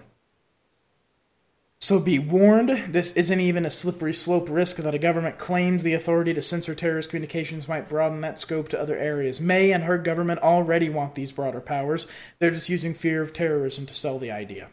[1.84, 5.92] So be warned, this isn't even a slippery slope risk that a government claims the
[5.92, 9.38] authority to censor terrorist communications might broaden that scope to other areas.
[9.38, 12.06] May and her government already want these broader powers.
[12.38, 14.70] They're just using fear of terrorism to sell the idea.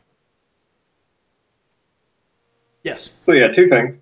[2.82, 3.18] Yes.
[3.20, 3.98] So yeah, two things.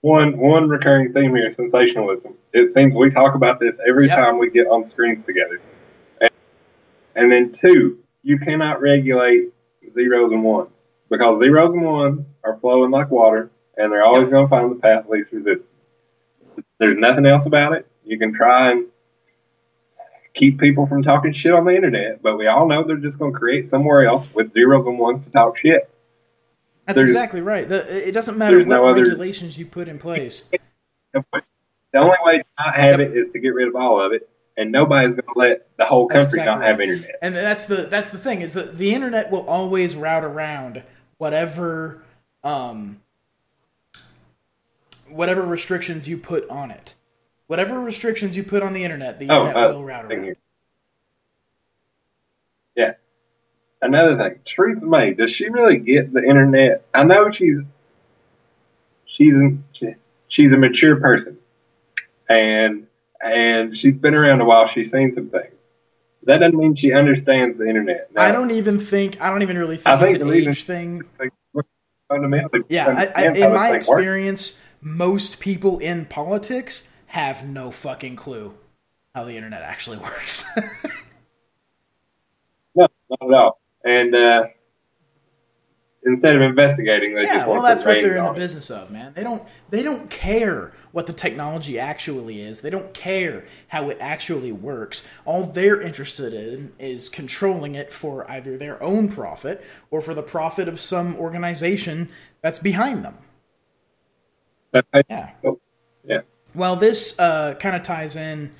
[0.00, 2.34] One one recurring theme here: sensationalism.
[2.52, 4.16] It seems we talk about this every Yep.
[4.16, 5.60] time we get on screens together.
[6.20, 6.30] And,
[7.16, 9.48] and then two, you cannot regulate
[9.92, 10.70] zeros and ones
[11.10, 14.30] because zeros and ones are flowing like water, and they're always Yep.
[14.30, 15.66] going to find the path least resistance.
[16.78, 17.86] There's nothing else about it.
[18.04, 18.86] You can try and
[20.34, 23.32] keep people from talking shit on the internet, but we all know they're just going
[23.32, 25.90] to create somewhere else with zeros and ones to talk shit.
[26.86, 27.68] That's There's- exactly right.
[27.68, 30.50] The, it doesn't matter what no other- regulations you put in place.
[31.12, 34.28] The only way to not have it is to get rid of all of it,
[34.56, 37.16] and nobody's going to let the whole country exactly not have internet.
[37.20, 40.84] And that's the that's the thing is that the internet will always route around
[41.20, 42.02] whatever
[42.42, 42.98] um
[45.10, 46.94] whatever restrictions you put on it.
[47.46, 50.36] Whatever restrictions you put on the internet, the Oh, internet uh, will route around.
[52.74, 52.92] Yeah.
[53.82, 56.84] Another thing, Theresa May, does she really get the internet?
[56.94, 57.58] I know she's
[59.04, 59.34] she's
[60.28, 61.36] she's a mature person,
[62.30, 62.86] and
[63.22, 64.66] and she's been around a while.
[64.68, 65.52] She's seen some things.
[66.24, 68.12] That doesn't mean she understands the internet.
[68.14, 70.64] Now, I don't even think I don't even really think, I think it's an age
[70.64, 71.02] thing.
[72.08, 72.62] fundamentally.
[72.68, 73.88] Yeah, I, I, in my thing works.
[73.88, 78.54] experience, most people in politics have no fucking clue
[79.14, 80.44] how the internet actually works.
[82.74, 83.60] No, not at all.
[83.84, 84.44] And uh,
[86.04, 88.36] instead of investigating, they yeah, well, that's what they're in the it.
[88.36, 89.12] business of, man.
[89.14, 92.62] They don't they don't care what the technology actually is.
[92.62, 95.08] They don't care how it actually works.
[95.24, 100.22] All they're interested in is controlling it for either their own profit or for the
[100.22, 102.08] profit of some organization
[102.42, 103.18] that's behind them.
[105.08, 105.30] Yeah.
[106.04, 106.20] yeah.
[106.54, 108.52] Well, this uh, kind of ties in.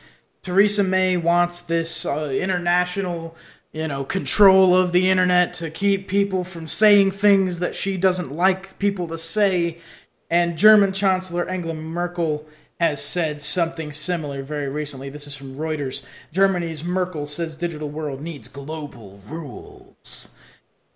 [0.42, 3.36] Theresa May wants this uh, international,
[3.72, 8.32] you know, control of the internet to keep people from saying things that she doesn't
[8.32, 9.78] like people to say.
[10.28, 12.46] And German Chancellor Angela Merkel
[12.80, 15.08] has said something similar very recently.
[15.08, 16.04] This is from Reuters.
[16.32, 20.34] Germany's Merkel says digital world needs global rules.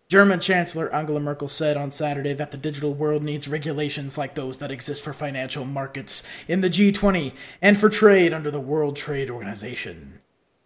[0.08, 4.58] German Chancellor Angela Merkel said on Saturday that the digital world needs regulations like those
[4.58, 9.30] that exist for financial markets in the G20 and for trade under the World Trade
[9.30, 10.20] Organization.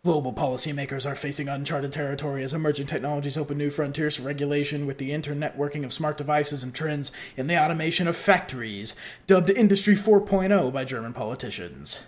[0.05, 4.99] Global policymakers are facing uncharted territory as emerging technologies open new frontiers for regulation with
[4.99, 8.95] the internetworking of smart devices and trends in the automation of factories,
[9.27, 12.07] dubbed Industry 4.0 by German politicians.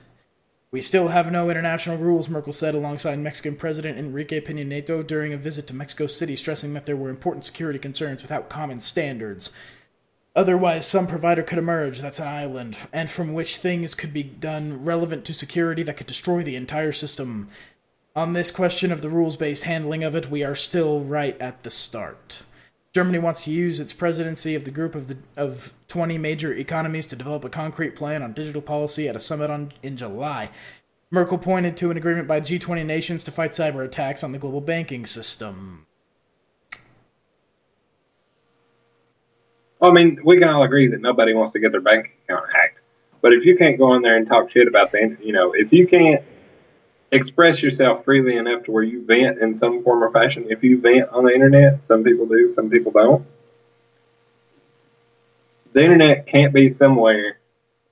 [0.70, 5.32] We still have no international rules, Merkel said alongside Mexican President Enrique Peña Nieto during
[5.32, 9.52] a visit to Mexico City, stressing that there were important security concerns without common standards.
[10.36, 14.84] Otherwise, some provider could emerge that's an island, and from which things could be done
[14.84, 17.48] relevant to security that could destroy the entire system.
[18.16, 21.62] On this question of the rules based handling of it, we are still right at
[21.62, 22.42] the start.
[22.92, 27.06] Germany wants to use its presidency of the group of the of 20 major economies
[27.06, 30.50] to develop a concrete plan on digital policy at a summit on, in July.
[31.12, 34.60] Merkel pointed to an agreement by G20 nations to fight cyber attacks on the global
[34.60, 35.86] banking system.
[39.78, 42.44] Well, I mean, we can all agree that nobody wants to get their bank account
[42.52, 42.78] hacked.
[43.22, 45.72] But if you can't go in there and talk shit about the, you know, if
[45.72, 46.22] you can't
[47.12, 50.80] express yourself freely enough to where you vent in some form or fashion, if you
[50.80, 53.26] vent on the internet, some people do, some people don't.
[55.72, 57.38] the internet can't be somewhere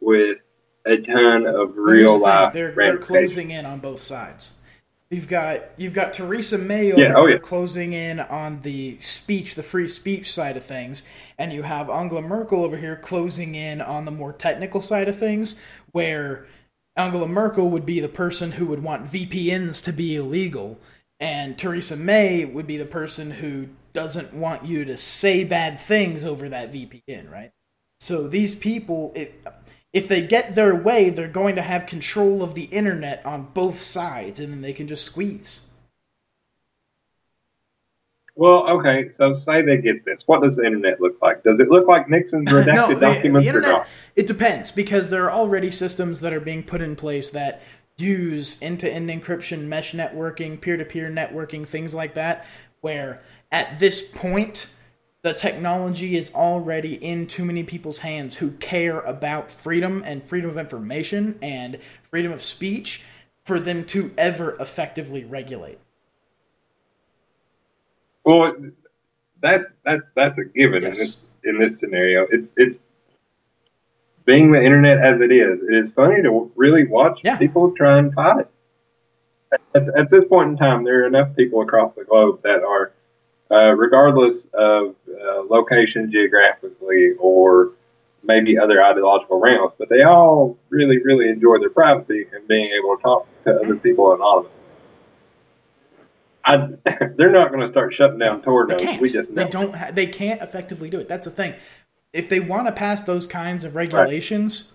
[0.01, 0.39] with
[0.85, 4.55] a ton of real life They're, they're closing in on both sides.
[5.11, 7.39] You've got you've got Theresa May Yeah, oh, yeah.
[7.39, 11.09] closing in on the speech, the free speech side of things,
[11.39, 15.19] and you have Angela Merkel over here closing in on the more technical side of
[15.19, 15.63] things,
[15.93, 16.47] where
[16.99, 20.81] Angela Merkel would be the person who would want VPNs to be illegal,
[21.21, 26.25] and Theresa May would be the person who doesn't want you to say bad things
[26.25, 27.53] over that VPN, right?
[28.01, 29.41] So these people, it,
[29.93, 33.81] if they get their way, they're going to have control of the internet on both
[33.81, 35.67] sides, and then they can just squeeze.
[38.35, 40.23] Well, okay, so say they get this.
[40.27, 41.43] What does the internet look like?
[41.43, 43.87] Does it look like Nixon's redacted no, the, documents the or internet.
[44.19, 47.63] It depends because there are already systems that are being put in place that
[47.99, 52.45] use end-to-end encryption, mesh networking, peer-to-peer networking, things like that.
[52.81, 54.71] Where at this point,
[55.23, 60.51] the technology is already in too many people's hands who care about freedom and freedom
[60.51, 63.05] of information and freedom of speech
[63.45, 65.79] for them to ever effectively regulate.
[68.25, 68.57] Well,
[69.41, 70.99] that's that's that's a given Yes.
[70.99, 72.27] in this in this scenario.
[72.33, 72.79] It's it's
[74.29, 75.63] being the internet as it is.
[75.63, 77.39] It is funny to really watch Yeah.
[77.39, 78.49] people try and fight it.
[79.75, 82.93] At, at this point in time, there are enough people across the globe that are,
[83.51, 87.73] uh, regardless of uh, location geographically or
[88.23, 92.99] maybe other ideological realms, but they all really, really enjoy their privacy and being able
[92.99, 94.53] to talk to other people anonymously.
[96.45, 96.69] I,
[97.17, 99.01] they're not going to start shutting down Tor They can't.
[99.01, 99.45] We just know.
[99.45, 99.75] they don't.
[99.75, 101.09] Ha- they can't effectively do it.
[101.09, 101.55] That's the thing.
[102.13, 104.73] If they want to pass those kinds of regulations,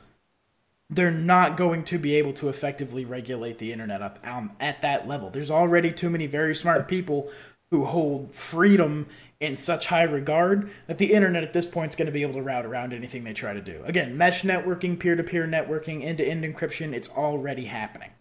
[0.90, 5.08] they're not going to be able to effectively regulate the internet up um, at that
[5.08, 5.30] level.
[5.30, 7.32] There's already too many very smart people
[7.72, 9.08] who hold freedom
[9.40, 12.36] in such high regard that the internet at this point is going to be able
[12.36, 13.82] to route around anything they try to do.
[13.84, 18.12] Again, mesh networking, peer-to-peer networking, end-to-end encryption, it's already happening.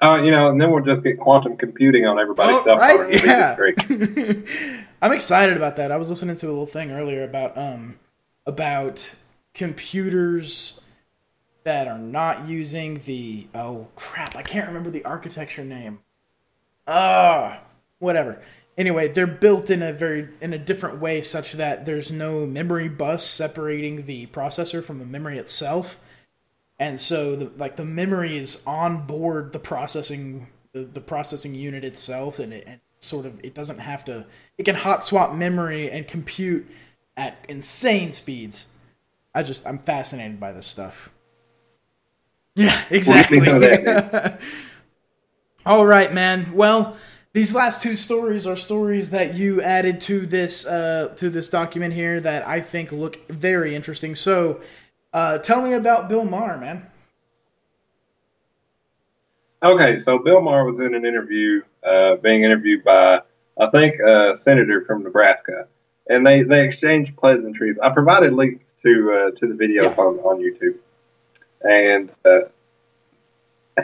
[0.00, 2.78] Uh, you know, and then we'll just get quantum computing on everybody's Oh, phone.
[2.78, 3.00] right?
[3.00, 4.82] and it'll be Yeah.
[5.00, 5.92] I'm excited about that.
[5.92, 7.98] I was listening to a little thing earlier about um
[8.46, 9.14] about
[9.54, 10.84] computers
[11.64, 16.00] that are not using the oh crap, I can't remember the architecture name.
[16.86, 17.60] Ah,
[17.98, 18.40] whatever.
[18.78, 22.88] Anyway, they're built in a very in a different way such that there's no memory
[22.88, 25.98] bus separating the processor from the memory itself.
[26.78, 31.84] And so the like the memory is on board the processing the, the processing unit
[31.84, 34.26] itself and it and sort of it doesn't have to
[34.58, 36.66] it can hot swap memory and compute
[37.16, 38.72] at insane speeds.
[39.34, 41.10] I just I'm fascinated by this stuff.
[42.54, 43.40] Yeah, exactly.
[43.40, 44.40] that,
[45.66, 46.54] All right, man.
[46.54, 46.96] Well,
[47.34, 51.92] these last two stories are stories that you added to this uh, to this document
[51.92, 54.14] here that I think look very interesting.
[54.14, 54.62] So,
[55.12, 56.86] uh, tell me about Bill Maher, man.
[59.62, 63.22] Okay, so Bill Maher was in an interview, uh, being interviewed by,
[63.58, 65.66] I think, a senator from Nebraska,
[66.08, 67.78] and they, they exchanged pleasantries.
[67.78, 69.94] I provided links to uh, to the video Yeah.
[69.96, 70.76] on, on YouTube,
[71.62, 72.48] and uh,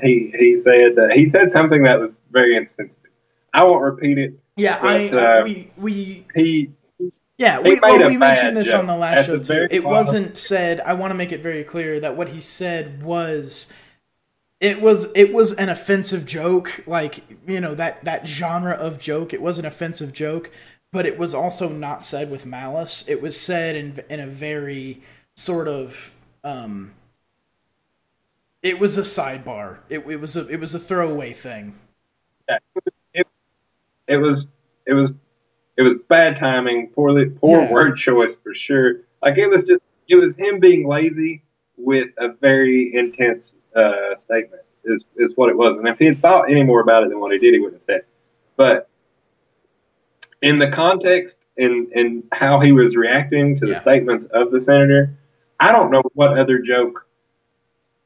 [0.02, 3.10] he he said uh, he said something that was very insensitive.
[3.52, 4.34] I won't repeat it.
[4.56, 6.70] Yeah, But, I uh, we we He
[7.38, 9.68] yeah he we, well, we mentioned this on the last show the too.
[9.70, 10.80] It wasn't said.
[10.80, 13.72] I want to make it very clear that what he said was.
[14.62, 19.34] It was it was an offensive joke, like you know that that genre of joke.
[19.34, 20.52] It was an offensive joke,
[20.92, 23.08] but it was also not said with malice.
[23.08, 25.02] It was said in in a very
[25.36, 26.92] sort of um.
[28.62, 29.78] It was a sidebar.
[29.88, 31.74] It, it was a it was a throwaway thing.
[33.14, 33.26] it,
[34.06, 34.46] it was
[34.86, 35.12] it was
[35.76, 37.72] it was bad timing, poorly poor Yeah.
[37.72, 39.00] word choice for sure.
[39.22, 41.42] Like it was just it was him being lazy
[41.76, 45.76] with a very intense uh, statement is is what it was.
[45.76, 47.76] And if he had thought any more about it than what he did, he wouldn't
[47.76, 47.96] have said.
[47.96, 48.06] it.
[48.56, 48.88] But
[50.40, 53.80] in the context and and how he was reacting to the Yeah.
[53.80, 55.14] statements of the senator,
[55.60, 57.06] I don't know what other joke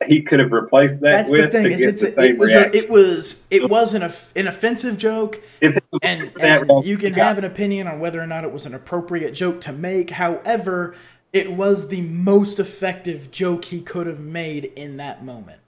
[0.07, 1.65] he could have replaced that That's the with thing.
[1.65, 4.03] to Is get it's the a, same it was a, it was it was an,
[4.03, 7.27] off- an offensive joke, If it was and, and reaction you can he got.
[7.29, 10.11] have an opinion on whether or not it was an appropriate joke to make.
[10.11, 10.95] However,
[11.33, 15.61] it was the most effective joke he could have made in that moment.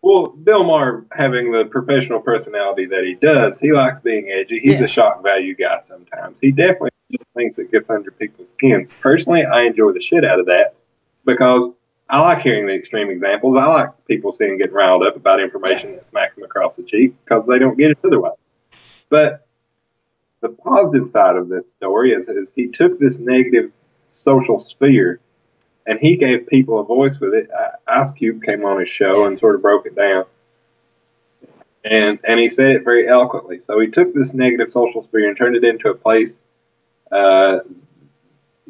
[0.00, 4.60] Well, Bill Maher, having the professional personality that he does, he likes being edgy.
[4.60, 4.84] He's Yeah.
[4.84, 6.38] a shock value guy sometimes.
[6.40, 8.90] He definitely just thinks it gets under people's skins.
[9.00, 10.74] Personally, I enjoy the shit out of that
[11.24, 11.70] because
[12.08, 13.58] I like hearing the extreme examples.
[13.58, 17.12] I like people seeing getting riled up about information that smacks them across the cheek
[17.24, 18.36] because they don't get it otherwise.
[19.10, 19.46] But
[20.40, 23.72] the positive side of this story is, is he took this negative
[24.10, 25.20] social sphere
[25.86, 27.48] and he gave people a voice with it.
[27.86, 30.24] Ice Cube came on his show and sort of broke it down.
[31.84, 33.58] And, and he said it very eloquently.
[33.60, 36.42] So he took this negative social sphere and turned it into a place
[37.10, 37.60] uh,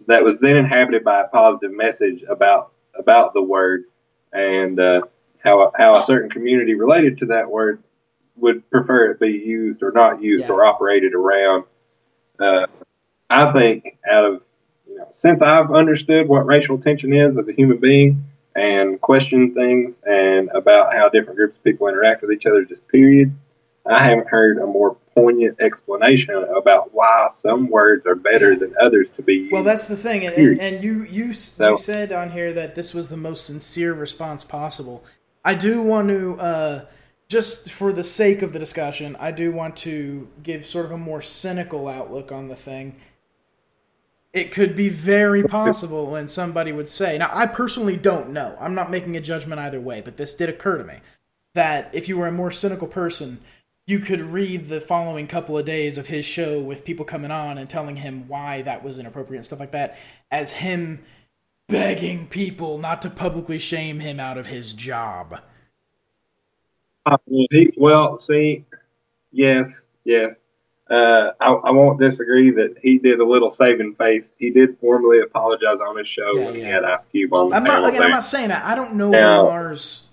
[0.06, 3.84] that was then inhabited by a positive message about about the word
[4.32, 5.02] and uh,
[5.38, 7.82] how how a certain community related to that word
[8.40, 10.52] would prefer it be used or not used Yeah.
[10.52, 11.64] or operated around.
[12.38, 12.66] Uh,
[13.30, 14.42] I think out of
[14.88, 18.24] you know since I've understood what racial tension is as a human being
[18.56, 22.86] and questioned things and about how different groups of people interact with each other, just
[22.88, 23.32] period.
[23.86, 29.06] I haven't heard a more poignant explanation about why some words are better than others
[29.16, 29.52] to be used.
[29.52, 32.74] Well, that's the thing, and, and, and you you So- you said on here that
[32.74, 35.04] this was the most sincere response possible.
[35.44, 36.80] I do want to, uh,
[37.28, 40.98] just for the sake of the discussion, I do want to give sort of a
[40.98, 42.96] more cynical outlook on the thing.
[44.32, 48.56] It could be very possible, and somebody would say, now I personally don't know.
[48.60, 50.96] I'm not making a judgment either way, but this did occur to me
[51.54, 53.40] that if you were a more cynical person,
[53.86, 57.58] you could read the following couple of days of his show with people coming on
[57.58, 59.98] and telling him why that was inappropriate and stuff like that
[60.30, 61.02] as him
[61.68, 65.40] begging people not to publicly shame him out of his job.
[67.06, 68.64] Uh, he, well, see,
[69.32, 70.42] yes, yes.
[70.90, 74.32] Uh, I, I won't disagree that he did a little saving face.
[74.38, 77.56] He did formally apologize on his show Yeah, when he had Ice Cube on the
[77.56, 78.64] I'm not again, I'm not saying that.
[78.64, 80.04] I don't know Now- Lamar's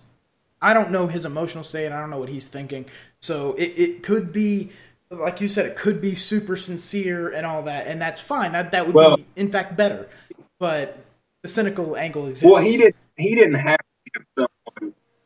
[0.61, 1.91] I don't know his emotional state.
[1.91, 2.85] I don't know what he's thinking.
[3.19, 4.71] So it, it could be
[5.09, 8.51] like you said, it could be super sincere and all that, and that's fine.
[8.53, 10.09] That that would Well- be in fact better.
[10.59, 10.97] But
[11.41, 12.51] the cynical angle exists.
[12.51, 12.95] Well, he did.
[13.17, 14.49] He didn't have to give someone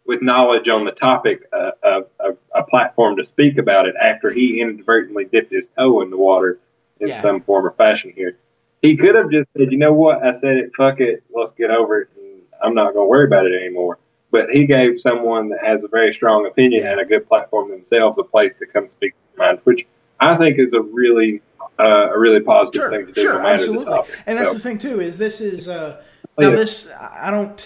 [0.10, 4.32] with knowledge on the topic a, a, a, a platform to speak about it after
[4.32, 6.58] he inadvertently dipped his toe in the water
[7.00, 7.22] in Yeah.
[7.22, 8.12] some form or fashion.
[8.16, 8.36] Here,
[8.82, 10.24] he could have just said, "You know what?
[10.26, 10.72] I said it.
[10.76, 11.22] Fuck it.
[11.32, 12.08] Let's get over it.
[12.18, 14.00] And I'm not going to worry about it anymore."
[14.32, 18.18] But he gave someone that has a very strong opinion and a good platform themselves
[18.18, 19.86] a place to come speak their mind, which
[20.20, 21.42] I think is a really
[21.78, 23.22] uh, a really positive Sure, thing to do.
[23.22, 23.86] sure, no absolutely.
[23.86, 24.24] topic.
[24.26, 26.02] And that's So- the thing too is this is uh
[26.38, 27.60] Oh, now this I don't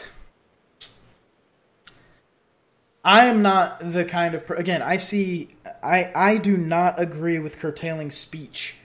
[3.04, 5.50] I am not the kind of per- again I see
[5.84, 8.78] I I do not agree with curtailing speech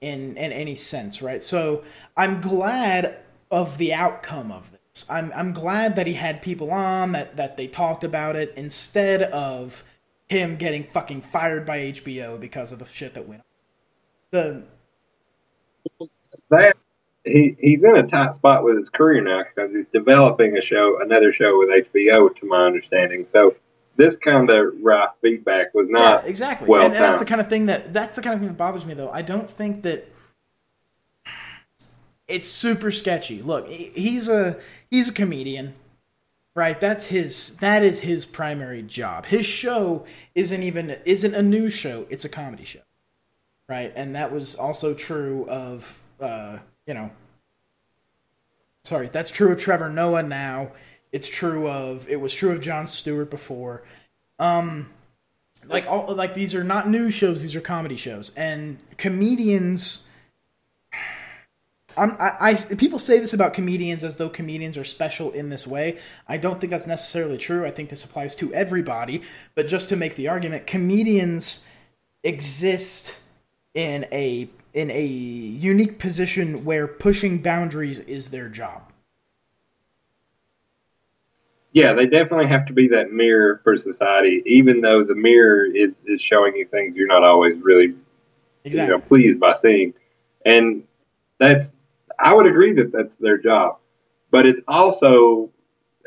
[0.00, 1.84] in in any sense right so
[2.16, 3.18] I'm glad
[3.50, 7.56] of the outcome of this I'm I'm glad that he had people on that that
[7.56, 9.84] they talked about it instead of
[10.28, 13.46] him getting fucking fired by HBO because of the shit that went on.
[14.32, 14.64] the
[16.50, 16.76] that
[17.24, 21.00] he he's in a tight spot with his career now because he's developing a show,
[21.02, 23.26] another show with HBO, to my understanding.
[23.26, 23.56] So
[23.96, 26.68] this kind of raw feedback was not yeah, exactly.
[26.68, 28.56] well and, and that's the kind of thing that that's the kind of thing that
[28.56, 29.10] bothers me though.
[29.10, 30.08] I don't think that
[32.26, 33.42] it's super sketchy.
[33.42, 34.58] Look, he's a
[34.90, 35.74] he's a comedian.
[36.56, 36.80] Right?
[36.80, 39.26] That's his that is his primary job.
[39.26, 40.04] His show
[40.36, 42.80] isn't even isn't a news show, it's a comedy show.
[43.68, 43.92] Right?
[43.96, 47.10] And that was also true of uh, you know,
[48.84, 50.70] sorry, that's true of Trevor Noah now.
[51.14, 53.84] It's true of it was true of Jon Stewart before.
[54.40, 54.90] Um
[55.66, 60.08] like all like these are not news shows these are comedy shows and comedians
[61.96, 65.66] I'm, I, I people say this about comedians as though comedians are special in this
[65.66, 65.98] way.
[66.26, 67.64] I don't think that's necessarily true.
[67.64, 69.22] I think this applies to everybody.
[69.54, 71.64] But just to make the argument, comedians
[72.24, 73.20] exist
[73.74, 78.92] in a in a unique position where pushing boundaries is their job.
[81.74, 85.90] Yeah, they definitely have to be that mirror for society, even though the mirror is,
[86.06, 87.94] is showing you things you're not always really
[88.64, 88.80] Exactly.
[88.80, 89.92] you know pleased by seeing,
[90.46, 90.84] and
[91.38, 91.74] that's
[92.18, 93.78] I would agree that that's their job,
[94.30, 95.50] but it's also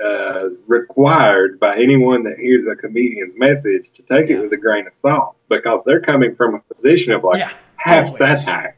[0.03, 4.38] uh, required by anyone that hears a comedian's message to take Yeah.
[4.38, 7.52] it with a grain of salt because they're coming from a position of like Yeah,
[7.76, 8.18] half always.
[8.18, 8.77] satire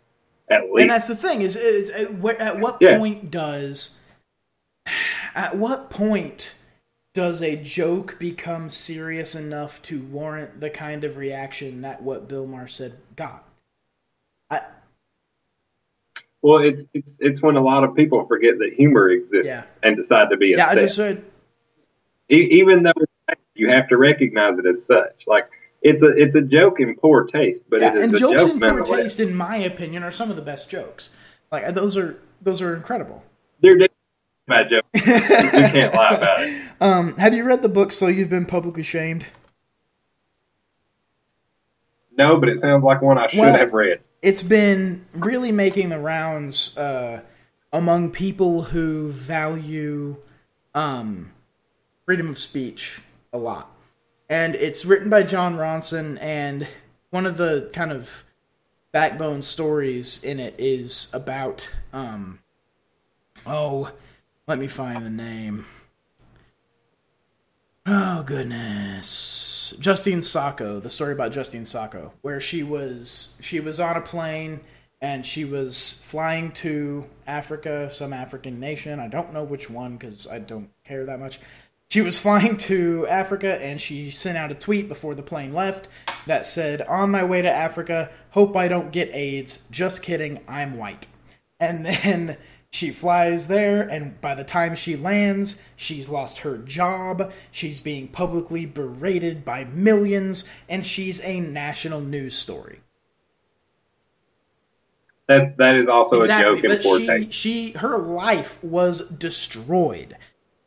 [0.49, 0.87] at and least.
[0.89, 2.97] that's the thing is, is at, wh- at what Yeah.
[2.97, 4.01] point does
[5.35, 6.55] at what point
[7.19, 12.47] does a joke become serious enough to warrant the kind of reaction that what Bill
[12.47, 13.43] Maher said got?
[14.49, 14.61] I,
[16.41, 19.65] Well, it's it's it's when a lot of people forget that humor exists Yeah.
[19.83, 20.77] and decide to be yeah, I upset.
[20.85, 21.25] just said
[22.31, 22.93] E- even though
[23.53, 25.23] you have to recognize it as such.
[25.27, 25.49] Like
[25.81, 28.43] it's a it's a joke in poor taste, but yeah, it is and a jokes
[28.45, 31.09] joke in poor taste, in my opinion, are some of the best jokes.
[31.51, 33.23] Like those are those are incredible.
[33.59, 33.77] They're
[34.47, 34.87] bad jokes.
[34.93, 36.63] you can't lie about it.
[36.81, 39.25] Um, have you read the book So You've Been Publicly Shamed?
[42.17, 44.01] No, but it sounds like one I should Well- have read.
[44.21, 47.21] it's been really making the rounds uh,
[47.71, 50.17] among people who value
[50.75, 51.31] um,
[52.05, 53.01] freedom of speech
[53.33, 53.71] a lot.
[54.29, 56.67] And it's written by Jon Ronson, and
[57.09, 58.23] one of the kind of
[58.91, 62.39] backbone stories in it is about um,
[63.45, 63.91] oh,
[64.47, 65.65] let me find the name.
[67.91, 70.79] Oh goodness, Justine Sacco.
[70.79, 74.59] The story about Justine Sacco, where she was she was on a plane
[75.01, 78.99] and she was flying to Africa, some African nation.
[78.99, 81.39] I don't know which one because I don't care that much.
[81.89, 85.87] She was flying to Africa and she sent out a tweet before the plane left
[86.27, 89.63] that said, "On my way to Africa, hope I don't get AIDS.
[89.71, 91.07] Just kidding, I'm white."
[91.59, 92.37] And then
[92.71, 97.31] she flies there, and by the time she lands, she's lost her job.
[97.51, 102.81] She's being publicly berated by millions, and she's a national news story.
[105.25, 110.15] That that is also a joke in she, she, her life was destroyed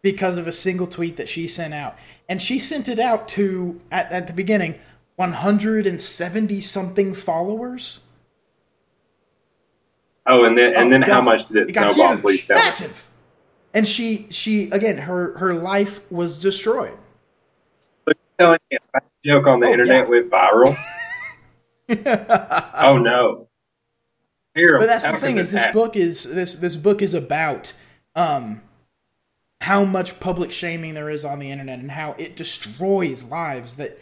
[0.02, 1.96] because of a single tweet that she sent out,
[2.28, 4.74] and she sent it out to at, at the beginning
[5.16, 8.06] 170 something followers.
[10.26, 12.12] Oh, and then and Oh, then how much did it, got snowball?
[12.14, 13.08] huge, Please massive.
[13.74, 16.96] And she she again her her life was destroyed.
[18.38, 20.10] Telling you, that joke on the Oh, internet yeah.
[20.10, 20.76] went viral.
[22.74, 23.48] oh no!
[24.54, 25.80] Here, But that's the thing is this happen?
[25.80, 27.72] book is this this book is about
[28.14, 28.62] um
[29.60, 33.98] how much public shaming there is on the internet and how it destroys lives that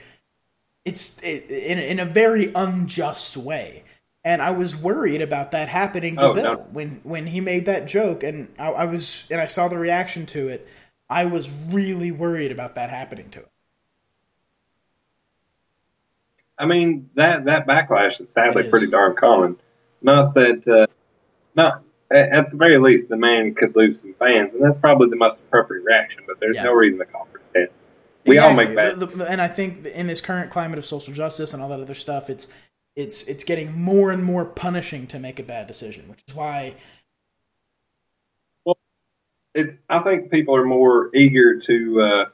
[0.85, 3.85] it's it, in in a very unjust way.
[4.23, 6.57] And I was worried about that happening to Oh, Bill no.
[6.73, 10.27] when when he made that joke, and I, I was and I saw the reaction
[10.27, 10.69] to it.
[11.09, 13.47] I was really worried about that happening to him.
[16.59, 18.71] I mean that that backlash is sadly It is.
[18.71, 19.57] pretty darn common.
[20.03, 20.87] Not that, uh,
[21.55, 25.09] not at, at the very least, the man could lose some fans, and that's probably
[25.11, 26.23] the most appropriate reaction.
[26.27, 26.65] But there's Yeah.
[26.65, 27.69] no reason to call for his head.
[28.27, 29.07] We all make Exactly.
[29.07, 29.11] bad.
[29.13, 31.81] The- the- and I think in this current climate of social justice and all that
[31.81, 32.49] other stuff, it's
[33.01, 36.75] it's it's getting more and more punishing to make a bad decision, which is why
[39.55, 39.77] It's.
[39.89, 42.25] I think people are more eager to uh,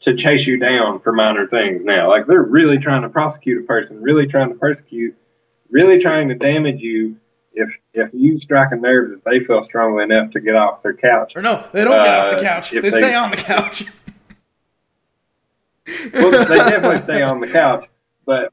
[0.00, 2.08] to chase you down for minor things now.
[2.08, 5.16] Like they're really trying to prosecute a person, really trying to persecute,
[5.70, 7.16] really trying to damage you.
[7.54, 10.94] If if you strike a nerve that they feel strongly enough to get off their
[10.94, 13.36] couch, or no, they don't get off the Uh, couch; they, they- stay on the
[13.36, 13.84] couch.
[16.12, 17.88] well, they definitely stay on the couch,
[18.26, 18.52] but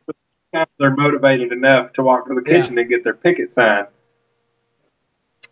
[0.56, 2.62] sometimes they're motivated enough to walk to the Yeah.
[2.62, 3.88] kitchen and get their picket sign.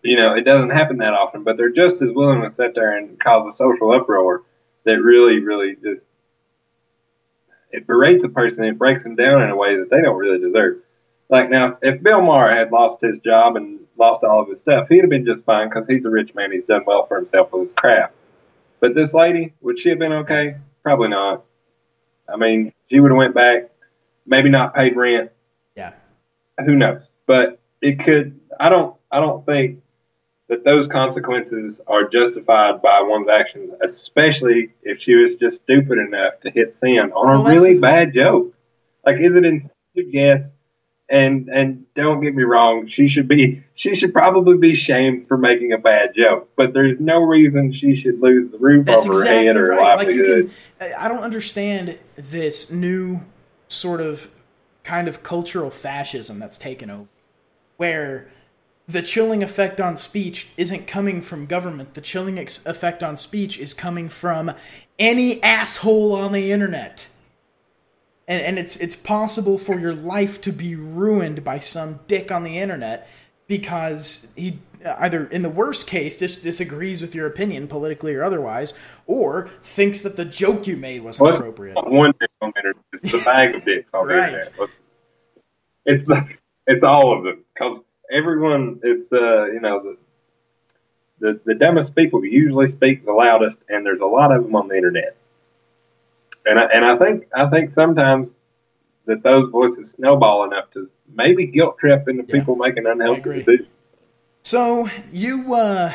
[0.01, 2.97] You know, it doesn't happen that often, but they're just as willing to sit there
[2.97, 4.43] and cause a social uproar
[4.83, 6.03] that really, really just
[7.71, 8.63] it berates a person.
[8.65, 10.77] It breaks them down in a way that they don't really deserve.
[11.29, 14.89] Like now, if Bill Maher had lost his job and lost all of his stuff,
[14.89, 16.51] he'd have been just fine because he's a rich man.
[16.51, 18.13] He's done well for himself with his craft.
[18.79, 20.57] But this lady, would she have been okay?
[20.83, 21.45] Probably not.
[22.31, 23.69] I mean, she would have went back,
[24.25, 25.31] maybe not paid rent.
[25.75, 25.93] Yeah.
[26.65, 27.03] Who knows?
[27.25, 28.39] But it could.
[28.59, 28.95] I don't.
[29.11, 29.81] I don't think
[30.47, 36.39] that those consequences are justified by one's actions, especially if she was just stupid enough
[36.41, 38.53] to hit send on Well, a really bad joke.
[39.05, 39.71] Like, is it insane?
[39.95, 40.51] Yes.
[41.09, 45.37] And and don't get me wrong, she should be she should probably be shamed for
[45.37, 46.49] making a bad joke.
[46.55, 49.67] But there's no reason she should lose the roof That's over her exactly head or
[49.67, 49.95] right.
[49.97, 50.51] Like you livelihood.
[50.79, 53.21] can, I don't understand this new
[53.73, 54.29] sort of
[54.83, 57.07] kind of cultural fascism that's taken over,
[57.77, 58.29] where
[58.87, 61.93] the chilling effect on speech isn't coming from government.
[61.93, 64.51] The chilling ex- effect on speech is coming from
[64.99, 67.07] any asshole on the internet.
[68.27, 72.43] And, and it's it's possible for your life to be ruined by some dick on
[72.43, 73.07] the internet
[73.47, 78.73] because he either in the worst case dis- disagrees with your opinion politically or otherwise
[79.07, 82.83] or thinks that the joke you made wasn't What's appropriate one dick on the internet?
[82.93, 84.33] It's the bag of dicks on Right.
[84.33, 84.69] internet.
[85.85, 86.09] It's
[86.67, 87.81] it's all of them because
[88.11, 88.79] everyone.
[88.83, 89.97] It's uh you know the,
[91.19, 94.67] the the dumbest people usually speak the loudest, and there's a lot of them on
[94.69, 95.15] the internet.
[96.45, 98.35] And I, and I think I think sometimes
[99.05, 102.39] that those voices snowball enough to maybe guilt trip into Yeah.
[102.39, 103.67] people making unhealthy decisions.
[104.53, 105.93] So you uh,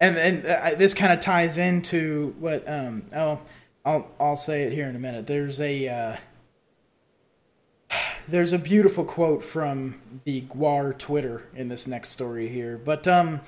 [0.00, 3.40] and and uh, this kind of ties into what um oh
[3.84, 5.28] I'll I'll say it here in a minute.
[5.28, 6.16] There's a uh,
[8.26, 13.42] there's a beautiful quote from the Guar Twitter in this next story here, but um,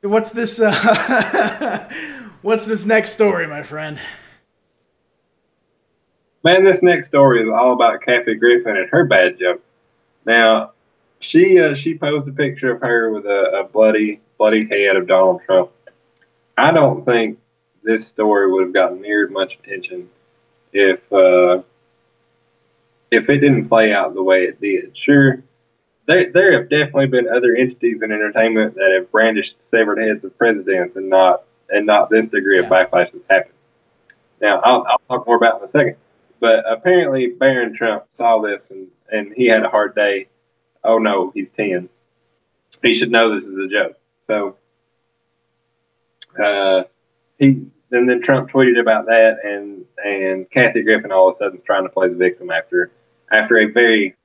[0.00, 1.92] what's this uh,
[2.40, 4.00] what's this next story, my friend?
[6.42, 9.60] Man, this next story is all about Kathy Griffin and her bad jokes.
[10.24, 10.72] Now,
[11.24, 15.06] she uh, she posed a picture of her with a, a bloody bloody head of
[15.06, 15.70] Donald Trump.
[16.56, 17.38] I don't think
[17.82, 20.08] this story would have gotten near as much attention
[20.72, 21.62] if uh,
[23.10, 24.96] if it didn't play out the way it did.
[24.96, 25.42] Sure,
[26.06, 30.36] there there have definitely been other entities in entertainment that have brandished severed heads of
[30.38, 33.54] presidents and not and not this degree of backlash has happened.
[34.40, 35.96] Now I'll, I'll talk more about it in a second.
[36.40, 40.26] But apparently Barron Trump saw this and, and he had a hard day.
[40.84, 41.88] Oh no, he's ten.
[42.82, 43.98] He should know this is a joke.
[44.26, 44.56] So
[46.42, 46.84] uh,
[47.38, 51.58] he and then Trump tweeted about that and and Kathy Griffin all of a sudden
[51.58, 52.90] is trying to play the victim after
[53.30, 54.16] after a very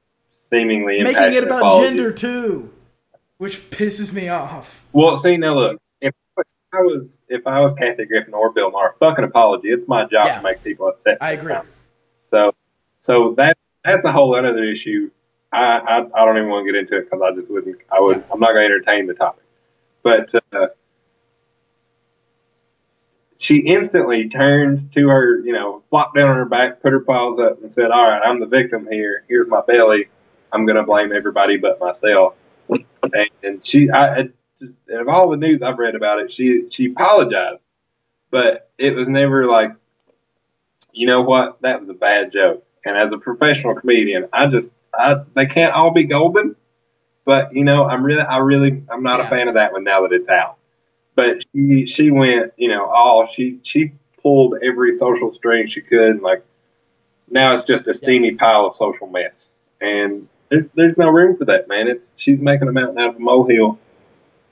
[0.50, 1.88] seemingly Making it about apology.
[1.88, 2.72] gender too,
[3.38, 4.86] which pisses me off.
[4.92, 6.14] Well, see now look, if
[6.74, 9.70] I was if I was Kathy Griffin or Bill Maher, fucking apology.
[9.70, 10.38] It's my job Yeah.
[10.38, 11.20] to make people upset.
[11.22, 11.56] I agree.
[12.26, 12.52] So
[12.98, 15.12] so that that's a whole other issue.
[15.52, 17.78] I I, I don't even want to get into it because I just wouldn't.
[17.92, 18.24] I would.
[18.32, 19.44] I'm not going to entertain the topic.
[20.04, 20.68] But uh,
[23.38, 27.40] she instantly turned to her, you know, flopped down on her back, put her paws
[27.40, 29.24] up, and said, "All right, I'm the victim here.
[29.28, 30.08] Here's my belly.
[30.52, 32.36] I'm going to blame everybody but myself."
[33.42, 34.30] And, she, I, I,
[34.92, 37.66] of all the news I've read about it, she she apologized,
[38.30, 39.72] but it was never like,
[40.92, 42.66] you know what, that was a bad joke.
[42.86, 46.56] And as a professional comedian, I just, I they can't all be golden.
[47.26, 49.28] But you know, I'm really, I really, I'm not Yeah.
[49.28, 50.58] a fan of that one now that it's out.
[51.16, 53.92] But she, she went, you know, all she, she
[54.22, 56.44] pulled every social string she could, and like
[57.30, 59.54] now it's just a steamy pile of social mess.
[59.82, 61.88] And there's, there's no room for that, man.
[61.88, 63.78] It's she's making a mountain out of a molehill.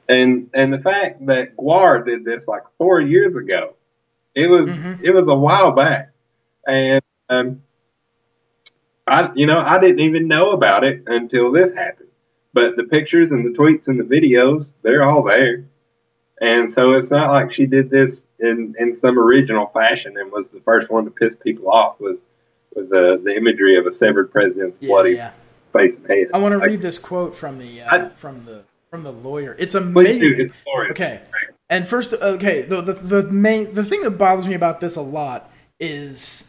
[0.09, 3.73] And and the fact that Guar did this like four years ago,
[4.35, 4.99] it was Mhm.
[5.01, 6.11] it was a while back,
[6.68, 7.61] and um,
[9.07, 12.09] I you know I didn't even know about it until this happened.
[12.53, 15.65] But the pictures and the tweets and the videos, they're all there.
[16.41, 20.49] And so it's not like she did this in, in some original fashion and was
[20.49, 22.17] the first one to piss people off with
[22.75, 25.31] with the, the imagery of a severed president's Yeah, bloody yeah.
[25.73, 26.27] face and head.
[26.34, 29.11] I want to Like, read this quote from the uh, I- from the from the
[29.11, 29.55] lawyer.
[29.59, 30.19] It's amazing.
[30.19, 30.35] do.
[30.38, 30.91] It's glorious.
[30.91, 31.21] Okay.
[31.69, 35.01] And first, okay, the, the the main the thing that bothers me about this a
[35.01, 36.47] lot is,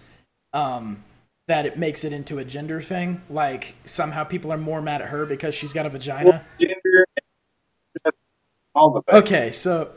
[0.53, 1.03] um,
[1.49, 3.23] that it makes it into a gender thing.
[3.29, 6.31] Like somehow people are more mad at her because she's got a vagina.
[6.31, 7.07] Well, gender,
[8.75, 9.23] all the things.
[9.23, 9.91] Okay, so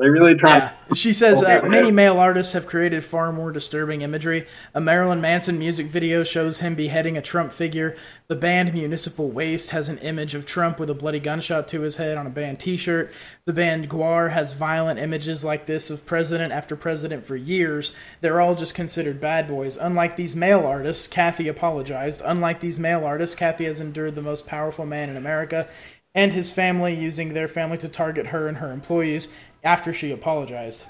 [0.00, 0.56] They really try.
[0.56, 4.46] yeah, she says uh, many male artists have created far more disturbing imagery.
[4.74, 7.94] A Marilyn Manson music video shows him beheading a Trump figure.
[8.26, 11.96] The band Municipal Waste has an image of Trump with a bloody gunshot to his
[11.96, 13.12] head on a band T-shirt.
[13.44, 17.94] The band Guar has violent images like this of president after president for years.
[18.22, 19.76] They're all just considered bad boys.
[19.76, 22.22] Unlike these male artists, Kathy apologized.
[22.24, 25.68] Unlike these male artists, Kathy has endured the most powerful man in America
[26.14, 29.32] and his family using their family to target her and her employees
[29.64, 30.86] after she apologized.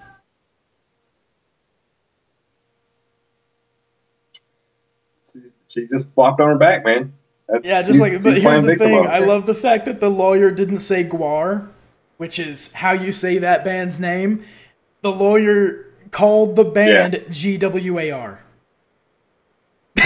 [5.69, 7.13] She just flopped on her back, man.
[7.49, 9.07] That's- Yeah, just like, but here's the thing.
[9.07, 11.69] I love the fact that the lawyer didn't say Guar,
[12.17, 14.45] which is how you say that band's name.
[15.03, 18.39] The lawyer called the band GWAR.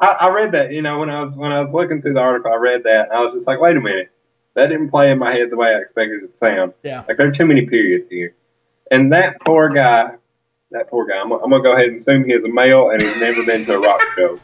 [0.00, 2.20] I, I read that, you know, when I was when I was looking through the
[2.20, 4.10] article, I read that, and I was just like, wait a minute,
[4.54, 6.72] that didn't play in my head the way I expected it to sound.
[6.82, 7.04] Yeah.
[7.08, 8.34] Like there are too many periods here,
[8.90, 10.12] and that poor guy,
[10.70, 13.00] that poor guy, I'm, I'm gonna go ahead and assume he is a male and
[13.02, 14.40] he's never been to a rock show.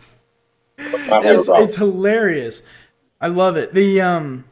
[0.79, 1.61] Might have a It's, rock.
[1.63, 2.63] it's hilarious.
[3.21, 3.75] I love it.
[3.75, 4.45] The um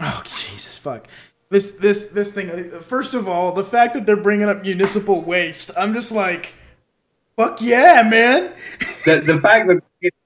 [0.00, 1.06] Oh Jesus fuck.
[1.50, 5.70] This this this thing first of all, the fact that they're bringing up municipal waste.
[5.76, 6.54] I'm just like
[7.36, 8.52] fuck yeah, man.
[9.04, 10.16] the, the fact that it's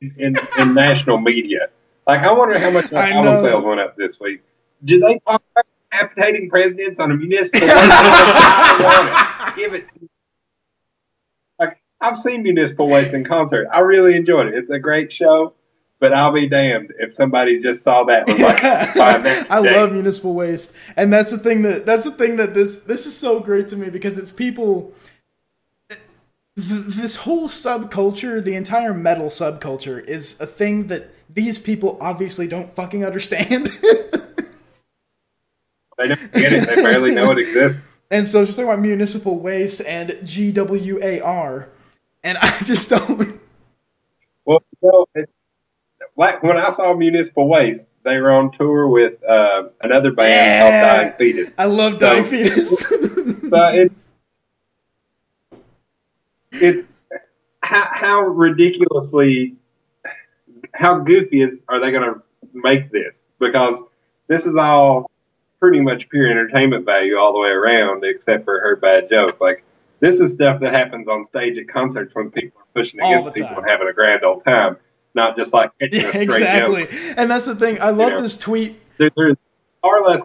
[0.18, 1.68] in, in national media,
[2.06, 3.42] like I wonder how much I album know.
[3.42, 4.42] sales went up this week.
[4.84, 7.60] Did they talk about decapitating presidents on a municipal?
[7.68, 9.56] Waste?
[9.56, 9.86] Give it.
[11.58, 13.68] Like I've seen municipal waste in concert.
[13.72, 14.54] I really enjoyed it.
[14.54, 15.54] It's a great show.
[15.98, 18.58] But I'll be damned if somebody just saw that was like,
[18.92, 22.52] "Fine, I dang." love municipal waste, and that's the thing that that's the thing that
[22.52, 24.92] this this is so great to me because it's people.
[25.88, 25.98] th-
[26.54, 32.70] This whole subculture, the entire metal subculture, is a thing that these people obviously don't
[32.70, 33.68] fucking understand.
[35.98, 36.68] They don't get it.
[36.68, 37.82] They barely know it exists.
[38.10, 41.68] and so, just talking about municipal waste and GWAR,
[42.22, 43.40] and I just don't.
[44.44, 45.30] Well, you know, it,
[46.14, 50.60] like when I saw Municipal Waste, they were on tour with uh, another band Yeah.
[50.60, 51.58] called Dying Fetus.
[51.58, 52.92] I love So- Dying Fetus.
[53.48, 53.92] So it,
[56.52, 56.86] it,
[57.62, 59.54] how how, how ridiculously,
[60.76, 62.22] how goofy is are they going to
[62.52, 63.22] make this?
[63.38, 63.80] Because
[64.28, 65.10] this is all
[65.60, 69.40] pretty much pure entertainment value all the way around, except for her bad joke.
[69.40, 69.64] Like
[70.00, 73.34] this is stuff that happens on stage at concerts when people are pushing All against
[73.34, 74.76] people and having a grand old time,
[75.14, 76.88] not just like Yeah, exactly.
[77.16, 77.80] And that's the thing.
[77.80, 78.22] I love know.
[78.22, 78.80] this tweet.
[78.98, 79.36] There, there's
[79.82, 80.22] far less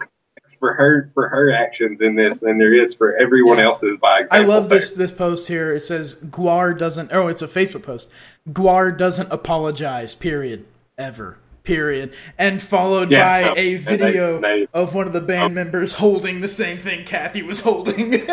[0.62, 3.98] for her for her actions in this than there is for everyone else's.
[3.98, 4.80] By I love there.
[4.80, 5.74] this this post here.
[5.74, 7.12] It says Guar doesn't.
[7.12, 8.10] Oh, it's a Facebook post.
[8.50, 10.16] Guar doesn't apologize.
[10.16, 10.66] Period.
[10.98, 11.40] Ever.
[11.64, 12.14] Period.
[12.38, 15.56] And followed Yeah, by no, a video of one of the band oh.
[15.56, 18.26] members holding the same thing Kathy was holding.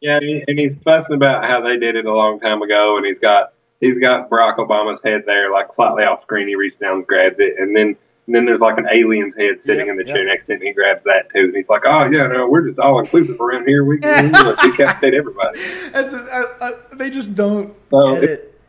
[0.00, 3.04] Yeah, and and he's fussing about how they did it a long time ago, and
[3.04, 6.48] he's got he's got Barack Obama's head there, like slightly off screen.
[6.48, 7.96] He reaches down and grabs it, and then
[8.30, 10.14] and then there's like an alien's head sitting Yep, in the yep.
[10.14, 10.60] chair next to him.
[10.60, 13.66] He grabs that too, and he's like, "Oh yeah, no, we're just all inclusive around
[13.66, 13.84] here.
[13.84, 15.58] We can decapitate everybody."
[15.92, 16.18] That's a,
[16.60, 18.60] I, I, they just don't So get it- it.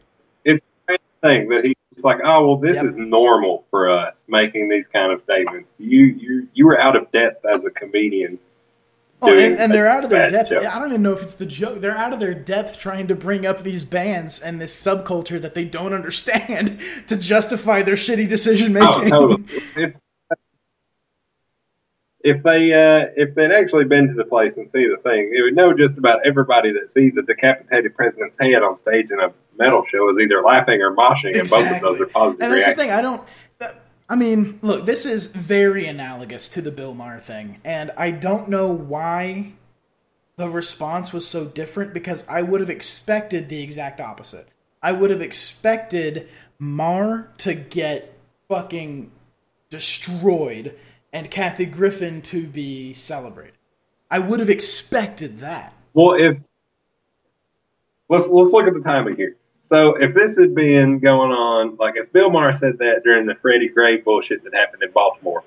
[0.46, 2.86] It's strange thing that he's like, "Oh well, this Yep.
[2.88, 5.70] is normal for us making these kind of statements.
[5.78, 8.40] You you you were out of depth as a comedian."
[9.24, 10.50] Doing and, and they're out of their depth.
[10.50, 10.66] jokes.
[10.66, 11.80] I don't even know if it's the joke.
[11.80, 15.54] They're out of their depth trying to bring up these bands and this subculture that
[15.54, 19.14] they don't understand to justify their shitty decision making.
[19.14, 19.44] Oh, making.
[19.76, 19.94] totally.
[22.24, 25.32] If, if they uh, if they'd actually been to the place and see the thing,
[25.32, 29.20] they would know just about everybody that sees a decapitated president's head on stage in
[29.20, 32.12] a metal show is either laughing or moshing, and both of those are positive.
[32.12, 32.92] positive And that's the thing.
[32.92, 33.24] I don't.
[34.12, 38.12] That- I mean, look, this is very analogous to the Bill Maher thing, and I
[38.12, 39.54] don't know why
[40.36, 44.50] the response was so different because I would have expected the exact opposite.
[44.82, 46.28] I would have expected
[46.60, 48.18] Maher to get
[48.50, 49.12] fucking
[49.70, 50.78] destroyed
[51.14, 53.54] and Kathy Griffin to be celebrated.
[54.10, 55.74] I would have expected that.
[55.94, 56.38] Well, if
[58.10, 59.38] let's let's look at the timing here.
[59.62, 63.36] So if this had been going on, like if Bill Maher said that during the
[63.36, 65.44] Freddie Gray bullshit that happened in Baltimore,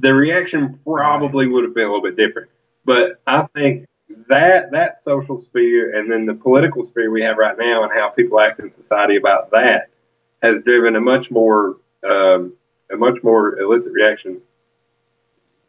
[0.00, 2.50] the reaction probably would have been a little bit different.
[2.84, 3.86] But I think
[4.28, 8.08] that that social sphere and then the political sphere we have right now and how
[8.08, 9.88] people act in society about that
[10.42, 11.76] has driven a much more
[12.06, 12.54] um,
[12.90, 14.40] a much more illicit reaction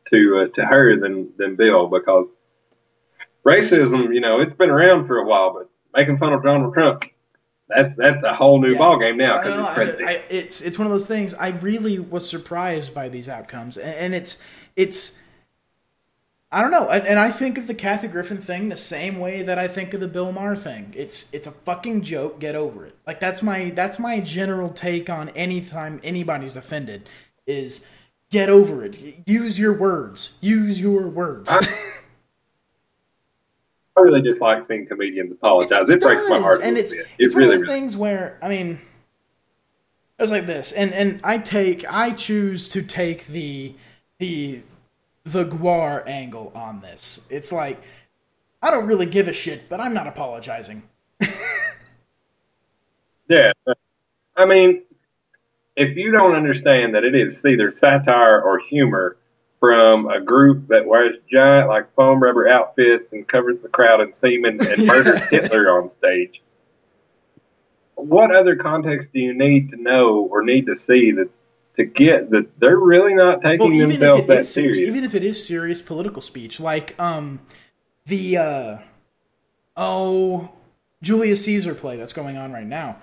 [0.09, 2.29] to uh, to her than than Bill because
[3.45, 7.05] racism, you know, it's been around for a while, but making fun of Donald Trump,
[7.67, 8.79] that's that's a whole new Yeah.
[8.79, 11.33] ballgame now because know, he's I- I- it's it's one of those things.
[11.33, 14.43] I really was surprised by these outcomes, and, and it's
[14.75, 15.21] it's.
[16.51, 19.41] I don't know, and, and I think of the Kathy Griffin thing the same way
[19.41, 20.93] that I think of the Bill Maher thing.
[20.95, 22.39] It's it's a fucking joke.
[22.39, 22.95] Get over it.
[23.05, 27.09] Like that's my that's my general take on any time anybody's offended
[27.45, 27.85] is
[28.31, 29.23] get over it.
[29.25, 30.37] Use your words.
[30.41, 31.49] Use your words.
[31.51, 31.67] I
[34.03, 35.89] really dislike seeing comedians apologize.
[35.89, 36.61] It breaks my heart.
[36.63, 37.07] and it's bit.
[37.17, 38.80] it's it one really, of those really things where I mean,
[40.17, 43.73] it was like this, and and I take I choose to take the
[44.19, 44.63] the
[45.23, 47.27] the Guar angle on this.
[47.30, 47.81] It's like
[48.61, 50.84] I don't really give a shit, but I'm not apologizing.
[53.27, 53.53] Yeah.
[54.35, 54.84] I mean,
[55.76, 59.17] if you don't understand that it is either satire or humor
[59.60, 64.14] from a group that wears giant, like foam rubber outfits and covers the crowd in
[64.14, 66.41] semen and murders Hitler on stage,
[67.95, 71.30] what other context do you need to know or need to see that
[71.77, 74.80] to get that they're really not taking Well, themselves that serious, serious?
[74.80, 77.40] even if it is serious political speech, like um
[78.06, 78.77] the uh
[79.76, 80.53] oh
[81.02, 82.98] Julius Caesar play that's going on right now.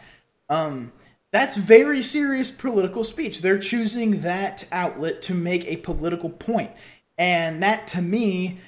[0.48, 0.92] Um
[1.32, 3.40] that's very serious political speech.
[3.40, 6.70] They're choosing that outlet to make a political point.
[7.18, 8.58] And that to me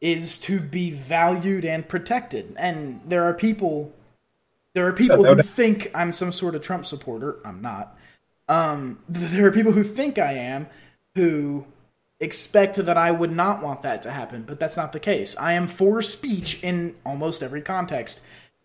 [0.00, 2.54] is to be valued and protected.
[2.58, 3.92] And there are people
[4.74, 7.36] there are people who think I'm some sort of Trump supporter.
[7.44, 7.96] I'm not.
[8.48, 10.68] Um, there are people who think I am
[11.14, 11.66] who
[12.20, 15.36] expect that I would not want that to happen, but that's not the case.
[15.38, 18.22] I am for speech in almost every context.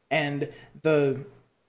[0.09, 0.49] And
[0.81, 1.25] the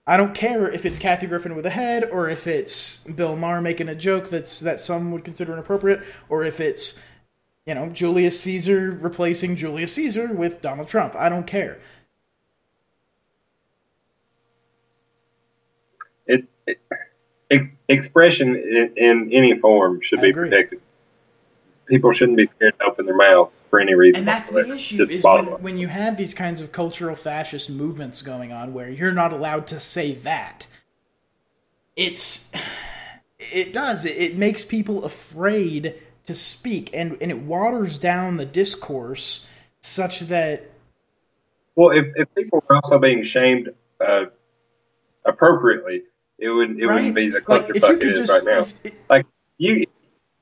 [0.07, 3.61] I don't care if it's Kathy Griffin with a head or if it's Bill Maher
[3.61, 6.99] making a joke that's that some would consider inappropriate or if it's
[7.66, 11.15] you know Julius Caesar replacing Julius Caesar with Donald Trump.
[11.15, 11.79] I don't care.
[16.27, 16.81] it, it
[17.51, 20.81] ex- expression in, in any form should be protected.
[21.93, 24.20] People shouldn't be scared to open their mouths for any reason.
[24.20, 28.23] And that's the issue is when, when you have these kinds of cultural fascist movements
[28.23, 30.66] going on where you're not allowed to say that.
[31.94, 32.51] It's
[33.39, 38.47] it does it, it makes people afraid to speak and and it waters down the
[38.47, 39.47] discourse
[39.82, 40.70] such that
[41.74, 43.69] Well, if, if people were also being shamed
[44.01, 44.27] uh,
[45.27, 46.05] appropriately,
[46.39, 48.66] it would it wouldn't be the Like, clusterfuck you it is just, right now.
[48.82, 49.27] if- Like
[49.59, 49.85] you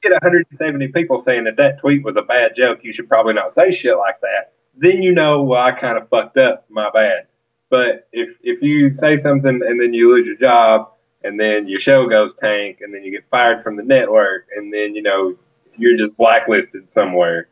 [0.02, 3.52] get 170 people saying that that tweet was a bad joke, you should probably not
[3.52, 4.52] say shit like that.
[4.77, 7.27] Then you know, well, I kind of fucked up, my bad.
[7.68, 10.90] But if if you say something and then you lose your job,
[11.22, 14.72] and then your show goes tank, and then you get fired from the network, and
[14.72, 15.36] then you know
[15.77, 17.48] you're just blacklisted somewhere.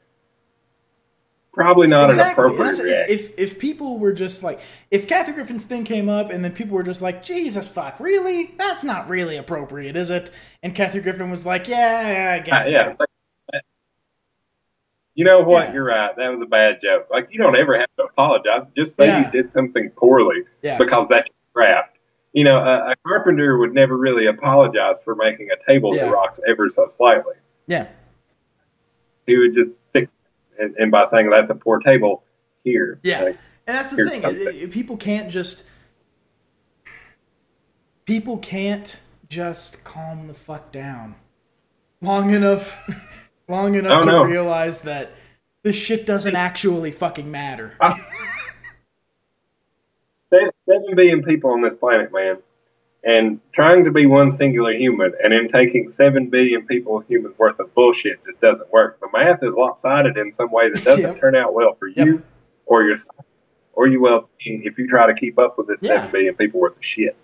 [1.59, 2.87] Probably not an appropriate reaction.
[3.09, 4.61] if, if if people were just like
[4.93, 8.55] if Kathy Griffin's thing came up and then people were just like Jesus fuck really
[8.57, 10.31] that's not really appropriate is it
[10.63, 12.95] and Kathy Griffin was like yeah, yeah I guess Uh, yeah.
[13.01, 13.63] like,
[15.15, 15.69] You know what?
[15.69, 15.75] Yeah.
[15.75, 16.15] You're right.
[16.17, 17.09] That was a bad joke.
[17.11, 18.63] Like you don't ever have to apologize.
[18.77, 19.27] Just say Yeah.
[19.27, 21.97] you did something poorly yeah because that's your craft.
[22.35, 26.39] You know, a, a carpenter would never really apologize for making a table that rocks
[26.49, 27.35] ever so slightly.
[27.67, 27.89] yeah
[29.27, 29.71] He would just.
[30.59, 32.23] And, and by saying that's a poor table,
[32.65, 32.99] here.
[33.03, 33.23] Yeah.
[33.25, 34.23] Like, And that's the thing.
[34.23, 34.47] something.
[34.49, 35.71] i- i- People can't just
[38.05, 41.15] people can't just calm the fuck down
[42.01, 42.81] long enough
[43.49, 45.11] long enough Oh, to realize that
[45.63, 47.75] this shit doesn't actually fucking matter.
[47.81, 47.99] Ah.
[50.33, 52.39] se- seven billion people on this planet, man,
[53.05, 57.59] and trying to be one singular human, and then taking seven billion people humans worth
[57.61, 58.99] of bullshit just doesn't work.
[59.01, 61.21] The math is lopsided in some way that doesn't Yep.
[61.21, 62.07] turn out well for Yep.
[62.07, 62.23] you
[62.67, 63.25] or yourself
[63.73, 65.97] or you well if you try to keep up with this Yeah.
[65.97, 67.15] seven billion people worth of shit.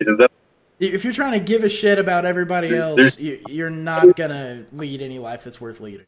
[0.00, 0.32] It just doesn't.
[0.80, 5.00] If you're trying to give a shit about everybody else, there's- you're not gonna lead
[5.02, 6.06] any life that's worth leading.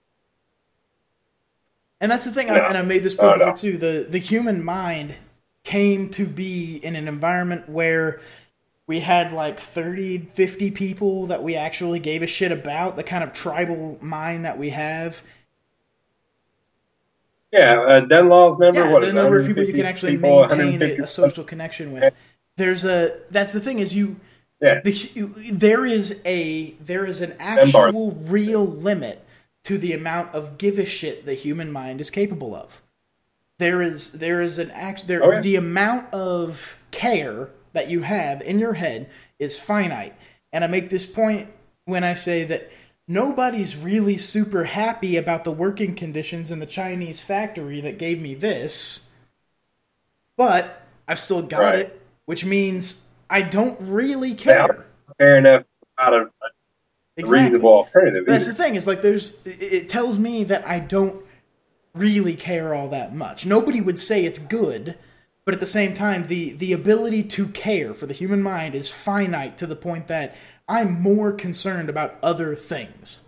[2.00, 3.44] And that's the thing, I, and I made this point no.
[3.52, 3.78] before too.
[3.78, 5.14] The the human mind
[5.62, 8.20] came to be in an environment where
[8.86, 13.24] we had like 30, 50 people that we actually gave a shit about, the kind
[13.24, 15.22] of tribal mind that we have.
[17.52, 18.80] Yeah, uh, Dunbar's number.
[18.80, 21.92] Yeah, what the number of people you can actually people, maintain a, a social connection
[21.92, 22.12] with.
[22.56, 24.16] There's a that's the thing is you
[24.60, 29.24] Yeah, the, you- there is a there is an actual real limit
[29.64, 32.82] to the amount of give a shit the human mind is capable of.
[33.58, 38.40] There is there is an act there Oh, the amount of care that you have
[38.40, 40.14] in your head is finite.
[40.52, 41.48] And I make this point
[41.84, 42.70] when I say that
[43.06, 48.34] nobody's really super happy about the working conditions in the Chinese factory that gave me
[48.34, 49.12] this.
[50.36, 51.78] But I've still got Right.
[51.80, 54.62] it, which means I don't really care.
[54.62, 54.84] are
[55.18, 55.64] fair enough
[55.98, 56.46] out of a
[57.16, 57.44] Exactly.
[57.44, 58.24] reasonable alternative.
[58.26, 58.74] That's the thing.
[58.74, 59.44] Is like there's.
[59.46, 61.24] It tells me that I don't
[61.94, 63.46] really care all that much.
[63.46, 64.96] Nobody would say it's good,
[65.44, 68.90] but at the same time, the the ability to care for the human mind is
[68.90, 70.34] finite to the point that
[70.68, 73.24] I'm more concerned about other things.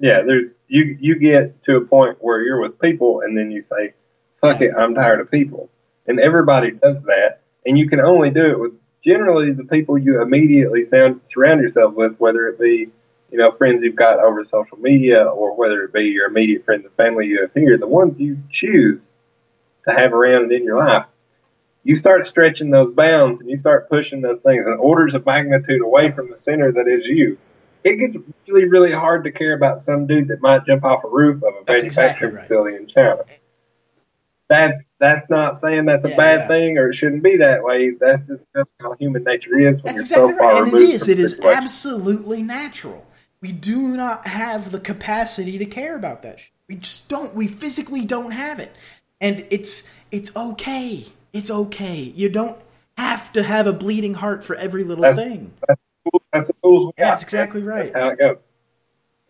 [0.00, 3.62] yeah, there's you you get to a point where you're with people and then you
[3.62, 3.94] say,
[4.40, 5.70] "Fuck it, I'm tired of people,"
[6.06, 8.72] and everybody does that, and you can only do it with
[9.02, 12.90] generally the people you immediately sound, surround yourself with, whether it be
[13.34, 16.84] you know friends you've got over social media or whether it be your immediate friends
[16.84, 19.04] and family you have here, the ones you choose
[19.88, 21.06] to have around in your life.
[21.82, 25.82] You start stretching those bounds and you start pushing those things in orders of magnitude
[25.82, 27.36] away from the center that is you
[27.82, 28.16] it gets
[28.46, 31.54] really, really hard to care about some dude that might jump off a roof of
[31.54, 32.42] a That's manufacturing exactly right.
[32.42, 33.24] facility in China.
[34.48, 36.48] That that's not saying that's a Yeah, bad yeah.
[36.48, 37.90] thing or it shouldn't be that way.
[37.90, 38.44] That's just
[38.80, 41.08] how human nature is when That's you're exactly so far right, and it removed is.
[41.08, 43.04] It is absolutely natural.
[43.44, 46.40] We do not have the capacity to care about that.
[46.40, 46.50] Shit.
[46.66, 47.34] We just don't.
[47.34, 48.74] We physically don't have it,
[49.20, 51.04] and it's it's okay.
[51.34, 51.96] It's okay.
[52.16, 52.56] You don't
[52.96, 55.52] have to have a bleeding heart for every little That's- thing.
[56.32, 57.92] That's the tools we Yeah, that's exactly right.
[57.92, 58.36] That's how it goes.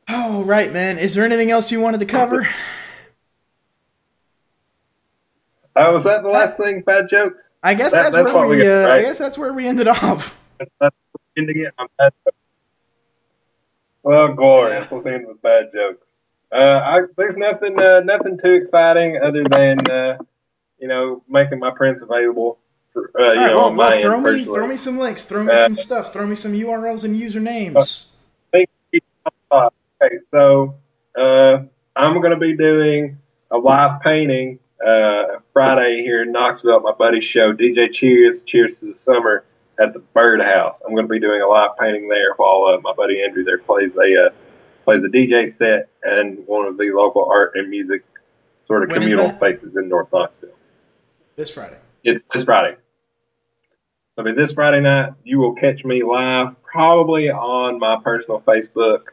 [0.07, 1.01] Oh, right, man.
[1.01, 2.47] Is there anything else you wanted to cover?
[5.75, 6.83] Oh, was that the last thing?
[6.83, 7.53] Bad jokes?
[7.65, 8.59] I guess That- that's, that's where we.
[8.59, 10.41] we uh, I guess that's where we ended off.
[10.61, 10.97] That's that's
[11.37, 11.73] end again.
[11.81, 12.37] I'm bad jokes.
[14.05, 14.93] Well, glorious.
[14.93, 16.07] Let's end with bad jokes.
[16.53, 20.19] Uh, I, there's nothing, uh, nothing too exciting other than, uh,
[20.79, 22.59] you know, making my prints available.
[22.93, 24.45] For, uh, you All right, know, well, well throw me, personally.
[24.45, 25.25] throw me some links.
[25.25, 26.13] Throw me Uh, some stuff.
[26.13, 28.11] Throw me some URLs and usernames.
[29.51, 29.71] Uh,
[30.03, 30.75] okay, so
[31.17, 31.61] uh,
[31.97, 33.19] I'm going to be doing
[33.51, 38.81] a live painting uh, Friday here in Knoxville at my buddy's show, DJ Cheers, Cheers
[38.81, 39.45] to the Summer
[39.81, 40.81] at the Birdhouse.
[40.85, 43.59] I'm going to be doing a live painting there while uh, my buddy Andrew there
[43.59, 44.31] plays a uh,
[44.85, 48.05] plays a DJ set and one of the local art and music
[48.67, 50.51] sort of When communal spaces in North Knoxville.
[51.37, 51.77] This Friday.
[52.03, 52.77] It's this Friday.
[54.11, 55.15] So it'll be this Friday night.
[55.25, 59.07] You will catch me live, probably on my personal Facebook,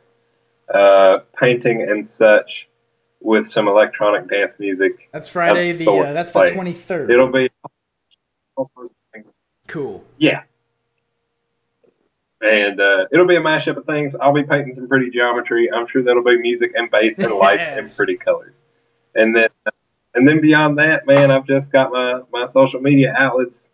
[0.74, 2.68] uh, painting and such.
[3.22, 5.10] with some electronic dance music.
[5.14, 5.72] That's Friday.
[5.72, 7.10] The uh, that's the twenty third.
[7.12, 7.50] It'll be
[8.56, 9.28] all sorts of things.
[9.68, 10.04] cool.
[10.18, 10.44] Yeah.
[12.42, 14.16] And uh, it'll be a mashup of things.
[14.16, 15.72] I'll be painting some pretty geometry.
[15.72, 18.54] I'm sure that'll be music and bass and lights and pretty colors.
[19.14, 19.50] And then,
[20.16, 23.72] and then beyond that, man, I've just got my my social media outlets,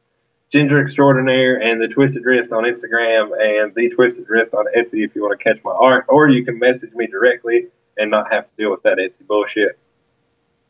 [0.51, 5.15] Ginger Extraordinaire and the Twisted Wrist on Instagram and the Twisted Wrist on Etsy if
[5.15, 7.67] you want to catch my art, or you can message me directly
[7.97, 9.79] and not have to deal with that Etsy bullshit.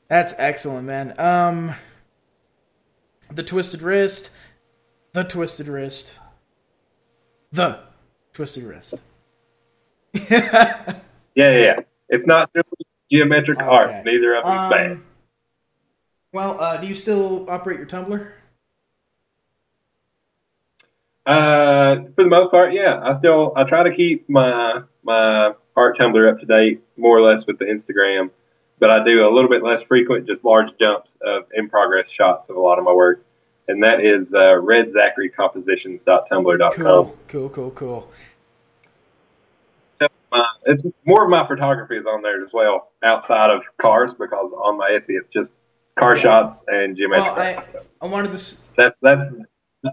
[0.08, 1.20] That's excellent, man.
[1.20, 1.76] Um,
[3.30, 4.32] the twisted wrist,
[5.14, 6.18] the twisted wrist,
[7.52, 7.80] the
[8.34, 8.96] twisted wrist.
[10.30, 11.80] Yeah, yeah, yeah.
[12.10, 12.50] It's not
[13.12, 13.68] geometric Okay.
[13.68, 14.06] art.
[14.06, 14.92] Neither of them bad.
[14.94, 15.06] Um,
[16.34, 18.32] well, uh, do you still operate your Tumblr?
[21.28, 23.00] Uh, for the most part, yeah.
[23.04, 27.22] I still I try to keep my my art Tumblr up to date more or
[27.22, 28.32] less with the Instagram,
[28.80, 32.50] but I do a little bit less frequent, just large jumps of in progress shots
[32.50, 33.24] of a lot of my work,
[33.68, 36.72] and that is uh, redzacharycompositions.tumblr.com.
[36.72, 38.10] Cool, cool, cool, cool.
[40.32, 44.52] Uh, it's more of my photography is on there as well, outside of cars, because
[44.54, 45.52] on my Etsy it's just
[45.98, 46.22] car Yeah.
[46.22, 47.36] shots and geometric.
[47.36, 47.64] Well, I.
[47.72, 48.34] So I wanted to.
[48.34, 49.30] s- that's that's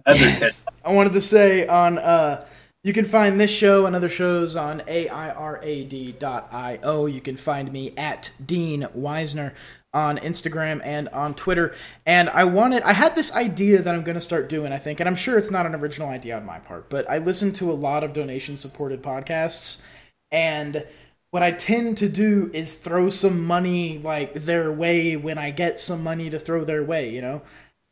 [0.05, 0.67] that's Yes.
[0.85, 2.45] I wanted to say on uh
[2.83, 7.07] you can find this show and other shows on airad.io.
[7.07, 9.53] You can find me at Dean Weisner
[9.95, 11.75] on Instagram and on Twitter.
[12.05, 15.01] And I wanted I had this idea that I'm going to start doing, I think,
[15.01, 17.71] and I'm sure it's not an original idea on my part, but I listen to
[17.71, 19.83] a lot of donation supported podcasts
[20.31, 20.85] and
[21.31, 25.81] what I tend to do is throw some money like their way when I get
[25.81, 27.43] some money to throw their way, you know?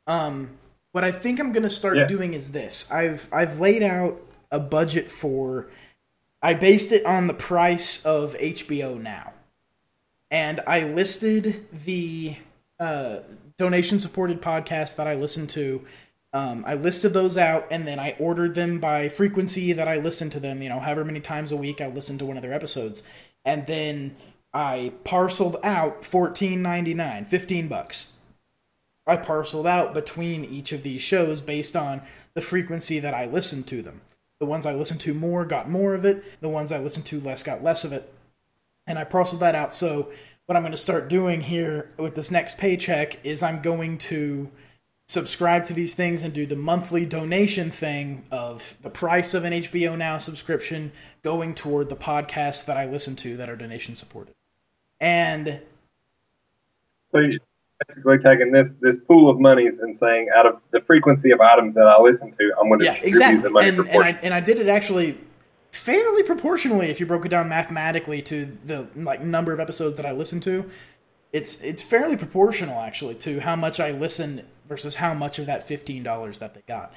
[0.07, 0.51] Um
[0.93, 2.07] what I think I'm gonna start Yeah.
[2.07, 2.91] doing is this.
[2.93, 4.21] I've I've laid out
[4.51, 5.69] a budget for
[6.43, 9.33] I based it on the price of HBO now.
[10.33, 12.37] And I listed the
[12.81, 13.19] uh,
[13.59, 15.85] donation supported podcasts that I listened to.
[16.33, 20.33] Um, I listed those out and then I ordered them by frequency that I listened
[20.33, 22.55] to them, you know, however many times a week I listened to one of their
[22.55, 23.03] episodes.
[23.45, 24.17] And then
[24.55, 28.15] I parceled out fourteen ninety nine, fifteen bucks.
[29.07, 32.01] I parceled out between each of these shows based on
[32.33, 34.01] the frequency that I listened to them.
[34.41, 37.21] The ones I listened to more got more of it, the ones I listened to
[37.21, 38.11] less got less of it.
[38.87, 39.73] And I parceled that out.
[39.73, 40.11] So,
[40.47, 44.51] what I'm going to start doing here with this next paycheck is I'm going to
[45.07, 49.53] subscribe to these things and do the monthly donation thing of the price of an
[49.53, 50.93] HBO Now subscription
[51.23, 54.35] going toward the podcasts that I listen to that are donation supported.
[55.01, 55.61] And
[57.11, 57.41] So you're
[57.87, 61.75] basically taking this this pool of monies and saying, out of the frequency of items
[61.75, 63.43] that I listen to, I'm going to yeah, exactly.
[63.43, 65.19] the money And, and I and I did it actually
[65.73, 70.07] fairly proportionally if you broke it down mathematically to the like number of episodes that
[70.07, 70.71] I listened to.
[71.33, 75.65] It's it's fairly proportional actually to how much I listen versus how much of that
[75.65, 76.93] fifteen dollars that they got.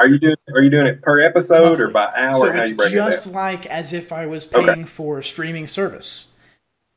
[0.00, 2.34] Are you doing Are you doing it per episode or by hour?
[2.34, 4.66] So it's break it just like as if I was Okay.
[4.66, 6.33] paying for a streaming service.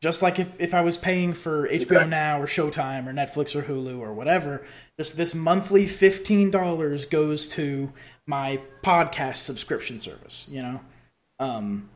[0.02, 2.08] Just like if, if I was paying for HBO.
[2.08, 4.64] Now or Showtime or Netflix or Hulu or whatever,
[4.98, 7.92] just this monthly $15 goes to
[8.28, 10.82] my podcast subscription service, you know?
[11.40, 11.90] Um,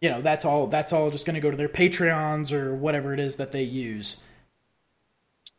[0.00, 3.14] you know, that's all that's all just going to go to their Patreons or whatever
[3.14, 4.24] it is that they use.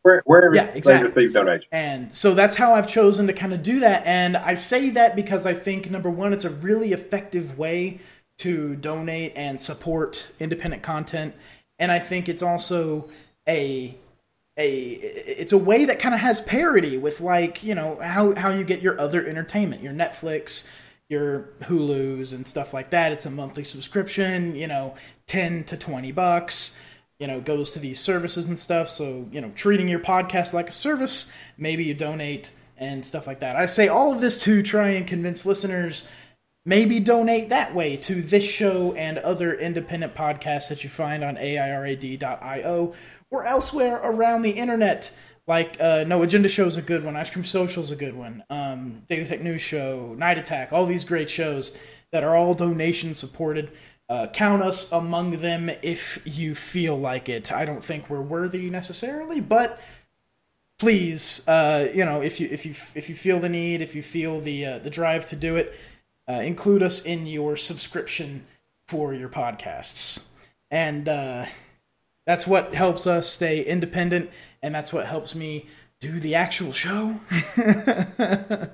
[0.02, 1.04] Where, wherever Yeah, they exactly.
[1.04, 1.68] receive donations.
[1.72, 4.06] And so that's how I've chosen to kind of do that.
[4.06, 7.98] And I say that because I think, number one, it's a really effective way
[8.38, 11.34] to donate and support independent content.
[11.78, 13.08] And I think it's also
[13.48, 13.96] a
[14.56, 18.50] a it's a way that kind of has parity with like you know how how
[18.50, 20.70] you get your other entertainment your netflix
[21.08, 23.12] your hulus and stuff like that.
[23.12, 24.94] It's a monthly subscription you know
[25.26, 26.78] 10 to 20 bucks
[27.18, 28.90] you know goes to these services and stuff.
[28.90, 33.40] So you know treating your podcast like a service maybe you donate and stuff like
[33.40, 33.56] that.
[33.56, 36.08] I say all of this to try and convince listeners
[36.64, 41.36] maybe donate that way to this show and other independent podcasts that you find on
[41.36, 42.94] airad.io
[43.30, 45.10] or elsewhere around the internet.
[45.46, 48.14] Like uh, No Agenda Show is a good one, Ice Cream Social is a good
[48.14, 51.78] one, um, Daily Tech News Show, Night Attack, all these great shows
[52.10, 53.70] that are all donation supported.
[54.10, 57.52] Uh, count us among them if you feel like it.
[57.52, 59.78] I don't think we're worthy necessarily, but
[60.78, 64.02] please, uh, you know, if you if you if you feel the need, if you
[64.02, 65.74] feel the uh, the drive to do it,
[66.28, 68.44] uh, include us in your subscription
[68.86, 70.24] for your podcasts,
[70.70, 71.46] and uh,
[72.26, 74.30] that's what helps us stay independent,
[74.62, 75.66] and that's what helps me
[76.00, 77.18] do the actual show.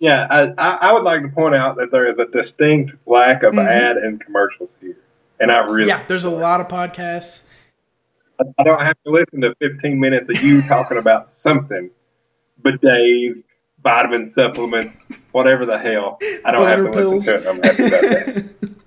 [0.00, 0.26] Yeah,
[0.58, 3.66] I, I would like to point out that there is a distinct lack of Mhm.
[3.66, 4.96] ad and commercials here.
[5.40, 7.48] and I really Yeah, there's a lot of podcasts.
[8.58, 11.90] I don't have to listen to 15 minutes of you talking about something,
[12.62, 13.44] bidets,
[13.84, 15.00] vitamin supplements,
[15.30, 16.18] whatever the hell.
[16.44, 17.48] I don't have to Boner listen to it.
[17.48, 18.80] I'm happy about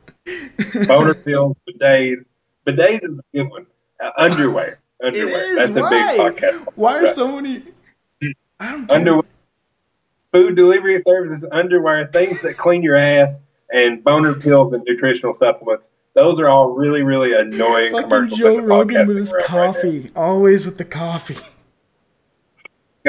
[0.74, 0.88] that.
[0.88, 2.26] Boner pills, bidets.
[2.66, 3.66] Bidets is a good one.
[4.04, 4.80] Uh, underwear.
[5.02, 5.30] Underwear.
[5.30, 5.90] is That's a why?
[5.90, 6.68] big podcast.
[6.76, 7.64] Why are so many?
[8.60, 8.98] I don't care.
[8.98, 9.24] underwear?
[10.34, 13.40] Food delivery services, underwear, things that clean your ass,
[13.72, 15.90] and boner pills and nutritional supplements.
[16.16, 18.40] Those are all really, really annoying Fucking commercials.
[18.40, 21.38] Joe Rogan with his realm right coffee, always with the coffee.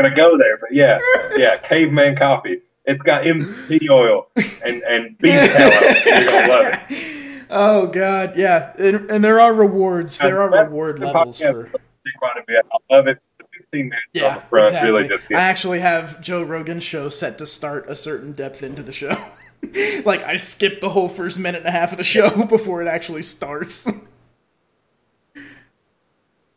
[0.02, 0.98] gonna go there, but yeah,
[1.36, 2.62] yeah, caveman coffee.
[2.84, 4.28] It's got MCT oil
[4.64, 5.70] and and beef tallow.
[6.06, 7.44] You're gonna love it.
[7.50, 10.18] Oh god, yeah, and, and there are rewards.
[10.18, 11.66] There are reward the levels for.
[11.66, 12.64] I quite a bit.
[12.72, 13.18] I love it.
[13.38, 14.90] The 15 minutes on Yeah, exactly.
[14.90, 18.82] really just I actually have Joe Rogan's show set to start a certain depth into
[18.82, 19.16] the show.
[20.04, 22.88] like I skip the whole first minute and a half of the show before it
[22.88, 23.90] actually starts.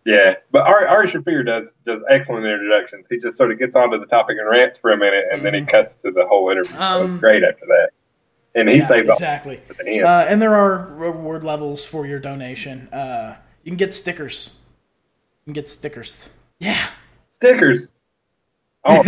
[0.06, 0.36] Yeah.
[0.52, 3.06] But Ari, Ari Shaffir does does excellent introductions.
[3.10, 5.54] He just sort of gets onto the topic and rants for a minute, and then
[5.54, 6.72] he cuts to the whole interview.
[6.74, 7.04] so Mm-hmm.
[7.04, 7.90] Um, it's great after that.
[8.54, 9.62] And he Yeah, saves exactly.
[9.78, 10.06] the end.
[10.06, 12.88] Uh, and there are reward levels for your donation.
[12.92, 14.58] Uh, you can get stickers.
[15.46, 16.28] You can get stickers.
[16.60, 16.88] Yeah.
[17.32, 17.90] Stickers.
[18.84, 18.96] Oh,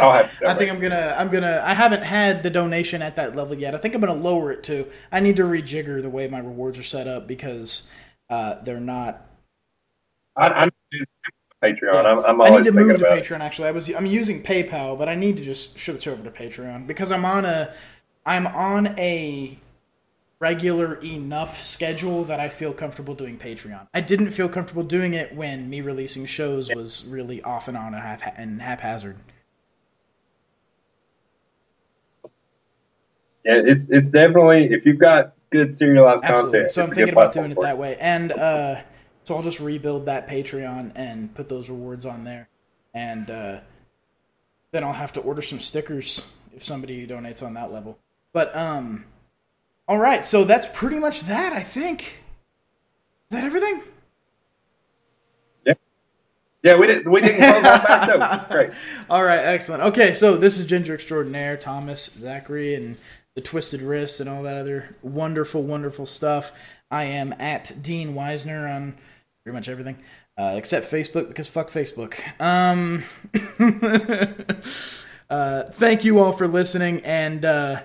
[0.00, 1.14] I'll have to I think I'm gonna.
[1.18, 1.62] I'm gonna.
[1.64, 3.74] I haven't had the donation at that level yet.
[3.74, 4.86] I think I'm gonna lower it to.
[5.12, 7.90] I need to rejigger the way my rewards are set up because
[8.30, 9.26] uh, they're not.
[10.36, 11.06] I, I need
[11.62, 12.04] Patreon.
[12.04, 13.24] I'm, I'm I need to move to about it.
[13.24, 13.40] Patreon.
[13.40, 13.94] Actually, I was.
[13.94, 17.44] I'm using PayPal, but I need to just switch over to Patreon because I'm on
[17.44, 17.72] a.
[18.24, 19.58] I'm on a
[20.42, 23.86] regular enough schedule that I feel comfortable doing Patreon.
[23.94, 27.94] I didn't feel comfortable doing it when me releasing shows was really off and on
[27.94, 29.18] and, half, and haphazard.
[33.44, 36.58] Yeah, it's it's definitely if you've got good serialized Absolutely.
[36.58, 36.70] content.
[36.72, 38.80] So I'm thinking about doing it for that way, and uh,
[39.24, 42.48] so I'll just rebuild that Patreon and put those rewards on there,
[42.94, 43.60] and uh,
[44.72, 47.98] then I'll have to order some stickers if somebody donates on that level.
[48.32, 49.04] But um,
[49.88, 50.24] all right.
[50.24, 51.52] So that's pretty much that.
[51.52, 52.02] I think.
[52.02, 53.82] Is that everything?
[56.62, 58.48] Yeah, we didn't we didn't on that note.
[58.48, 58.70] Great.
[59.10, 59.82] All right, excellent.
[59.82, 62.96] Okay, so this is Ginger Extraordinaire, Thomas, Zachary, and
[63.34, 66.52] the Twisted Wrist, and all that other wonderful, wonderful stuff.
[66.88, 68.94] I am at Dean Weisner on
[69.42, 69.96] pretty much everything,
[70.38, 72.20] uh, except Facebook because fuck Facebook.
[72.40, 73.04] Um,
[75.30, 77.82] uh, thank you all for listening, and uh,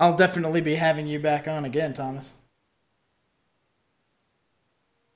[0.00, 2.34] I'll definitely be having you back on again, Thomas.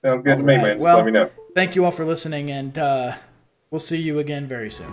[0.04, 0.78] Sounds good to me, man.
[0.78, 1.30] Well- let me know.
[1.54, 3.12] Thank you all for listening, and uh,
[3.70, 4.90] we'll see you again very soon.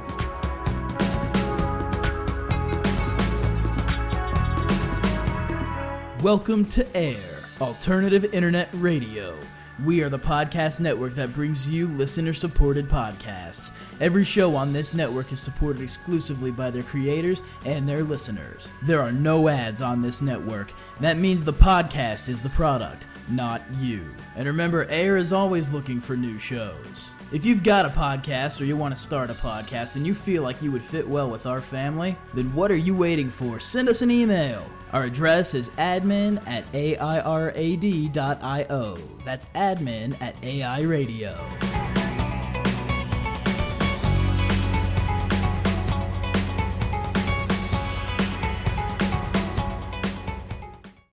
[6.22, 7.18] Welcome to AIR,
[7.62, 9.38] Alternative Internet Radio.
[9.86, 13.72] We are the podcast network that brings you listener supported podcasts.
[14.02, 18.68] Every show on this network is supported exclusively by their creators and their listeners.
[18.82, 20.74] There are no ads on this network.
[21.00, 24.04] That means the podcast is the product, not you.
[24.36, 27.14] And remember, AIR is always looking for new shows.
[27.32, 30.42] If you've got a podcast or you want to start a podcast and you feel
[30.42, 33.60] like you would fit well with our family, then what are you waiting for?
[33.60, 34.66] Send us an email.
[34.94, 36.98] Our address is admin at airad.io.
[39.24, 41.99] That's admin at AI Radio.